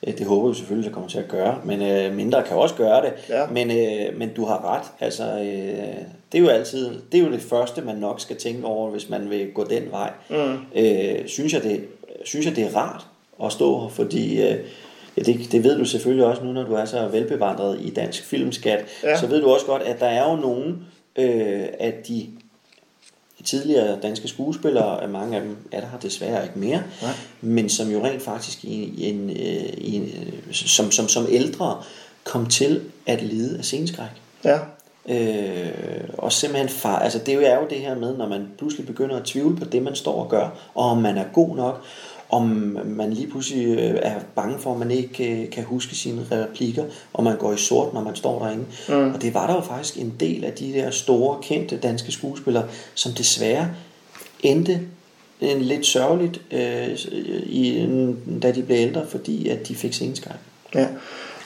Øh, 0.07 0.19
Det 0.19 0.27
håber 0.27 0.49
vi 0.49 0.55
selvfølgelig, 0.55 0.85
det 0.87 0.95
kommer 0.95 1.11
til 1.11 1.19
at 1.19 1.29
gøre, 1.29 1.59
men 1.65 1.83
øh, 1.83 2.15
mindre 2.17 2.43
kan 2.43 2.57
også 2.57 2.75
gøre 2.75 3.03
det. 3.03 3.13
Ja. 3.29 3.47
Men, 3.47 3.71
øh, 3.71 4.19
men 4.19 4.29
du 4.37 4.45
har 4.45 4.75
ret. 4.75 4.87
Altså, 5.01 5.25
øh, 5.25 5.95
det 6.33 6.39
er 6.39 6.43
jo 6.43 6.49
altid, 6.49 6.91
det 7.13 7.21
er 7.21 7.25
jo 7.25 7.33
det 7.33 7.41
første, 7.43 7.83
man 7.83 7.97
nok 7.97 8.21
skal 8.21 8.37
tænke 8.37 8.65
over, 8.67 8.91
hvis 8.91 9.11
man 9.11 9.31
vil 9.31 9.53
gå 9.55 9.65
den 9.65 9.83
vej. 9.91 10.11
Mm. 10.31 10.57
Øh, 10.77 11.27
synes, 11.27 11.53
jeg 11.55 11.63
det, 11.63 11.85
synes 12.25 12.47
jeg, 12.47 12.57
det 12.57 12.65
er 12.65 12.77
rart 12.77 13.07
at 13.45 13.53
stå 13.53 13.81
her, 13.81 13.89
fordi 13.89 14.43
øh, 14.43 14.57
ja, 15.17 15.23
det, 15.23 15.53
det 15.53 15.65
ved 15.65 15.79
du 15.79 15.85
selvfølgelig 15.85 16.27
også 16.27 16.45
nu, 16.45 16.53
når 16.53 16.63
du 16.65 16.75
er 16.75 16.85
så 16.85 17.07
velbevandret 17.09 17.81
i 17.81 17.91
dansk 17.91 18.25
filmskat, 18.25 18.85
Ja. 19.05 19.17
så 19.17 19.27
ved 19.27 19.41
du 19.41 19.51
også 19.51 19.67
godt, 19.67 19.83
at 19.83 20.01
der 20.01 20.07
er 20.07 20.31
jo 20.31 20.37
nogen 20.37 20.87
øh, 21.19 21.65
af 21.81 21.95
de 22.09 22.27
tidligere 23.51 24.01
danske 24.01 24.29
skuespillere, 24.29 25.09
mange 25.09 25.37
af 25.37 25.43
dem 25.43 25.57
er 25.73 25.81
der 25.81 25.87
desværre 26.03 26.45
ikke 26.45 26.59
mere, 26.59 26.83
Nej. 27.03 27.13
men 27.41 27.69
som 27.69 27.91
jo 27.91 28.05
rent 28.05 28.23
faktisk 28.23 28.65
i, 28.65 28.95
i 28.97 29.05
en, 29.11 29.31
øh, 29.31 29.75
i 29.79 29.97
en, 29.97 30.03
øh, 30.03 30.53
som, 30.53 30.91
som, 30.91 31.09
som 31.09 31.27
ældre 31.29 31.83
kom 32.25 32.47
til 32.47 32.81
at 33.07 33.23
lide 33.23 33.59
af 33.59 33.65
sceneskræk. 33.65 34.11
Ja, 34.45 34.59
Øh, 35.11 36.09
og 36.19 36.33
simpelthen 36.33 36.69
far, 36.69 36.99
altså 36.99 37.19
det 37.19 37.35
er 37.35 37.57
jo 37.61 37.67
det 37.71 37.79
her 37.79 37.95
med, 37.95 38.17
når 38.17 38.29
man 38.29 38.49
pludselig 38.59 38.87
begynder 38.87 39.17
at 39.17 39.25
tvivle 39.25 39.57
på 39.57 39.65
det, 39.65 39.83
man 39.83 39.95
står 39.95 40.23
og 40.25 40.29
gør, 40.29 40.49
og 40.75 40.85
om 40.85 40.99
man 40.99 41.19
er 41.19 41.25
god 41.33 41.57
nok, 41.57 41.85
om 42.31 42.79
man 42.85 43.13
lige 43.13 43.27
pludselig 43.27 43.79
øh, 43.79 43.99
er 44.03 44.15
bange 44.35 44.59
for, 44.59 44.73
at 44.73 44.79
man 44.79 44.91
ikke 44.91 45.43
øh, 45.43 45.51
kan 45.51 45.65
huske 45.65 45.95
sine 45.95 46.27
replikker, 46.33 46.85
og 47.13 47.25
man 47.25 47.37
går 47.37 47.53
i 47.53 47.57
sort, 47.57 47.95
når 47.95 48.03
man 48.03 48.17
står 48.17 48.39
derinde. 48.39 48.65
Mm. 48.89 49.15
Og 49.15 49.23
det 49.23 49.35
var 49.35 49.47
der 49.47 49.55
jo 49.55 49.61
faktisk 49.61 49.99
en 49.99 50.15
del 50.21 50.45
af 50.45 50.53
de 50.53 50.73
der 50.73 50.91
store, 50.91 51.39
kendte 51.43 51.77
danske 51.77 52.13
skuespillere, 52.13 52.65
som 52.95 53.13
desværre 53.13 53.69
endte 54.43 54.81
en 55.41 55.63
lidt 55.63 55.87
sørgeligt, 55.87 56.41
øh, 56.51 56.89
i, 57.47 57.89
da 58.43 58.53
de 58.53 58.63
blev 58.63 58.77
ældre, 58.77 59.07
fordi 59.07 59.49
at 59.49 59.69
de 59.69 59.75
fik 59.75 59.93
sceneskræk. 59.93 60.37
ja. 60.75 60.89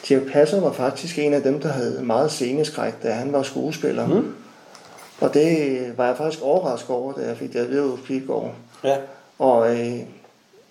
Dirk 0.08 0.22
Passer 0.32 0.60
var 0.60 0.72
faktisk 0.72 1.18
en 1.18 1.34
af 1.34 1.42
dem, 1.42 1.60
der 1.60 1.68
havde 1.68 2.02
meget 2.02 2.30
sceneskræk, 2.30 3.02
da 3.02 3.10
han 3.10 3.32
var 3.32 3.42
skuespiller. 3.42 4.06
Mm. 4.06 4.34
Og 5.20 5.34
det 5.34 5.78
var 5.96 6.06
jeg 6.06 6.16
faktisk 6.16 6.42
overrasket 6.42 6.90
over, 6.90 7.12
da 7.12 7.20
jeg 7.20 7.36
fik 7.36 7.52
det 7.52 7.58
at 7.58 7.70
vide 7.70 7.88
hos. 7.88 8.00
Ja. 8.84 8.96
Og 9.38 9.80
øh, 9.80 9.98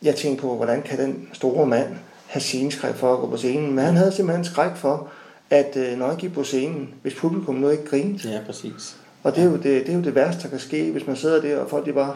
jeg 0.03 0.15
tænkte 0.15 0.41
på, 0.41 0.55
hvordan 0.55 0.81
kan 0.81 0.99
den 0.99 1.29
store 1.33 1.65
mand 1.65 1.87
have 2.27 2.41
sceneskræk 2.41 2.95
for 2.95 3.13
at 3.13 3.19
gå 3.19 3.29
på 3.29 3.37
scenen? 3.37 3.71
Men 3.71 3.85
han 3.85 3.95
havde 3.95 4.11
simpelthen 4.11 4.45
skræk 4.45 4.75
for, 4.75 5.07
at 5.49 5.77
øh, 5.77 5.97
når 5.97 6.07
han 6.07 6.17
gik 6.17 6.33
på 6.33 6.43
scenen, 6.43 6.93
hvis 7.01 7.15
publikum 7.15 7.55
nu 7.55 7.69
ikke 7.69 7.85
grinede. 7.85 8.31
Ja, 8.31 8.39
præcis. 8.45 8.97
Og 9.23 9.35
det 9.35 9.41
er, 9.41 9.45
jo 9.45 9.55
det, 9.55 9.63
det 9.63 9.89
er 9.89 9.93
jo 9.93 10.01
det 10.01 10.15
værste, 10.15 10.43
der 10.43 10.49
kan 10.49 10.59
ske, 10.59 10.91
hvis 10.91 11.07
man 11.07 11.15
sidder 11.15 11.41
der, 11.41 11.57
og 11.57 11.69
folk 11.69 11.85
de 11.85 11.93
bare 11.93 12.15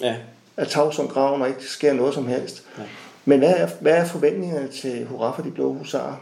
Ja, 0.00 0.14
er 0.56 0.64
tavs 0.64 0.96
som 0.96 1.08
graven, 1.08 1.42
og 1.42 1.48
ikke 1.48 1.64
sker 1.64 1.92
noget 1.92 2.14
som 2.14 2.26
helst. 2.26 2.62
Men 3.24 3.38
hvad 3.38 3.54
er, 3.56 3.68
hvad 3.80 3.92
er 3.92 4.04
forventningerne 4.04 4.68
til 4.68 5.06
Hurra 5.06 5.36
for 5.36 5.42
de 5.42 5.50
blå 5.50 5.72
husarer? 5.72 6.14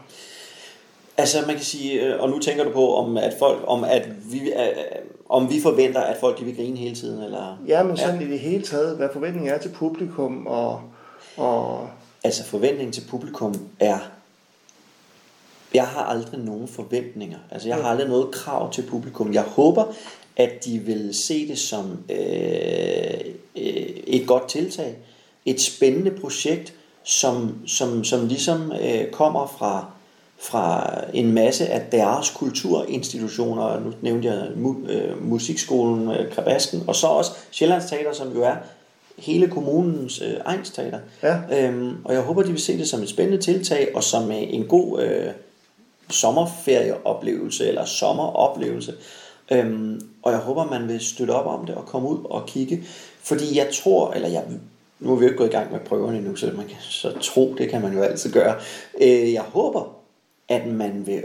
Altså 1.18 1.38
man 1.46 1.56
kan 1.56 1.64
sige, 1.64 2.02
øh, 2.02 2.20
og 2.20 2.30
nu 2.30 2.38
tænker 2.38 2.64
du 2.64 2.70
på, 2.70 2.94
om 2.94 3.16
at 3.16 3.34
folk, 3.38 3.64
om 3.66 3.84
at 3.84 4.08
vi, 4.32 4.38
øh, 4.38 4.66
om 5.28 5.50
vi 5.50 5.60
forventer, 5.60 6.00
at 6.00 6.16
folk 6.20 6.38
de 6.38 6.44
vil 6.44 6.56
grine 6.56 6.76
hele 6.76 6.94
tiden, 6.94 7.22
eller? 7.22 7.58
Ja, 7.66 7.82
men 7.82 7.96
sådan 7.96 8.20
ja. 8.20 8.26
i 8.26 8.30
det 8.30 8.38
hele 8.38 8.62
taget, 8.62 8.96
hvad 8.96 9.08
forventningen 9.12 9.54
er 9.54 9.58
til 9.58 9.68
publikum, 9.68 10.46
og, 10.46 10.80
og 11.40 11.88
Altså 12.24 12.44
forventningen 12.44 12.92
til 12.92 13.02
publikum 13.08 13.54
er, 13.80 13.98
jeg 15.74 15.86
har 15.86 16.00
aldrig 16.00 16.40
nogen 16.40 16.68
forventninger. 16.68 17.38
Altså 17.50 17.68
jeg 17.68 17.76
har 17.76 17.84
aldrig 17.84 18.08
noget 18.08 18.30
krav 18.30 18.72
til 18.72 18.82
publikum. 18.82 19.32
Jeg 19.32 19.42
håber, 19.42 19.84
at 20.36 20.64
de 20.64 20.78
vil 20.78 21.14
se 21.26 21.48
det 21.48 21.58
som 21.58 21.98
øh, 22.10 23.20
øh, 23.56 23.86
et 24.06 24.26
godt 24.26 24.48
tiltag, 24.48 24.96
et 25.44 25.60
spændende 25.60 26.10
projekt, 26.10 26.74
som, 27.04 27.58
som, 27.66 28.04
som 28.04 28.26
ligesom 28.26 28.72
øh, 28.82 29.10
kommer 29.10 29.46
fra, 29.58 29.90
fra 30.38 30.94
en 31.14 31.32
masse 31.32 31.66
af 31.66 31.90
deres 31.92 32.30
kulturinstitutioner. 32.30 33.80
Nu 33.80 33.92
nævnte 34.02 34.28
jeg 34.28 34.48
mu, 34.56 34.86
øh, 34.88 35.24
musikskolen 35.24 36.10
øh, 36.10 36.32
Krabasken, 36.32 36.84
og 36.86 36.96
så 36.96 37.06
også 37.06 37.30
Sjællands 37.50 37.90
Teater, 37.90 38.12
som 38.12 38.32
jo 38.32 38.42
er 38.42 38.56
hele 39.20 39.48
kommunens 39.48 40.22
øh, 40.22 40.34
egensteater. 40.44 40.98
Ja. 41.22 41.38
Øhm, 41.52 41.96
og 42.04 42.14
jeg 42.14 42.22
håber, 42.22 42.42
de 42.42 42.50
vil 42.50 42.60
se 42.60 42.78
det 42.78 42.88
som 42.88 43.02
et 43.02 43.08
spændende 43.08 43.42
tiltag, 43.42 43.88
og 43.94 44.04
som 44.04 44.30
øh, 44.30 44.36
en 44.38 44.66
god 44.66 45.02
øh, 45.02 45.32
sommerferieoplevelse, 46.10 47.68
eller 47.68 47.84
sommeroplevelse. 47.84 48.94
Øhm, 49.50 50.00
og 50.22 50.32
jeg 50.32 50.40
håber, 50.40 50.64
man 50.64 50.88
vil 50.88 51.00
støtte 51.00 51.30
op 51.30 51.60
om 51.60 51.66
det, 51.66 51.74
og 51.74 51.86
komme 51.86 52.08
ud 52.08 52.18
og 52.24 52.46
kigge. 52.46 52.82
Fordi 53.22 53.56
jeg 53.58 53.68
tror, 53.72 54.12
eller 54.12 54.28
jeg, 54.28 54.44
nu 55.00 55.12
er 55.12 55.16
vi 55.16 55.24
jo 55.24 55.28
ikke 55.28 55.38
gået 55.38 55.48
i 55.48 55.52
gang 55.52 55.72
med 55.72 55.80
prøverne 55.80 56.18
endnu, 56.18 56.36
så 56.36 56.46
man 56.56 56.66
kan 56.66 56.76
så 56.80 57.12
tro, 57.20 57.54
det 57.58 57.70
kan 57.70 57.82
man 57.82 57.92
jo 57.92 58.02
altid 58.02 58.32
gøre. 58.32 58.54
Øh, 59.00 59.32
jeg 59.32 59.42
håber, 59.42 59.96
at 60.48 60.66
man 60.66 61.06
vil 61.06 61.22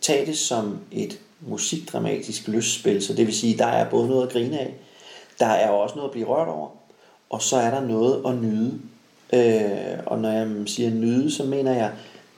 tage 0.00 0.26
det 0.26 0.38
som 0.38 0.78
et 0.92 1.18
musikdramatisk 1.40 2.48
lystspil, 2.48 3.02
så 3.02 3.14
det 3.14 3.26
vil 3.26 3.34
sige, 3.34 3.58
der 3.58 3.66
er 3.66 3.90
både 3.90 4.08
noget 4.08 4.26
at 4.26 4.32
grine 4.32 4.58
af, 4.58 4.74
der 5.38 5.46
er 5.46 5.68
også 5.68 5.94
noget 5.94 6.08
at 6.08 6.12
blive 6.12 6.26
rørt 6.26 6.48
over, 6.48 6.68
og 7.30 7.42
så 7.42 7.56
er 7.56 7.70
der 7.70 7.80
noget 7.80 8.22
at 8.26 8.42
nyde. 8.42 8.78
Øh, 9.32 9.98
og 10.06 10.18
når 10.18 10.30
jeg 10.30 10.48
siger 10.66 10.90
nyde, 10.90 11.30
så 11.30 11.44
mener 11.44 11.74
jeg 11.74 11.92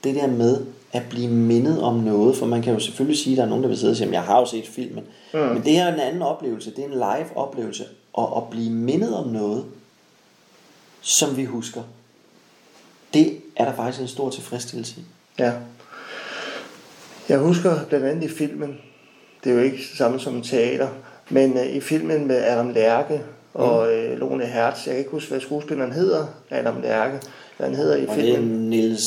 det 0.04 0.14
der 0.14 0.26
med 0.26 0.66
at 0.92 1.02
blive 1.10 1.28
mindet 1.28 1.82
om 1.82 1.94
noget, 1.94 2.36
for 2.36 2.46
man 2.46 2.62
kan 2.62 2.72
jo 2.74 2.80
selvfølgelig 2.80 3.18
sige, 3.18 3.32
at 3.32 3.36
der 3.36 3.44
er 3.44 3.48
nogen, 3.48 3.62
der 3.62 3.68
vil 3.68 3.78
sidde 3.78 3.90
og 3.90 3.96
sige, 3.96 4.06
at 4.06 4.12
jeg 4.12 4.22
har 4.22 4.38
jo 4.38 4.46
set 4.46 4.66
filmen, 4.66 5.04
mm. 5.34 5.40
men 5.40 5.64
det 5.64 5.78
er 5.78 5.94
en 5.94 6.00
anden 6.00 6.22
oplevelse, 6.22 6.70
det 6.70 6.78
er 6.78 6.88
en 6.88 6.94
live 6.94 7.36
oplevelse, 7.36 7.84
og 8.12 8.36
at 8.36 8.50
blive 8.50 8.70
mindet 8.70 9.14
om 9.16 9.28
noget, 9.28 9.64
som 11.00 11.36
vi 11.36 11.44
husker, 11.44 11.82
det 13.14 13.36
er 13.56 13.64
der 13.64 13.76
faktisk 13.76 14.00
en 14.00 14.08
stor 14.08 14.30
tilfredsstillelse 14.30 15.00
i. 15.00 15.02
ja. 15.38 15.52
Jeg 17.28 17.38
husker 17.38 17.84
blandt 17.88 18.06
andet 18.06 18.30
i 18.30 18.34
filmen, 18.34 18.78
det 19.44 19.50
er 19.50 19.54
jo 19.54 19.62
ikke 19.62 19.76
det 19.76 19.98
samme 19.98 20.20
som 20.20 20.42
teater, 20.42 20.88
men 21.28 21.58
øh, 21.58 21.66
i 21.66 21.80
filmen 21.80 22.26
med 22.26 22.36
Adam 22.36 22.70
Lærke 22.70 23.22
og 23.54 23.92
øh, 23.92 24.18
Lone 24.18 24.46
Hertz, 24.46 24.86
jeg 24.86 24.92
kan 24.92 24.98
ikke 24.98 25.10
huske, 25.10 25.30
hvad 25.30 25.40
skuespilleren 25.40 25.92
hedder, 25.92 26.26
Adam 26.50 26.80
Lærke, 26.82 27.20
hvad 27.56 27.66
han 27.66 27.76
hedder 27.76 27.96
i 27.96 28.06
Og 28.06 28.16
det 28.16 28.30
er 28.30 28.34
filmen. 28.34 28.70
Niels 28.70 29.04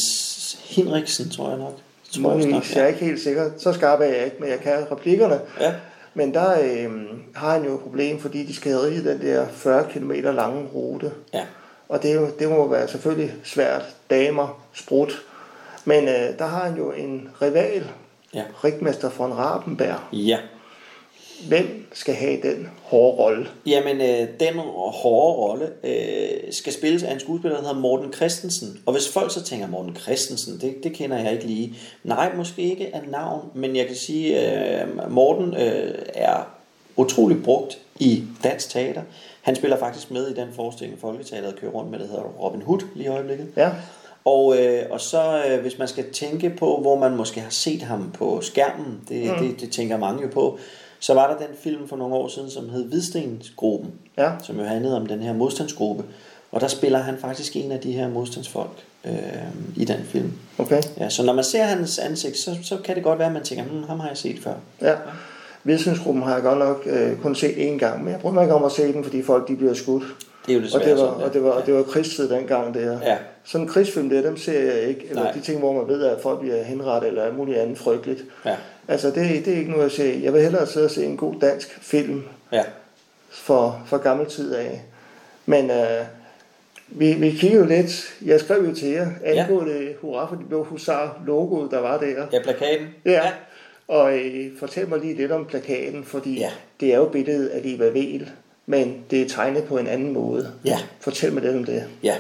Henriksen, 0.64 1.30
tror 1.30 1.50
jeg 1.50 1.58
nok. 1.58 1.74
Tror 2.12 2.30
jeg, 2.30 2.39
Muligvis, 2.39 2.54
nok, 2.54 2.76
jeg 2.76 2.84
er 2.84 2.88
ikke 2.88 3.06
helt 3.06 3.22
sikker. 3.22 3.50
Så 3.58 3.74
skarp 3.74 4.00
er 4.00 4.06
jeg 4.06 4.26
ikke, 4.26 4.38
men 4.39 4.50
jeg 4.50 4.60
kan 4.60 4.91
replikkerne. 4.91 5.39
Ja. 5.60 5.74
Men 6.14 6.34
der 6.34 6.52
øh, 6.62 6.91
har 7.36 7.54
han 7.54 7.66
jo 7.66 7.74
et 7.76 7.80
problem, 7.80 8.20
fordi 8.20 8.44
de 8.46 8.56
skal 8.56 8.78
ride 8.78 9.10
den 9.10 9.22
der 9.22 9.48
40 9.52 9.86
km 9.89 10.12
lange 10.12 10.68
rute. 10.76 11.12
Ja. 11.34 11.44
Og 11.89 12.04
det, 12.04 12.39
det 12.39 12.50
må 12.50 12.68
være 12.68 12.88
selvfølgelig 12.88 13.34
svært. 13.44 13.82
Damer, 14.10 14.64
sprut. 14.74 15.22
Men 15.86 16.08
øh, 16.08 16.38
der 16.39 16.46
har 16.46 16.66
han 16.66 16.78
jo 16.78 16.91
en 16.91 17.30
rival, 17.41 17.84
Ja. 18.34 18.44
Rigmester 18.64 19.10
von 19.18 19.32
Rabenberg. 19.34 20.00
Ja. 20.14 20.38
Hvem 21.48 21.86
skal 21.94 22.14
have 22.16 22.41
den 22.41 22.68
hårde 22.84 23.18
rolle? 23.18 23.48
Jamen, 23.66 24.02
øh, 24.02 24.28
den 24.39 24.54
hårde 24.76 25.36
rolle 25.38 25.70
øh, 25.84 26.52
skal 26.52 26.74
spilles 26.74 27.04
af 27.04 27.14
en 27.14 27.20
skuespiller, 27.20 27.58
der 27.58 27.64
hedder 27.68 27.80
Morten 27.80 28.14
Christensen. 28.14 28.80
Og 28.86 28.94
hvis 28.94 29.10
folk 29.10 29.34
så 29.34 29.44
tænker, 29.44 29.68
Morten 29.68 29.96
Christensen, 29.96 30.60
det, 30.62 30.76
det 30.84 30.94
kender 30.94 31.18
jeg 31.18 31.34
ikke 31.34 31.46
lige. 31.46 31.76
Nej, 32.04 32.36
måske 32.36 32.62
ikke 32.62 32.96
af 32.96 33.02
navn, 33.12 33.50
men 33.56 33.76
jeg 33.76 33.88
kan 33.88 33.96
sige, 33.96 34.54
øh, 34.82 35.12
Morten 35.12 35.54
øh, 35.54 35.96
er 36.14 36.48
utrolig 36.98 37.44
brugt 37.44 37.78
i 38.00 38.24
dansk 38.44 38.70
teater. 38.70 39.02
Han 39.41 39.56
spiller 39.56 39.78
faktisk 39.78 40.12
med 40.12 40.28
i 40.28 40.34
den 40.34 40.48
forestilling, 40.56 41.00
Folketeateret 41.02 41.56
kører 41.60 41.72
rundt 41.72 41.91
med, 41.91 42.00
der 42.00 42.08
hedder 42.08 42.24
Robin 42.24 42.62
Hood 42.62 42.80
lige 42.96 43.06
i 43.06 43.10
øjeblikket. 43.10 43.48
Ja, 43.58 43.72
Og, 44.26 44.58
øh, 44.60 44.84
og 44.89 45.02
så 45.02 45.44
øh, 45.50 45.62
hvis 45.62 45.78
man 45.80 45.88
skal 45.88 46.12
tænke 46.12 46.50
på, 46.50 46.78
hvor 46.82 47.00
man 47.00 47.16
måske 47.16 47.41
har 47.41 47.50
set 47.50 47.82
ham 47.82 48.12
på 48.12 48.41
skærmen, 48.41 49.02
det, 49.10 49.32
mm. 49.32 49.48
det, 49.48 49.62
det 49.62 49.72
tænker 49.72 49.98
mange 49.98 50.22
jo 50.22 50.28
på, 50.34 50.60
så 51.04 51.14
var 51.14 51.28
der 51.28 51.38
den 51.47 51.56
film 51.64 51.88
for 51.88 51.95
nogle 51.97 52.16
år 52.16 52.28
siden, 52.28 52.49
som 52.49 52.70
hed 52.70 52.86
Hvidstensgruppen, 52.86 53.91
Ja. 54.18 54.32
som 54.43 54.58
jo 54.60 54.64
handlede 54.64 54.95
om 54.97 55.06
den 55.06 55.20
her 55.20 55.34
modstandsgruppe. 55.34 56.04
Og 56.51 56.62
der 56.62 56.68
spiller 56.68 56.99
han 56.99 57.18
faktisk 57.18 57.56
en 57.56 57.72
af 57.72 57.80
de 57.80 57.91
her 57.91 58.10
modstandsfolk 58.10 58.84
øh, 59.06 59.12
i 59.76 59.86
den 59.86 59.99
film. 60.06 60.32
okay. 60.58 60.82
Ja, 60.99 61.10
så 61.10 61.24
når 61.24 61.34
man 61.34 61.43
ser 61.43 61.64
hans 61.64 61.99
ansigt, 61.99 62.38
så, 62.38 62.56
så 62.64 62.78
kan 62.78 62.95
det 62.95 63.04
godt 63.04 63.20
være, 63.20 63.28
at 63.28 63.34
man 63.34 63.43
tænker, 63.43 63.64
hm, 63.64 63.84
ham 63.84 63.99
har 63.99 64.08
jeg 64.08 64.18
set 64.18 64.39
før. 64.39 64.54
Ja. 64.82 64.95
Hvidstensgruppen 65.64 66.24
har 66.24 66.34
jeg 66.34 66.43
godt 66.43 66.60
nok 66.60 66.84
øh, 66.86 67.18
kun 67.18 67.36
set 67.36 67.51
én 67.56 67.78
gang, 67.78 68.04
men 68.04 68.14
jeg 68.14 68.34
mig 68.34 68.43
ikke 68.43 68.54
om 68.56 68.64
at 68.64 68.72
se 68.72 68.93
den, 68.93 69.04
fordi 69.04 69.24
folk 69.24 69.47
de 69.47 69.56
bliver 69.56 69.74
skudt. 69.74 70.04
Det 70.45 70.51
er 70.51 70.56
jo 70.56 70.60
Og 70.60 70.66
desværre 70.66 70.86
det 70.86 70.91
var, 70.91 70.97
sådan, 70.97 71.24
og 71.24 71.34
det 71.34 71.43
var, 71.43 71.49
og 71.51 71.66
det 71.66 71.74
var 71.74 71.84
krigstid 71.84 72.30
dengang 72.30 72.74
der. 72.74 72.99
Ja. 73.01 73.18
Sådan 73.43 73.68
en 73.68 73.74
krigsfilm 73.74 74.10
der, 74.10 74.22
dem 74.22 74.38
ser 74.38 74.74
jeg 74.74 74.82
ikke. 74.82 75.06
Eller 75.10 75.24
Nej. 75.24 75.32
de 75.32 75.39
ting, 75.41 75.60
hvor 75.60 75.74
man 75.74 75.88
ved, 75.88 76.04
at 76.04 76.22
folk 76.22 76.39
bliver 76.39 76.64
henrettet 76.64 77.08
eller 77.08 77.24
alt 77.24 77.38
muligt 77.38 77.58
andet 77.58 77.78
frygteligt. 77.78 78.24
Ja. 78.45 78.56
Altså, 78.88 79.07
det, 79.07 79.45
det 79.45 79.53
er 79.53 79.57
ikke 79.57 79.71
noget 79.71 79.86
at 79.86 79.91
se. 79.91 80.19
Jeg 80.23 80.34
vil 80.34 80.41
hellere 80.41 80.67
sidde 80.67 80.86
og 80.86 80.91
se 80.91 81.05
en 81.05 81.17
god 81.17 81.36
dansk 81.41 81.77
film 81.81 82.23
Ja. 82.51 82.63
for, 83.31 83.84
for 83.86 83.97
gammel 83.97 84.25
tid 84.29 84.53
af. 84.55 84.81
Men 85.45 85.71
øh, 85.71 86.05
vi, 86.88 87.13
vi 87.13 87.31
kigger 87.31 87.59
jo 87.59 87.65
lidt, 87.65 88.13
jeg 88.25 88.39
skrev 88.39 88.65
jo 88.69 88.75
til 88.75 88.88
jer, 88.89 89.07
angående 89.23 89.84
ja. 89.84 89.91
Hurra 90.01 90.25
for 90.29 90.36
de 90.36 90.43
blå 90.49 90.63
husar 90.63 91.21
logoet, 91.25 91.71
der 91.71 91.79
var 91.79 91.97
der. 91.99 92.25
ja, 92.34 92.41
plakaten. 92.43 92.88
Ja. 93.05 93.21
Og 93.88 94.17
øh, 94.19 94.57
fortæl 94.59 94.88
mig 94.89 94.99
lige 94.99 95.13
lidt 95.15 95.31
om 95.31 95.45
plakaten, 95.45 96.03
fordi 96.03 96.39
Ja. 96.39 96.51
det 96.79 96.93
er 96.93 96.97
jo 96.97 97.05
billedet 97.05 97.47
af 97.47 97.61
Liva 97.63 97.86
Vel, 97.86 98.29
men 98.65 99.03
det 99.11 99.21
er 99.21 99.29
tegnet 99.29 99.63
på 99.63 99.77
en 99.77 99.88
anden 99.88 100.13
måde. 100.13 100.51
Ja. 100.65 100.79
Fortæl 100.99 101.34
mig 101.34 101.43
lidt 101.43 101.55
om 101.55 101.63
det. 101.63 101.84
Ja, 102.03 102.15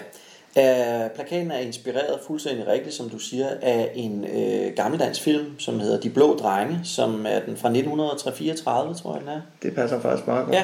Uh, 0.57 1.11
plakaten 1.15 1.51
er 1.51 1.57
inspireret 1.57 2.19
fuldstændig 2.27 2.67
rigtigt, 2.67 2.95
som 2.95 3.09
du 3.09 3.17
siger, 3.17 3.47
af 3.61 3.91
en 3.95 4.25
øh, 4.25 4.73
gammeldansk 4.75 5.21
film, 5.21 5.59
som 5.59 5.79
hedder 5.79 5.99
De 5.99 6.09
Blå 6.09 6.35
Drenge, 6.35 6.79
som 6.83 7.25
er 7.25 7.39
den 7.39 7.57
fra 7.57 7.69
1934, 7.69 8.93
tror 8.93 9.13
jeg 9.13 9.21
den 9.21 9.29
er. 9.29 9.41
Det 9.63 9.75
passer 9.75 9.99
faktisk 9.99 10.27
meget 10.27 10.45
godt. 10.45 10.55
Ja, 10.55 10.63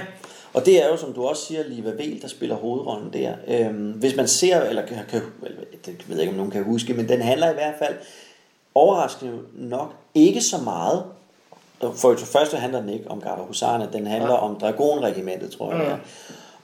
og 0.53 0.65
det 0.65 0.83
er 0.83 0.87
jo, 0.87 0.97
som 0.97 1.13
du 1.13 1.25
også 1.25 1.45
siger, 1.45 1.63
Liva 1.67 1.89
Vel, 1.89 2.21
der 2.21 2.27
spiller 2.27 2.55
hovedrollen 2.55 3.13
der. 3.13 3.33
Øhm, 3.47 3.91
hvis 3.91 4.15
man 4.15 4.27
ser, 4.27 4.61
eller 4.61 4.85
kan, 4.85 4.97
kan, 5.09 5.21
det 5.85 6.05
ved 6.07 6.15
jeg 6.15 6.21
ikke, 6.21 6.31
om 6.31 6.37
nogen 6.37 6.51
kan 6.51 6.63
huske, 6.63 6.93
men 6.93 7.09
den 7.09 7.21
handler 7.21 7.49
i 7.49 7.53
hvert 7.53 7.75
fald 7.79 7.95
overraskende 8.75 9.33
nok 9.53 9.93
ikke 10.15 10.41
så 10.41 10.57
meget. 10.57 11.03
For 11.95 12.09
det 12.09 12.19
første 12.19 12.57
handler 12.57 12.79
den 12.81 12.89
ikke 12.89 13.11
om 13.11 13.21
Garda 13.21 13.41
Husarne, 13.41 13.89
den 13.93 14.07
handler 14.07 14.33
ja. 14.33 14.41
om 14.41 14.55
Dragonregimentet, 14.59 15.51
tror 15.51 15.73
jeg. 15.73 15.81
Ja. 15.81 15.95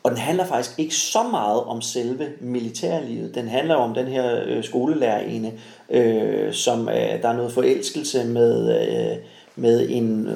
Og 0.06 0.12
den 0.12 0.20
handler 0.20 0.45
faktisk 0.45 0.80
ikke 0.80 0.95
så 0.95 1.24
meget 1.24 1.64
om 1.64 1.82
selve 1.82 2.28
militærlivet. 2.39 3.36
Den 3.36 3.47
handler 3.47 3.76
om 3.76 3.93
den 3.93 4.08
her 4.08 4.43
øh, 4.45 4.64
skolelærerinde, 4.64 5.51
øh, 5.89 6.53
som 6.53 6.89
øh, 6.89 7.22
der 7.22 7.30
er 7.30 7.36
noget 7.36 7.51
forelskelse 7.51 8.26
med... 8.26 8.82
Øh, 8.82 9.18
med 9.58 9.89
en 9.89 10.30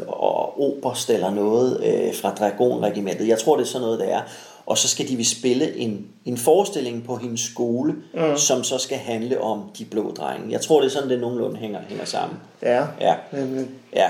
oberst 0.57 1.09
eller 1.09 1.29
noget 1.29 1.83
øh, 1.83 2.15
fra 2.21 2.29
Dragonregimentet. 2.29 3.27
Jeg 3.27 3.39
tror, 3.39 3.55
det 3.55 3.63
er 3.63 3.67
sådan 3.67 3.85
noget, 3.85 3.99
det 3.99 4.13
er. 4.13 4.21
Og 4.65 4.77
så 4.77 4.87
skal 4.87 5.07
de 5.07 5.15
vi 5.15 5.23
spille 5.23 5.77
en, 5.77 6.07
en 6.25 6.37
forestilling 6.37 7.03
på 7.05 7.15
hendes 7.15 7.41
skole, 7.41 7.93
mm. 8.13 8.37
som 8.37 8.63
så 8.63 8.77
skal 8.77 8.97
handle 8.97 9.41
om 9.41 9.63
de 9.77 9.85
blå 9.85 10.11
drenge. 10.11 10.51
Jeg 10.51 10.61
tror, 10.61 10.79
det 10.81 10.87
er 10.87 10.91
sådan, 10.91 11.09
det 11.09 11.19
nogenlunde 11.19 11.57
hænger, 11.57 11.79
hænger 11.89 12.05
sammen. 12.05 12.39
Ja. 12.61 12.85
Ja. 13.01 13.15
Men, 13.31 13.69
ja. 13.95 14.09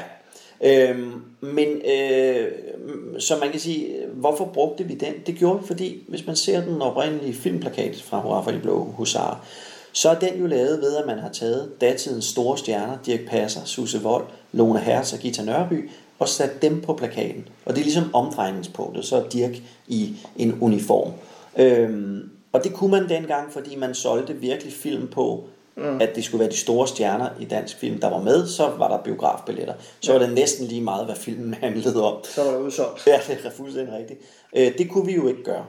Øhm, 0.64 1.22
men 1.42 1.68
øh, 1.68 2.52
så 3.20 3.38
man 3.38 3.52
kan 3.52 3.60
sige, 3.60 3.88
hvorfor 4.14 4.46
brugte 4.46 4.84
vi 4.84 4.94
den? 4.94 5.14
Det 5.26 5.36
gjorde 5.36 5.60
vi, 5.62 5.68
fordi 5.68 6.04
hvis 6.08 6.28
man 6.28 6.36
ser 6.36 6.62
den 6.62 6.82
oprindelige 6.82 7.34
filmplakat 7.34 8.02
fra 8.02 8.22
Hurra 8.22 8.42
for 8.42 8.52
de 8.52 8.60
blå 8.60 8.84
husar, 8.84 9.46
så 9.92 10.10
er 10.10 10.16
den 10.16 10.40
jo 10.40 10.48
lavet 10.48 10.82
ved, 10.82 10.96
at 10.96 11.08
man 11.08 11.20
har 11.20 11.30
taget 11.30 11.72
datidens 11.82 12.26
store 12.26 12.58
stjerner, 12.58 12.98
Dirk 13.06 13.20
Passer, 13.28 13.62
Susse 13.66 14.02
Vold, 14.02 14.26
Lone 14.52 14.80
Hertz 14.80 15.14
og 15.14 15.20
Gita 15.20 15.44
Nørby, 15.44 15.90
og 16.20 16.30
sat 16.30 16.62
dem 16.62 16.82
på 16.82 16.94
plakaten. 16.94 17.48
Og 17.66 17.74
det 17.76 17.80
er 17.80 17.84
ligesom 17.84 18.10
omdrejningspunktet, 18.14 19.06
så 19.06 19.16
er 19.16 19.30
Dirk 19.30 19.62
i 19.88 20.16
en 20.38 20.58
uniform. 20.62 21.12
Øhm, 21.58 22.30
og 22.52 22.64
det 22.64 22.74
kunne 22.74 22.92
man 22.92 23.10
dengang, 23.10 23.54
fordi 23.54 23.76
man 23.76 23.96
solgte 23.96 24.34
virkelig 24.34 24.74
film 24.74 25.08
på, 25.08 25.44
mm. 25.80 26.02
at 26.02 26.16
det 26.16 26.24
skulle 26.24 26.40
være 26.40 26.52
de 26.52 26.58
store 26.58 26.88
stjerner 26.88 27.30
i 27.40 27.46
dansk 27.46 27.78
film, 27.78 28.00
der 28.00 28.10
var 28.10 28.22
med, 28.22 28.48
så 28.48 28.70
var 28.78 28.88
der 28.88 29.04
biografbilletter. 29.04 29.74
Så 30.00 30.12
var 30.12 30.20
det 30.20 30.34
næsten 30.34 30.66
lige 30.66 30.82
meget, 30.82 31.06
hvad 31.06 31.16
filmen 31.16 31.54
handlede 31.64 32.04
om. 32.04 32.18
Så 32.24 32.44
var 32.44 32.52
der 32.52 32.58
udsolgt. 32.58 33.08
Ja, 33.08 33.20
det 33.28 33.38
er 33.46 33.50
fuldstændig 33.52 33.94
rigtigt. 33.94 34.20
Øh, 34.56 34.78
det 34.78 34.90
kunne 34.90 35.06
vi 35.06 35.16
jo 35.16 35.28
ikke 35.28 35.44
gøre. 35.44 35.66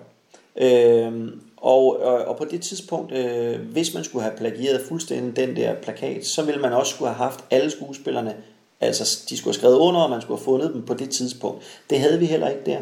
Øh, 0.56 1.28
og, 1.56 2.02
og, 2.02 2.24
og 2.24 2.36
på 2.36 2.44
det 2.44 2.62
tidspunkt, 2.62 3.12
øh, 3.12 3.60
hvis 3.60 3.94
man 3.94 4.04
skulle 4.04 4.22
have 4.22 4.36
plagieret 4.36 4.80
fuldstændig 4.88 5.36
den 5.36 5.56
der 5.56 5.74
plakat, 5.74 6.26
så 6.26 6.42
ville 6.42 6.60
man 6.60 6.72
også 6.72 6.94
skulle 6.94 7.08
have 7.08 7.24
haft 7.24 7.44
alle 7.50 7.70
skuespillerne, 7.70 8.34
altså 8.80 9.24
de 9.30 9.36
skulle 9.36 9.54
have 9.54 9.60
skrevet 9.60 9.78
under, 9.78 10.00
og 10.00 10.10
man 10.10 10.20
skulle 10.20 10.38
have 10.38 10.44
fundet 10.44 10.74
dem 10.74 10.82
på 10.82 10.94
det 10.94 11.10
tidspunkt. 11.10 11.62
Det 11.90 12.00
havde 12.00 12.18
vi 12.18 12.26
heller 12.26 12.48
ikke 12.48 12.62
der. 12.66 12.78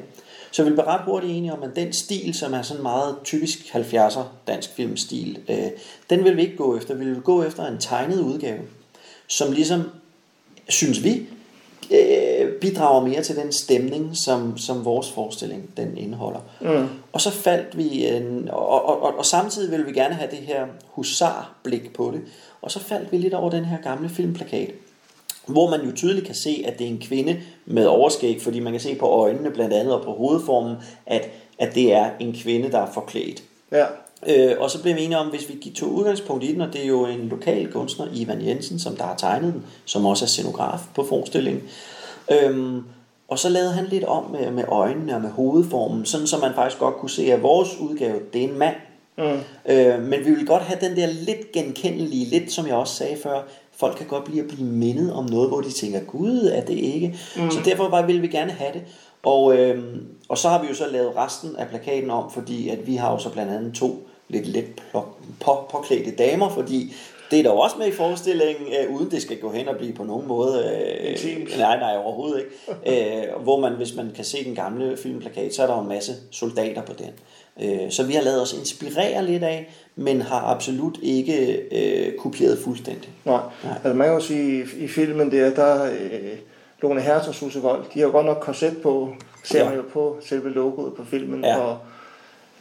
Så 0.51 0.65
vi 0.65 0.71
blev 0.71 0.85
ret 0.85 1.01
hurtigt 1.05 1.33
enige 1.33 1.53
om, 1.53 1.63
at 1.63 1.71
den 1.77 1.93
stil, 1.93 2.35
som 2.35 2.55
er 2.55 2.63
sådan 2.63 2.83
meget 2.83 3.17
typisk 3.25 3.59
70'er 3.75 4.23
dansk 4.47 4.71
filmstil, 4.71 5.39
øh, 5.49 5.67
den 6.11 6.25
vil 6.25 6.37
vi 6.37 6.43
ikke 6.43 6.57
gå 6.57 6.77
efter. 6.77 6.95
Vi 6.95 7.05
vil 7.05 7.21
gå 7.21 7.43
efter 7.43 7.67
en 7.67 7.79
tegnet 7.79 8.21
udgave, 8.21 8.61
som 9.27 9.53
ligesom, 9.53 9.83
synes 10.69 11.05
vi, 11.05 11.27
øh, 11.91 12.53
bidrager 12.61 13.07
mere 13.07 13.23
til 13.23 13.37
den 13.37 13.53
stemning, 13.53 14.17
som, 14.17 14.59
som 14.59 14.85
vores 14.85 15.11
forestilling 15.11 15.71
den 15.77 15.99
indeholder. 15.99 16.41
Mm. 16.61 16.89
Og 17.13 17.21
så 17.21 17.31
faldt 17.31 17.79
vi, 17.79 18.07
en, 18.07 18.49
og, 18.51 18.69
og, 18.69 19.03
og, 19.03 19.19
og 19.19 19.27
samtidig 19.27 19.71
ville 19.71 19.87
vi 19.87 19.93
gerne 19.93 20.15
have 20.15 20.31
det 20.31 20.39
her 20.39 20.67
husar-blik 20.87 21.93
på 21.93 22.11
det, 22.15 22.21
og 22.63 22.71
så 22.71 22.81
faldt 22.81 23.13
vi 23.13 23.19
lidt 23.19 23.35
over 23.35 23.51
den 23.51 23.65
her 23.65 23.79
gamle 23.83 24.09
filmplakat, 24.09 24.71
hvor 25.49 25.71
man 25.71 25.81
jo 25.81 25.93
tydeligt 25.97 26.27
kan 26.27 26.35
se, 26.35 26.65
at 26.67 26.79
det 26.79 26.87
er 26.87 26.91
en 26.91 27.03
kvinde 27.03 27.41
med 27.67 27.87
overskæg, 27.87 28.43
fordi 28.43 28.61
man 28.61 28.73
kan 28.73 28.81
se 28.81 28.95
på 28.95 29.07
øjnene 29.07 29.51
blandt 29.51 29.75
andet 29.75 29.95
og 29.95 30.05
på 30.05 30.13
hovedformen, 30.13 30.77
at, 31.07 31.31
at 31.59 31.75
det 31.75 31.95
er 31.95 32.11
en 32.21 32.33
kvinde, 32.43 32.71
der 32.71 32.79
er 32.79 32.93
forklædt. 32.93 33.43
Ja. 33.73 33.85
Øh, 34.27 34.57
og 34.59 34.71
så 34.71 34.83
blev 34.83 34.97
vi 34.97 35.05
enige 35.05 35.19
om, 35.19 35.27
hvis 35.27 35.49
vi 35.49 35.71
tog 35.71 35.93
udgangspunkt 35.93 36.45
i 36.45 36.53
den, 36.53 36.61
og 36.61 36.73
det 36.73 36.83
er 36.83 36.87
jo 36.87 37.07
en 37.07 37.29
lokal 37.29 37.73
kunstner, 37.73 38.07
Ivan 38.15 38.47
Jensen, 38.47 38.79
som 38.79 38.97
der 38.97 39.05
har 39.05 39.17
tegnet 39.17 39.53
den, 39.53 39.65
som 39.85 40.07
også 40.07 40.25
er 40.25 40.27
scenograf 40.27 40.81
på 40.95 41.05
forestillingen. 41.05 41.63
Øhm, 42.33 42.83
og 43.29 43.39
så 43.39 43.49
lavede 43.49 43.73
han 43.73 43.87
lidt 43.87 44.05
om 44.05 44.31
med, 44.31 44.51
med 44.51 44.65
øjnene 44.69 45.15
og 45.15 45.21
med 45.21 45.31
hovedformen, 45.31 46.05
sådan 46.05 46.27
så 46.27 46.39
man 46.39 46.55
faktisk 46.55 46.79
godt 46.79 46.97
kunne 46.97 47.11
se, 47.11 47.33
at 47.33 47.43
vores 47.43 47.77
udgave, 47.81 48.21
det 48.33 48.45
er 48.45 48.49
en 48.49 48.59
mand. 48.59 48.75
Mm. 49.19 49.73
Øh, 49.73 50.03
men 50.03 50.25
vi 50.25 50.31
vil 50.31 50.47
godt 50.47 50.63
have 50.63 50.81
den 50.81 50.97
der 50.97 51.07
lidt 51.07 51.53
genkendelige, 51.53 52.25
lidt 52.25 52.53
som 52.53 52.67
jeg 52.67 52.75
også 52.75 52.95
sagde 52.95 53.17
før, 53.23 53.43
folk 53.79 53.97
kan 53.97 54.07
godt 54.07 54.25
blive 54.25 54.43
at 54.43 54.49
blive 54.49 54.67
mindet 54.69 55.13
om 55.13 55.25
noget, 55.25 55.49
hvor 55.49 55.61
de 55.61 55.71
tænker, 55.71 56.01
gud, 56.01 56.51
er 56.55 56.65
det 56.65 56.79
ikke? 56.79 57.19
Mm. 57.37 57.51
Så 57.51 57.59
derfor 57.65 57.89
bare 57.89 58.07
vil 58.07 58.23
vi 58.23 58.29
gerne 58.29 58.53
have 58.53 58.73
det. 58.73 58.83
Og, 59.23 59.57
øh, 59.57 59.83
og 60.29 60.39
så 60.39 60.49
har 60.49 60.63
vi 60.63 60.69
jo 60.69 60.75
så 60.75 60.87
lavet 60.91 61.17
resten 61.17 61.57
af 61.57 61.69
plakaten 61.69 62.11
om, 62.11 62.31
fordi 62.31 62.69
at 62.69 62.87
vi 62.87 62.95
har 62.97 63.13
jo 63.13 63.19
så 63.19 63.31
blandt 63.31 63.53
andet 63.53 63.75
to 63.75 64.09
lidt 64.29 64.47
let 64.47 64.83
påklædte 65.71 66.11
damer, 66.11 66.49
fordi 66.49 66.95
det 67.31 67.39
er 67.39 67.43
der 67.43 67.51
også 67.51 67.77
med 67.79 67.87
i 67.87 67.93
forestillingen, 67.93 68.67
øh, 68.67 68.95
uden 68.95 69.11
det 69.11 69.23
skal 69.23 69.41
gå 69.41 69.53
hen 69.53 69.69
og 69.69 69.77
blive 69.77 69.93
på 69.93 70.05
nogen 70.05 70.29
måde... 70.29 70.59
Øh, 70.59 71.59
nej, 71.59 71.79
nej, 71.79 71.97
overhovedet 71.97 72.39
ikke. 72.39 72.51
Øh, 72.87 73.43
hvor 73.43 73.61
man, 73.61 73.73
hvis 73.73 73.95
man 73.95 74.11
kan 74.15 74.25
se 74.25 74.45
den 74.45 74.55
gamle 74.55 74.97
filmplakat, 74.97 75.55
så 75.55 75.63
er 75.63 75.67
der 75.67 75.75
jo 75.75 75.81
en 75.81 75.89
masse 75.89 76.13
soldater 76.31 76.83
på 76.83 76.93
den. 76.93 77.11
Øh, 77.63 77.91
så 77.91 78.03
vi 78.03 78.13
har 78.13 78.23
lavet 78.23 78.43
os 78.43 78.53
inspirere 78.53 79.25
lidt 79.25 79.43
af, 79.43 79.71
men 79.97 80.23
har 80.23 80.41
absolut 80.41 80.99
ikke 81.03 81.61
øh, 81.73 82.15
kopieret 82.19 82.59
fuldstændig. 82.59 83.11
Nej, 83.25 83.41
nej. 83.65 83.73
altså 83.73 83.95
man 83.95 84.07
kan 84.07 84.15
jo 84.15 84.21
sige, 84.21 84.67
i, 84.79 84.85
i 84.85 84.89
filmen 84.89 85.33
der, 85.33 85.55
der 85.55 85.85
øh, 85.85 86.39
Lone 86.83 87.01
Hertz 87.01 87.29
og 87.29 87.35
Susse 87.35 87.61
Vold, 87.61 87.85
de 87.95 87.99
har 87.99 88.07
jo 88.07 88.13
godt 88.13 88.27
nok 88.27 88.39
koncept 88.41 88.83
på, 88.83 89.15
ser 89.45 89.59
ja. 89.59 89.69
man 89.69 89.77
jo 89.77 89.85
på 89.93 90.17
selve 90.21 90.51
logoet 90.51 90.95
på 90.95 91.05
filmen, 91.05 91.45
ja. 91.45 91.57
og 91.57 91.79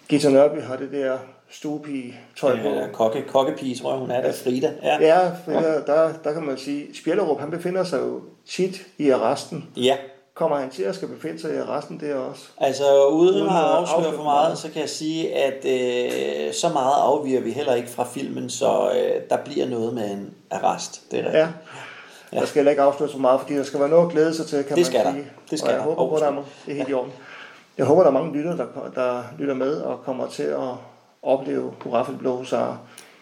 Gita 0.09 0.29
Nørby 0.29 0.61
har 0.61 0.75
det 0.75 0.91
der 0.91 1.17
stuepige 1.49 2.19
tøj 2.39 2.61
på. 2.61 2.67
Ja, 2.67 2.87
kokke, 2.93 3.23
kokkepige, 3.27 3.75
tror 3.75 3.91
jeg, 3.91 3.99
hun 3.99 4.11
er 4.11 4.21
der, 4.21 4.31
Frida. 4.31 4.73
Ja, 4.83 5.05
ja 5.05 5.29
Frida, 5.45 5.71
ja. 5.71 5.79
Der, 5.79 6.13
der 6.23 6.33
kan 6.33 6.43
man 6.43 6.57
sige, 6.57 6.87
Spjellerup, 6.95 7.39
han 7.39 7.51
befinder 7.51 7.83
sig 7.83 7.99
jo 7.99 8.21
tit 8.45 8.87
i 8.97 9.09
arresten. 9.09 9.69
Ja. 9.77 9.97
Kommer 10.37 10.57
han 10.57 10.69
til 10.69 10.83
at 10.83 10.95
skal 10.95 11.07
befinde 11.07 11.41
sig 11.41 11.53
i 11.53 11.57
arresten 11.57 11.99
der 11.99 12.15
også? 12.15 12.47
Altså, 12.57 13.07
uden, 13.07 13.47
at 13.47 13.55
afsløre 13.55 14.13
for 14.13 14.23
meget, 14.23 14.57
så 14.57 14.71
kan 14.71 14.81
jeg 14.81 14.89
sige, 14.89 15.35
at 15.35 15.65
øh, 15.65 16.53
så 16.53 16.69
meget 16.69 16.93
afviger 17.01 17.41
vi 17.41 17.51
heller 17.51 17.73
ikke 17.73 17.89
fra 17.89 18.03
filmen, 18.03 18.49
så 18.49 18.91
øh, 18.91 19.21
der 19.29 19.37
bliver 19.37 19.65
noget 19.65 19.93
med 19.93 20.11
en 20.11 20.33
arrest. 20.51 21.01
Det 21.11 21.19
er 21.19 21.23
rigtigt. 21.23 21.37
Ja. 21.37 21.47
Ja. 22.33 22.39
Der 22.39 22.45
skal 22.45 22.59
heller 22.59 22.71
ikke 22.71 22.81
afsløre 22.81 23.09
så 23.09 23.17
meget, 23.17 23.41
fordi 23.41 23.55
der 23.55 23.63
skal 23.63 23.79
være 23.79 23.89
noget 23.89 24.05
at 24.05 24.11
glæde 24.11 24.33
sig 24.33 24.45
til, 24.45 24.63
kan 24.63 24.77
det 24.77 24.85
skal 24.85 25.05
man 25.05 25.13
sige. 25.13 25.23
Der. 25.23 25.29
Det 25.49 25.59
skal 25.59 25.67
og 25.69 25.73
jeg 25.73 25.79
der. 25.79 25.95
håber 25.95 26.09
på, 26.09 26.19
der 26.19 26.31
er, 26.31 26.43
det 26.65 26.71
er 26.71 26.75
helt 26.75 26.89
ja. 26.89 26.91
i 26.91 26.93
orden. 26.93 27.13
Jeg 27.77 27.85
håber, 27.85 28.01
der 28.01 28.09
er 28.09 28.13
mange 28.13 28.37
lyttere, 28.37 28.57
der, 28.57 28.65
der 28.95 29.23
lytter 29.39 29.53
med 29.53 29.81
og 29.81 30.03
kommer 30.05 30.27
til 30.27 30.43
at 30.43 30.69
opleve 31.23 31.73
Hurra 31.83 32.03
for 32.03 32.11
de 32.11 32.17
blå 32.17 32.37
husarer. 32.37 32.77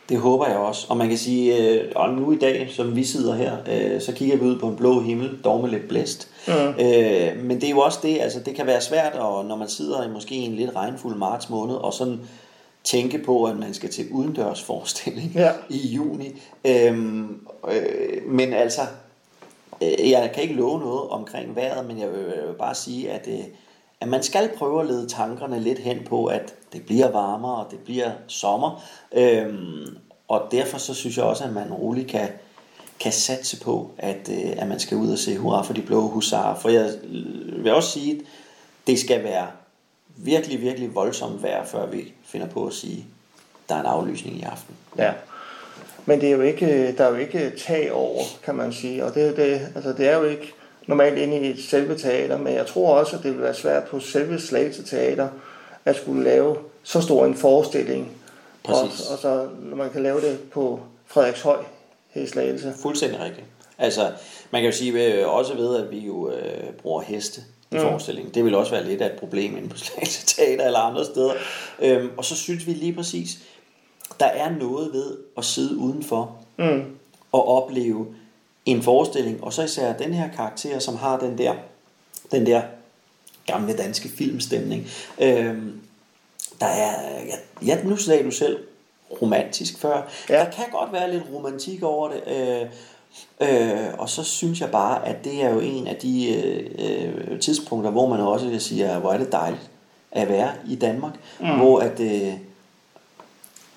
Det 0.10 0.18
håber 0.18 0.48
jeg 0.48 0.58
også. 0.58 0.86
Og 0.90 0.98
man 0.98 1.10
kan 1.10 1.18
sige, 1.18 1.58
øh, 1.58 1.92
og 1.96 2.10
nu 2.10 2.32
i 2.32 2.38
dag, 2.38 2.68
som 2.72 2.96
vi 2.96 3.04
sidder 3.04 3.36
her, 3.36 3.58
øh, 3.72 4.02
så 4.02 4.12
kigger 4.12 4.38
vi 4.38 4.46
ud 4.46 4.60
på 4.60 4.68
en 4.68 4.76
blå 4.76 5.00
himmel, 5.00 5.40
dog 5.44 5.62
med 5.62 5.70
lidt 5.70 5.88
blæst. 5.88 6.28
Mm. 6.48 6.54
Øh, 6.54 7.44
men 7.44 7.62
det 7.62 7.64
er 7.64 7.70
jo 7.70 7.80
også 7.80 8.00
det, 8.04 8.20
altså 8.22 8.40
det 8.40 8.56
kan 8.56 8.68
være 8.68 8.82
svært, 8.82 9.14
og 9.14 9.46
når 9.46 9.56
man 9.56 9.70
sidder 9.70 10.08
i 10.08 10.12
måske 10.12 10.36
en 10.36 10.56
lidt 10.56 10.76
regnfuld 10.76 11.16
marts 11.16 11.50
måned, 11.50 11.76
og 11.76 11.94
sådan 11.94 12.20
tænke 12.84 13.18
på, 13.18 13.44
at 13.44 13.58
man 13.58 13.74
skal 13.74 13.90
til 13.90 14.06
udendørs 14.12 14.64
forestilling 14.64 15.32
ja. 15.36 15.52
i 15.70 15.88
juni. 15.88 16.42
Øhm, 16.66 17.40
øh, 17.72 18.28
men 18.28 18.54
altså, 18.54 18.82
øh, 19.82 20.10
jeg 20.10 20.32
kan 20.34 20.44
ikke 20.44 20.56
love 20.56 20.80
noget 20.80 21.10
omkring 21.10 21.56
vejret, 21.56 21.88
men 21.88 22.00
jeg 22.00 22.12
vil, 22.12 22.20
jeg 22.20 22.48
vil 22.48 22.56
bare 22.60 22.76
sige, 22.76 23.12
at, 23.12 23.28
øh, 23.28 23.44
at 24.06 24.12
man 24.12 24.24
skal 24.24 24.50
prøve 24.58 24.82
at 24.82 24.88
lede 24.88 25.08
tankerne 25.08 25.60
lidt 25.60 25.80
hen 25.80 26.00
på, 26.06 26.26
at 26.26 26.54
det 26.74 26.86
bliver 26.86 27.12
varmere, 27.12 27.56
og 27.66 27.72
det 27.72 27.80
bliver 27.80 28.12
sommer. 28.28 28.84
Øhm, 29.12 29.98
og 30.28 30.48
derfor 30.52 30.78
så 30.78 30.94
synes 30.94 31.18
jeg 31.18 31.26
også, 31.26 31.44
at 31.44 31.54
man 31.54 31.74
roligt 31.74 32.08
kan, 32.08 32.30
kan 33.00 33.12
satse 33.12 33.62
på, 33.62 33.92
at, 33.98 34.30
øh, 34.32 34.54
at 34.58 34.68
man 34.68 34.80
skal 34.80 34.98
ud 34.98 35.12
og 35.12 35.18
se 35.18 35.38
hurra 35.38 35.62
for 35.62 35.74
de 35.74 35.82
blå 35.82 36.08
husarer. 36.08 36.56
For 36.56 36.70
jeg 36.70 36.90
øh, 37.04 37.64
vil 37.64 37.74
også 37.74 37.92
sige, 37.92 38.16
at 38.16 38.22
det 38.88 39.00
skal 39.00 39.24
være 39.24 39.48
virkelig, 40.16 40.62
virkelig 40.62 40.96
voldsomt 40.96 41.44
vejr, 41.44 41.66
før 41.66 41.86
vi 41.86 42.14
finder 42.26 42.48
på 42.48 42.66
at 42.66 42.74
sige, 42.74 43.06
at 43.64 43.70
der 43.70 43.76
er 43.76 43.80
en 43.80 43.86
aflysning 43.86 44.38
i 44.38 44.42
aften. 44.42 44.76
Ja, 44.98 45.14
men 46.06 46.22
det 46.22 46.28
er 46.28 46.34
jo 46.34 46.42
ikke, 46.42 46.66
øh, 46.66 46.98
der 46.98 47.04
er 47.04 47.10
jo 47.10 47.16
ikke 47.16 47.52
tag 47.58 47.92
over, 47.92 48.24
kan 48.44 48.56
man 48.56 48.74
sige. 48.74 49.06
Og 49.06 49.16
det, 49.16 49.38
det, 49.38 49.68
altså 49.76 49.94
det 49.94 50.08
er 50.08 50.18
jo 50.18 50.24
ikke 50.24 50.54
normalt 50.88 51.18
inde 51.18 51.38
i 51.38 51.50
et 51.50 51.64
selve 51.64 51.98
teater, 51.98 52.38
men 52.38 52.54
jeg 52.54 52.68
tror 52.68 52.96
også, 52.96 53.18
at 53.18 53.24
det 53.24 53.34
vil 53.34 53.42
være 53.42 53.54
svært 53.54 53.84
på 53.84 54.00
selve 54.00 54.40
Slagelse 54.40 54.84
Teater 54.84 55.30
at 55.86 55.96
skulle 55.96 56.24
lave 56.24 56.58
så 56.84 57.02
stor 57.02 57.26
en 57.26 57.36
forestilling. 57.36 58.12
Præcis. 58.64 59.08
Og, 59.08 59.14
og 59.14 59.20
så 59.20 59.48
når 59.60 59.78
man 59.78 59.90
kan 59.90 60.04
lave 60.04 60.22
det 60.22 60.40
på 60.52 60.80
Frederikshøj 61.06 61.58
i 62.16 62.28
Slagelse. 62.28 62.74
Fuldstændig 62.82 63.20
rigtigt. 63.20 63.48
Altså, 63.78 64.12
man 64.52 64.62
kan 64.62 64.72
jo 64.72 64.78
sige 64.78 65.14
øh, 65.14 65.30
også 65.30 65.54
ved, 65.54 65.76
at 65.84 65.92
vi 65.92 66.00
jo 66.00 66.32
øh, 66.32 66.74
bruger 66.82 67.02
heste 67.02 67.42
i 67.72 67.76
mm. 67.76 67.82
forestillingen. 67.82 68.34
Det 68.34 68.46
vil 68.46 68.56
også 68.56 68.72
være 68.72 68.84
lidt 68.84 69.02
af 69.02 69.06
et 69.06 69.20
problem 69.20 69.58
inde 69.58 69.70
på 69.70 69.78
Slagelse 69.86 70.26
Teater 70.26 70.66
eller 70.66 70.80
andre 70.80 71.06
steder. 71.06 71.34
Øhm, 71.82 72.10
og 72.18 72.26
så 72.26 72.36
synes 72.36 72.68
vi 72.68 72.72
lige 72.72 72.94
præcis, 72.94 73.40
der 74.20 74.26
er 74.26 74.50
noget 74.60 74.94
ved 74.94 75.18
at 75.38 75.46
sidde 75.46 75.78
udenfor 75.78 76.38
mm. 76.58 76.84
og 77.32 77.48
opleve 77.48 78.08
en 78.66 78.84
forestilling, 78.84 79.44
og 79.44 79.54
så 79.54 79.64
især 79.64 79.94
den 79.94 80.14
her 80.14 80.30
karakter, 80.36 80.80
som 80.80 80.96
har 80.96 81.20
den 81.20 81.38
der, 81.38 81.54
den 82.32 82.46
der 82.46 82.62
gamle 83.48 83.78
danske 83.78 84.10
filmstemning. 84.10 84.88
Øhm, 85.22 85.82
der 86.60 86.66
er, 86.66 87.22
ja, 87.26 87.66
ja, 87.66 87.84
nu 87.84 87.98
sagde 87.98 88.24
du 88.24 88.32
selv 88.32 88.58
romantisk 89.22 89.78
før. 89.78 90.10
Ja. 90.30 90.40
Der 90.40 90.52
kan 90.52 90.66
godt 90.72 90.94
være 90.94 91.12
lidt 91.12 91.24
romantik 91.34 91.84
over 91.84 92.10
det. 92.10 92.24
Øh, 92.28 92.68
øh, 93.42 93.94
og 93.98 94.10
så 94.10 94.24
synes 94.24 94.62
jeg 94.62 94.72
bare, 94.72 95.08
at 95.08 95.24
det 95.24 95.44
er 95.44 95.50
jo 95.50 95.60
en 95.60 95.88
af 95.88 95.96
de 95.96 96.36
øh, 96.36 96.72
øh, 96.80 97.40
tidspunkter, 97.40 97.92
hvor 97.92 98.08
man 98.08 98.20
også 98.20 98.60
siger, 98.60 99.00
hvor 99.00 99.14
er 99.14 99.18
det 99.18 99.32
dejligt 99.32 99.70
at 100.12 100.30
være 100.30 100.52
i 100.68 100.76
Danmark. 100.76 101.14
Mm. 101.40 101.58
Hvor 101.58 101.80
at, 101.80 102.00
øh, 102.00 102.34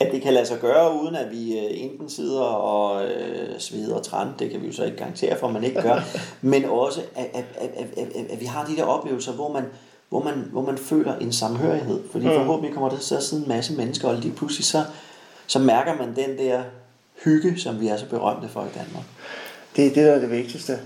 at 0.00 0.12
det 0.12 0.22
kan 0.22 0.34
lade 0.34 0.46
sig 0.46 0.58
gøre, 0.58 1.02
uden 1.02 1.14
at 1.14 1.30
vi 1.30 1.58
øh, 1.58 1.84
enten 1.84 2.10
sidder 2.10 2.40
og 2.40 3.04
øh, 3.04 3.58
sveder 3.58 3.94
og 3.94 4.02
træn, 4.02 4.28
det 4.38 4.50
kan 4.50 4.62
vi 4.62 4.66
jo 4.66 4.72
så 4.72 4.84
ikke 4.84 4.96
garantere 4.96 5.38
for, 5.38 5.46
at 5.46 5.52
man 5.52 5.64
ikke 5.64 5.82
gør, 5.82 6.00
men 6.40 6.64
også, 6.64 7.00
at, 7.14 7.30
at, 7.34 7.44
at, 7.56 7.70
at, 7.76 8.08
at, 8.16 8.30
at 8.30 8.40
vi 8.40 8.44
har 8.44 8.64
de 8.64 8.76
der 8.76 8.84
oplevelser, 8.84 9.32
hvor 9.32 9.52
man, 9.52 9.64
hvor 10.08 10.22
man, 10.22 10.34
hvor 10.52 10.62
man 10.62 10.78
føler 10.78 11.16
en 11.16 11.32
samhørighed. 11.32 12.00
Fordi 12.12 12.26
mm. 12.26 12.32
forhåbentlig 12.32 12.74
kommer 12.74 12.88
der 12.88 12.98
til 12.98 13.14
at 13.14 13.22
sidde 13.22 13.42
en 13.42 13.48
masse 13.48 13.72
mennesker, 13.72 14.08
og 14.08 14.14
lige 14.14 14.34
pludselig 14.34 14.64
så, 14.64 14.84
så 15.46 15.58
mærker 15.58 15.94
man 15.96 16.16
den 16.16 16.38
der 16.38 16.62
hygge, 17.24 17.58
som 17.58 17.80
vi 17.80 17.88
er 17.88 17.96
så 17.96 18.08
berømte 18.08 18.48
for 18.48 18.60
i 18.60 18.78
Danmark. 18.78 19.04
Det 19.76 19.86
er 19.86 19.94
det, 19.94 20.06
der 20.06 20.12
er 20.12 20.18
det 20.18 20.30
vigtigste. 20.30 20.78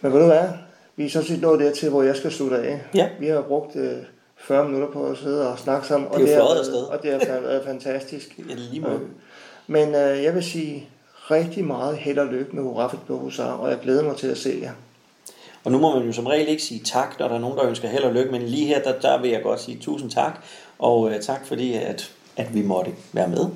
Men 0.00 0.12
ved 0.12 0.20
du 0.20 0.26
hvad? 0.26 0.48
Vi 0.96 1.04
er 1.04 1.10
sådan 1.10 1.28
set 1.28 1.40
nået 1.40 1.60
dertil, 1.60 1.90
hvor 1.90 2.02
jeg 2.02 2.16
skal 2.16 2.32
slutte 2.32 2.58
af. 2.58 2.80
Ja. 2.94 3.08
Vi 3.20 3.26
har 3.26 3.42
brugt 3.42 3.76
øh, 3.76 3.96
40 4.40 4.64
minutter 4.64 4.88
på 4.90 5.06
at 5.06 5.18
sidde 5.18 5.52
og 5.52 5.58
snakke 5.58 5.86
sammen. 5.86 6.10
Det 6.10 6.34
er 6.34 6.36
jo 6.36 6.44
og 6.44 6.58
afsted. 6.58 6.82
og 6.82 7.02
det 7.02 7.12
har 7.12 7.40
været 7.40 7.64
fantastisk. 7.64 8.38
Ja, 8.48 8.54
lige 8.54 8.80
måde. 8.80 9.00
Men 9.66 9.94
øh, 9.94 10.22
jeg 10.22 10.34
vil 10.34 10.42
sige 10.42 10.88
rigtig 11.30 11.64
meget 11.64 11.96
held 11.96 12.18
og 12.18 12.26
lykke 12.26 12.56
med 12.56 12.88
på 13.06 13.18
Husar, 13.18 13.52
og 13.52 13.70
jeg 13.70 13.78
glæder 13.82 14.04
mig 14.04 14.16
til 14.16 14.26
at 14.26 14.38
se 14.38 14.58
jer. 14.62 14.72
Og 15.64 15.72
nu 15.72 15.78
må 15.78 15.94
man 15.94 16.06
jo 16.06 16.12
som 16.12 16.26
regel 16.26 16.48
ikke 16.48 16.62
sige 16.62 16.80
tak, 16.84 17.18
når 17.18 17.28
der 17.28 17.34
er 17.34 17.38
nogen, 17.38 17.58
der 17.58 17.68
ønsker 17.68 17.88
held 17.88 18.04
og 18.04 18.12
lykke, 18.12 18.32
men 18.32 18.42
lige 18.42 18.66
her, 18.66 18.82
der, 18.82 19.00
der 19.00 19.20
vil 19.20 19.30
jeg 19.30 19.42
godt 19.42 19.60
sige 19.60 19.78
tusind 19.78 20.10
tak, 20.10 20.44
og 20.78 21.10
øh, 21.10 21.20
tak 21.20 21.46
fordi, 21.46 21.74
at, 21.74 22.10
at 22.36 22.54
vi 22.54 22.62
måtte 22.62 22.92
være 23.12 23.28
med. 23.28 23.46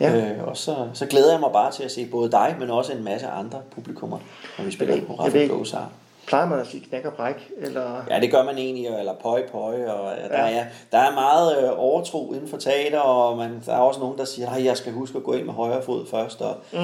Ja. 0.00 0.16
Øh, 0.16 0.48
og 0.48 0.56
så, 0.56 0.88
så 0.94 1.06
glæder 1.06 1.30
jeg 1.30 1.40
mig 1.40 1.50
bare 1.52 1.72
til 1.72 1.82
at 1.82 1.90
se 1.90 2.06
både 2.06 2.30
dig, 2.30 2.56
men 2.60 2.70
også 2.70 2.92
en 2.92 3.04
masse 3.04 3.26
andre 3.26 3.60
publikummer, 3.70 4.18
når 4.58 4.64
vi 4.64 4.70
spiller 4.70 5.00
på 5.06 5.26
ikke. 5.34 5.46
Blåsar. 5.46 5.90
Plejer 6.30 6.46
man 6.48 6.58
at 6.60 6.66
sige 6.66 6.84
knæk 6.88 7.04
og 7.04 7.12
bræk? 7.12 7.48
Eller... 7.58 8.02
Ja, 8.10 8.20
det 8.20 8.30
gør 8.30 8.42
man 8.44 8.58
egentlig, 8.58 8.86
eller 8.86 9.14
pøj 9.22 9.46
pøj, 9.52 9.84
og 9.86 10.12
ja, 10.16 10.28
der, 10.28 10.42
er, 10.42 10.64
der 10.92 10.98
er 10.98 11.14
meget 11.14 11.62
øh, 11.64 11.70
overtro 11.76 12.32
inden 12.32 12.48
for 12.48 12.56
teater, 12.56 12.98
og 13.00 13.36
man, 13.36 13.62
der 13.66 13.72
er 13.72 13.78
også 13.78 14.00
nogen, 14.00 14.18
der 14.18 14.24
siger, 14.24 14.50
at 14.50 14.64
jeg 14.64 14.76
skal 14.76 14.92
huske 14.92 15.18
at 15.18 15.24
gå 15.24 15.32
ind 15.32 15.44
med 15.46 15.54
højre 15.54 15.82
fod 15.82 16.06
først. 16.06 16.40
Og 16.42 16.54
Mm. 16.72 16.78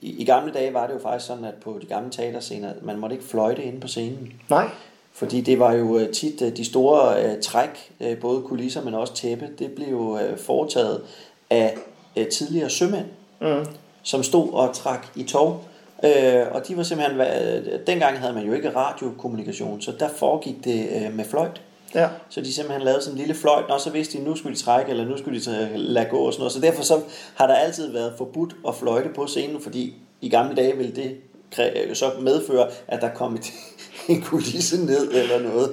i, 0.00 0.22
I 0.22 0.24
gamle 0.24 0.52
dage 0.52 0.74
var 0.74 0.86
det 0.86 0.94
jo 0.94 0.98
faktisk 0.98 1.26
sådan, 1.26 1.44
at 1.44 1.54
på 1.54 1.78
de 1.82 1.86
gamle 1.86 2.10
teaterscener, 2.10 2.72
man 2.82 2.98
måtte 2.98 3.16
ikke 3.16 3.28
fløjte 3.28 3.62
inde 3.62 3.80
på 3.80 3.88
scenen. 3.88 4.32
Nej. 4.50 4.68
Fordi 5.12 5.40
det 5.40 5.58
var 5.58 5.72
jo 5.72 5.98
øh, 5.98 6.08
tit 6.12 6.42
øh, 6.42 6.56
de 6.56 6.64
store 6.64 7.22
øh, 7.24 7.40
træk, 7.42 7.92
øh, 8.00 8.18
både 8.20 8.42
kulisser, 8.42 8.82
men 8.82 8.94
også 8.94 9.14
tæppe, 9.14 9.48
det 9.58 9.70
blev 9.72 9.88
jo 9.90 10.18
øh, 10.18 10.38
foretaget 10.38 11.02
af 11.50 11.76
øh, 12.16 12.26
tidligere 12.28 12.70
sømænd, 12.70 13.06
Mm. 13.40 13.66
som 14.02 14.22
stod 14.22 14.52
og 14.52 14.74
trak 14.74 15.06
i 15.16 15.22
tog. 15.22 15.60
Øh, 16.04 16.46
og 16.50 16.68
de 16.68 16.76
var 16.76 16.82
simpelthen, 16.82 17.20
øh, 17.20 17.78
dengang 17.86 18.18
havde 18.18 18.32
man 18.34 18.44
jo 18.46 18.52
ikke 18.52 18.76
radiokommunikation, 18.76 19.80
så 19.80 19.92
der 20.00 20.08
foregik 20.08 20.64
det 20.64 20.88
øh, 20.94 21.14
med 21.16 21.24
fløjt. 21.24 21.60
Ja. 21.94 22.08
Så 22.28 22.40
de 22.40 22.52
simpelthen 22.52 22.82
lavede 22.84 23.02
sådan 23.02 23.14
en 23.14 23.18
lille 23.18 23.34
fløjt, 23.34 23.64
og 23.70 23.80
så 23.80 23.90
vidste 23.90 24.18
de, 24.18 24.24
nu 24.24 24.36
skulle 24.36 24.56
de 24.56 24.62
trække, 24.62 24.90
eller 24.90 25.04
nu 25.04 25.16
skulle 25.18 25.40
de 25.40 25.68
lade 25.78 26.06
gå 26.10 26.16
og 26.18 26.32
sådan 26.32 26.40
noget. 26.40 26.52
Så 26.52 26.60
derfor 26.60 26.82
så 26.82 27.00
har 27.34 27.46
der 27.46 27.54
altid 27.54 27.92
været 27.92 28.12
forbudt 28.18 28.56
at 28.68 28.74
fløjte 28.74 29.08
på 29.08 29.26
scenen, 29.26 29.60
fordi 29.60 29.94
i 30.20 30.28
gamle 30.28 30.54
dage 30.56 30.76
ville 30.76 30.92
det 30.96 31.16
kræ- 31.54 31.94
så 31.94 32.10
medføre, 32.20 32.68
at 32.88 33.00
der 33.00 33.08
kom 33.14 33.34
et, 33.34 33.52
en 34.08 34.22
kulisse 34.22 34.84
ned 34.86 35.10
eller 35.14 35.42
noget. 35.42 35.70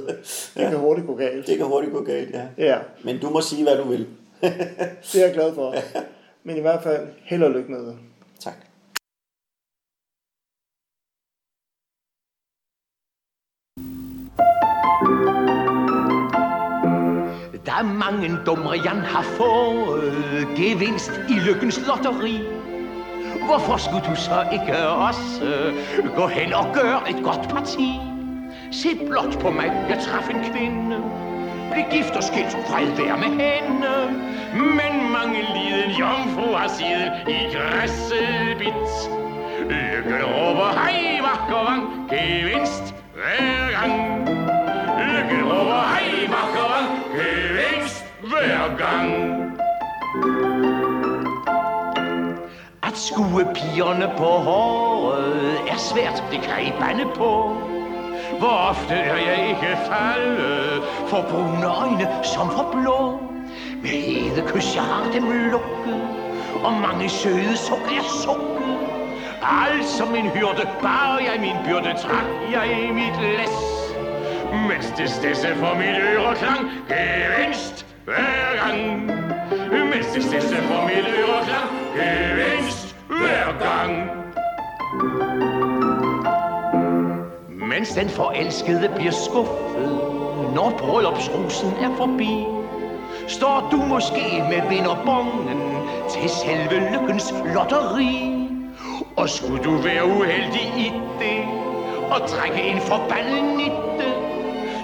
Det 0.57 0.69
kan 0.69 0.77
hurtigt 0.77 1.07
gå 1.07 1.15
galt. 1.15 1.47
Det 1.47 1.57
kan 1.57 1.65
hurtigt 1.65 1.93
gå 1.93 2.03
galt, 2.03 2.29
ja. 2.33 2.41
Ja, 2.57 2.77
Men 3.03 3.19
du 3.19 3.29
må 3.29 3.41
sige, 3.41 3.63
hvad 3.63 3.77
du 3.77 3.83
vil. 3.83 4.07
det 4.41 5.21
er 5.21 5.25
jeg 5.25 5.33
glad 5.33 5.55
for. 5.55 5.75
Men 6.43 6.57
i 6.57 6.59
hvert 6.59 6.83
fald 6.83 7.07
held 7.23 7.43
og 7.43 7.51
lykke 7.51 7.71
med 7.71 7.79
det. 7.79 7.95
Er 17.79 17.83
mange 17.83 18.37
dumre, 18.45 18.71
Jan 18.85 18.99
har 18.99 19.23
fået 19.23 20.47
gevinst 20.55 21.11
i 21.29 21.33
lykkens 21.33 21.81
lotteri. 21.87 22.39
Hvorfor 23.45 23.77
skulle 23.77 24.05
du 24.09 24.15
så 24.15 24.45
ikke 24.53 24.87
også 24.87 25.73
gå 26.15 26.27
hen 26.27 26.53
og 26.53 26.65
gøre 26.73 27.09
et 27.09 27.23
godt 27.23 27.49
parti? 27.49 27.99
Se 28.71 28.89
blot 29.07 29.39
på 29.41 29.49
mig, 29.49 29.71
jeg 29.89 29.99
traf 29.99 30.29
en 30.29 30.41
kvinde. 30.51 30.97
Bliv 31.71 31.83
gift 31.91 32.15
og 32.15 32.23
skilt, 32.23 32.57
fred 32.67 32.87
være 32.87 33.17
med 33.17 33.31
hende. 33.43 33.93
Men 34.53 35.11
mange 35.11 35.41
liden 35.55 35.91
jomfru 35.99 36.55
har 36.55 36.67
siden 36.67 37.11
i 37.27 37.55
græsset 37.55 38.57
bidt. 38.57 38.91
Lykken 39.69 40.23
råber 40.23 40.69
hej, 40.79 41.19
vakker 41.21 41.63
vang, 41.69 42.09
gevinst 42.09 42.95
hver 43.15 43.71
gang. 43.77 43.93
Lykken 44.99 45.43
råber 45.51 45.81
hej, 45.93 46.27
vakker 46.35 46.67
vang, 46.73 46.89
gevinst 47.13 47.48
hver 48.39 48.77
gang. 48.77 49.09
At 52.83 52.97
skue 52.97 53.45
pigerne 53.53 54.11
på 54.17 54.23
håret 54.23 55.57
er 55.69 55.77
svært, 55.77 56.23
det 56.31 56.41
kan 56.41 56.65
I 56.65 56.71
bande 56.79 57.05
på. 57.15 57.31
Hvor 58.39 58.55
ofte 58.69 58.93
er 58.93 59.17
jeg 59.17 59.49
ikke 59.49 59.77
faldet 59.91 60.83
for 61.07 61.21
brune 61.29 61.65
øjne 61.65 62.07
som 62.23 62.51
for 62.51 62.69
blå. 62.71 63.19
Med 63.81 63.89
hede 63.89 64.47
kys, 64.47 64.75
jeg 64.75 64.83
har 64.83 65.11
dem 65.13 65.23
lukket, 65.23 66.01
og 66.63 66.73
mange 66.73 67.09
søde 67.09 67.57
sukker 67.57 67.91
jeg 67.91 68.03
sukket. 68.23 68.79
Alt 69.41 69.85
som 69.85 70.15
en 70.15 70.29
hyrde, 70.29 70.69
bar 70.81 71.19
jeg 71.19 71.41
min 71.41 71.55
byrde, 71.65 71.93
trak 71.97 72.29
jeg 72.51 72.87
i 72.89 72.91
mit 72.91 73.21
læs. 73.21 73.55
Mens 74.67 74.93
det 74.97 75.09
stedse 75.09 75.55
for 75.55 75.75
mit 75.77 75.97
øre 76.13 76.35
klang, 76.35 76.69
gevinst 76.89 77.88
hver 78.05 78.67
gang. 78.67 79.05
Mens 79.89 80.07
det 80.13 80.23
sidste 80.23 80.55
for 80.55 80.85
mit 80.87 81.05
øre 81.19 81.43
klang, 81.45 81.71
gevinst 81.95 82.95
hver 83.07 83.45
gang. 83.65 84.09
Mens 87.49 87.89
den 87.89 88.09
forelskede 88.09 88.91
bliver 88.95 89.11
skuffet, 89.11 89.91
når 90.55 90.73
bryllupsrusen 90.77 91.69
er 91.81 91.95
forbi, 91.97 92.45
står 93.27 93.67
du 93.71 93.77
måske 93.77 94.43
med 94.49 94.69
vinderbongen 94.69 95.61
til 96.09 96.29
selve 96.29 96.91
lykkens 96.91 97.33
lotteri. 97.53 98.35
Og 99.17 99.29
skulle 99.29 99.63
du 99.63 99.77
være 99.77 100.05
uheldig 100.05 100.67
i 100.77 100.91
det, 101.19 101.39
og 102.11 102.29
trække 102.29 102.61
en 102.61 102.79
forbandet 102.81 103.43
nitte, 103.57 104.09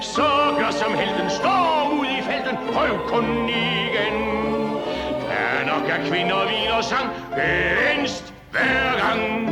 så 0.01 0.30
gør 0.57 0.72
som 0.72 0.93
helten, 0.93 1.30
storm 1.30 1.99
ud 1.99 2.04
felten, 2.28 2.57
prøv 2.73 3.07
kun 3.07 3.49
igen. 3.49 4.17
Der 5.30 5.65
nok 5.65 5.89
er 5.89 6.09
kvinder, 6.09 6.41
vin 6.51 6.71
og 6.78 6.84
sang, 6.84 7.09
gevinst 7.38 8.34
hver 8.51 8.91
gang. 9.03 9.47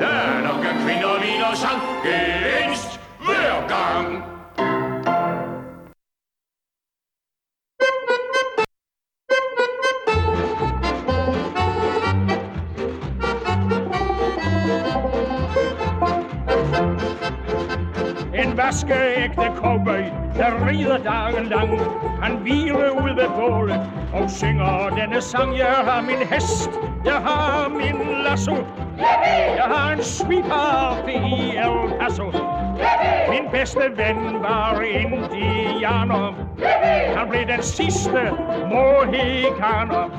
Der 0.00 0.40
nok 0.48 0.64
er 0.64 0.74
kvinder, 0.84 1.14
vin 1.20 1.42
og 1.50 1.56
sang, 1.56 1.80
gevinst 2.04 3.00
hver 3.26 3.68
gang. 3.68 4.37
Dagen 21.04 21.46
lang. 21.46 21.80
Han 22.22 22.36
hviler 22.36 22.90
ud 22.90 23.14
ved 23.14 23.28
bålet 23.36 23.80
og 24.12 24.30
synger 24.30 24.88
denne 25.00 25.20
sang. 25.20 25.58
Jeg 25.58 25.66
har 25.84 26.00
min 26.02 26.26
hest, 26.30 26.70
jeg 27.04 27.14
har 27.14 27.68
min 27.68 28.22
lasso. 28.24 28.56
Jeg 29.56 29.64
har 29.66 29.92
en 29.92 30.02
sweetheart 30.02 31.08
i 31.08 31.56
El 31.56 31.98
Paso. 32.00 32.24
Min 33.30 33.50
bedste 33.52 33.80
ven 33.96 34.42
var 34.42 34.80
indianer. 34.80 36.34
Han 37.16 37.28
blev 37.28 37.46
den 37.46 37.62
sidste 37.62 38.30
mohikaner. 38.70 40.10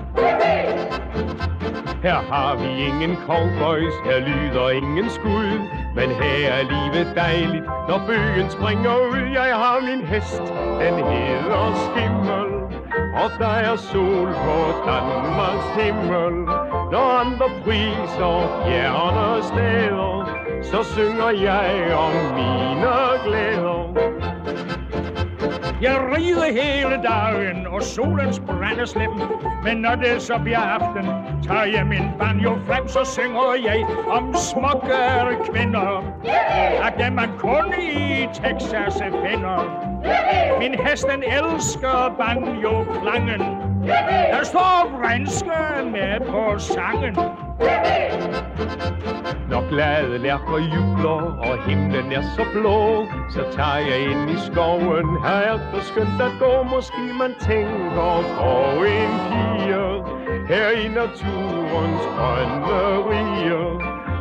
Her 2.04 2.20
har 2.32 2.56
vi 2.56 2.70
ingen 2.88 3.16
cowboys, 3.16 3.94
her 4.06 4.20
lyder 4.20 4.70
ingen 4.70 5.10
skud. 5.10 5.52
Men 5.96 6.10
her 6.10 6.52
er 6.52 6.64
livet 6.64 7.16
dejligt, 7.16 7.66
når 7.88 8.02
bøgen 8.08 8.50
springer 8.50 8.96
ud. 9.12 9.22
Jeg 9.34 9.56
har 9.56 9.80
min 9.82 10.08
hest, 10.08 10.44
den 10.82 10.96
hedder 11.12 11.66
Skimmel. 11.86 12.60
Og 13.24 13.30
der 13.40 13.56
er 13.70 13.76
sol 13.76 14.28
på 14.28 14.58
Danmarks 14.88 15.70
himmel 15.80 16.34
Når 16.92 17.20
andre 17.20 17.50
priser 17.64 18.64
fjerne 18.66 19.44
steder 19.44 20.30
Så 20.62 20.84
synger 20.84 21.30
jeg 21.30 21.96
om 21.98 22.14
mine 22.36 22.92
glæder 23.26 24.29
jeg 25.82 25.98
rider 26.16 26.46
hele 26.46 27.04
dagen, 27.04 27.68
og 27.68 27.84
solens 27.84 28.40
brænder 28.40 28.86
slem. 28.86 29.10
Men 29.64 29.78
når 29.78 29.96
det 29.96 30.22
så 30.22 30.40
bliver 30.44 30.60
aften, 30.60 31.06
tager 31.44 31.64
jeg 31.64 31.86
min 31.86 32.04
banjo 32.20 32.58
frem, 32.68 32.88
så 32.88 33.00
synger 33.04 33.54
jeg 33.66 33.86
om 34.10 34.34
smukke 34.34 35.52
kvinder. 35.52 36.04
At 36.88 36.94
dem 37.00 37.14
man 37.14 37.30
kun 37.38 37.74
i 37.82 38.28
Texas 38.34 39.04
finder. 39.26 39.90
Min 40.60 40.74
hesten 40.88 41.24
elsker 41.24 42.16
banjo-klangen. 42.20 43.42
Der 44.32 44.44
står 44.44 45.00
franske 45.00 45.90
med 45.92 46.20
på 46.20 46.60
sangen. 46.60 47.16
Når 49.50 49.70
glade 49.70 50.18
lærker 50.18 50.58
jubler, 50.76 51.22
og 51.48 51.64
himlen 51.68 52.12
er 52.12 52.22
så 52.36 52.46
blå, 52.54 53.06
så 53.30 53.42
tager 53.52 53.78
jeg 53.90 54.00
ind 54.12 54.30
i 54.30 54.38
skoven. 54.48 55.08
Her 55.26 55.40
er 55.52 55.58
det 55.74 55.84
skønt 55.84 56.22
at 56.22 56.34
gå, 56.40 56.64
måske 56.64 57.02
man 57.22 57.34
tænker 57.42 58.12
på 58.40 58.54
en 58.98 59.14
pige. 59.30 59.50
Her 60.50 60.70
i 60.70 60.88
naturens 60.88 62.06
grønne 62.16 62.80
rige, 63.10 63.56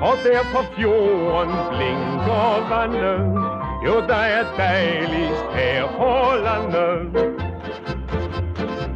og 0.08 0.14
der 0.24 0.42
på 0.54 0.60
fjorden 0.76 1.58
blinker 1.70 2.48
vandet. 2.70 3.20
Jo, 3.86 3.94
der 4.08 4.22
er 4.36 4.44
dejligst 4.56 5.46
her 5.54 5.86
på 5.98 6.12
landet. 6.46 7.38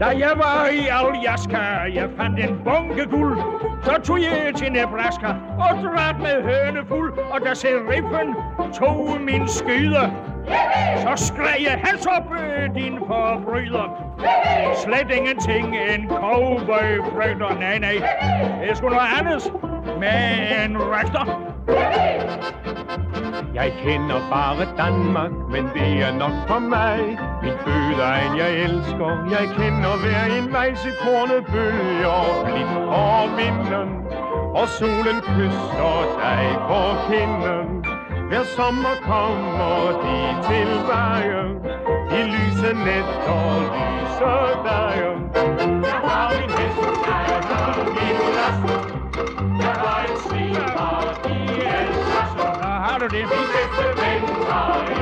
Da 0.00 0.06
jeg 0.06 0.32
var 0.36 0.66
i 0.66 0.82
Aljaska, 0.98 1.58
jeg 1.94 2.08
fandt 2.16 2.38
en 2.40 2.60
bunke 2.64 3.04
guld. 3.10 3.61
Så 3.84 4.00
tog 4.04 4.18
jeg 4.22 4.52
til 4.56 4.72
Nebraska 4.72 5.26
og 5.58 5.82
drak 5.82 6.18
med 6.18 6.42
høne 6.42 6.86
fuld. 6.88 7.18
Og 7.18 7.40
da 7.46 7.54
seriffen 7.54 8.34
tog 8.74 9.20
min 9.20 9.48
skyder, 9.48 10.10
så 10.96 11.12
skreg 11.26 11.56
jeg, 11.64 11.80
hals 11.84 12.06
op, 12.06 12.32
øh, 12.32 12.74
din 12.74 12.98
forbryder. 12.98 13.86
Slet 14.84 15.16
ingenting, 15.16 15.76
en 15.76 16.08
cowboy 16.08 16.88
frygter, 17.12 17.58
nej, 17.60 17.78
nej. 17.78 17.94
Det 18.60 18.70
er 18.70 18.74
sgu 18.74 18.88
noget 18.88 19.08
andet 19.20 19.42
med 20.00 20.64
en 20.64 20.76
rektor. 20.78 21.52
Jeg 23.54 23.72
kender 23.84 24.20
bare 24.30 24.64
Danmark, 24.76 25.30
men 25.50 25.64
det 25.74 26.02
er 26.06 26.12
nok 26.18 26.36
for 26.48 26.58
mig. 26.58 26.98
Min 27.42 27.56
fødeegn 27.64 28.36
jeg 28.42 28.52
elsker, 28.66 29.10
jeg 29.36 29.44
kender 29.58 29.94
hver 30.02 30.24
en 30.38 30.52
vej 30.52 30.74
til 30.82 30.92
kornet 31.02 31.44
bølger 31.52 32.22
blidt 32.44 32.76
og 32.88 33.22
vinden. 33.38 33.88
Og 34.60 34.68
solen 34.68 35.18
kysser 35.34 35.98
dig 36.22 36.44
på 36.68 36.80
kinden. 37.08 37.84
Hver 38.28 38.44
sommer 38.56 38.94
kommer 39.02 39.78
de 40.04 40.16
tilbage. 40.48 41.42
I 42.18 42.20
lyse 42.34 42.70
nætter 42.86 43.44
lyser 43.74 44.62
dig. 44.68 45.71
Dice 53.22 53.60
se 53.76 53.86
venga 54.00 55.01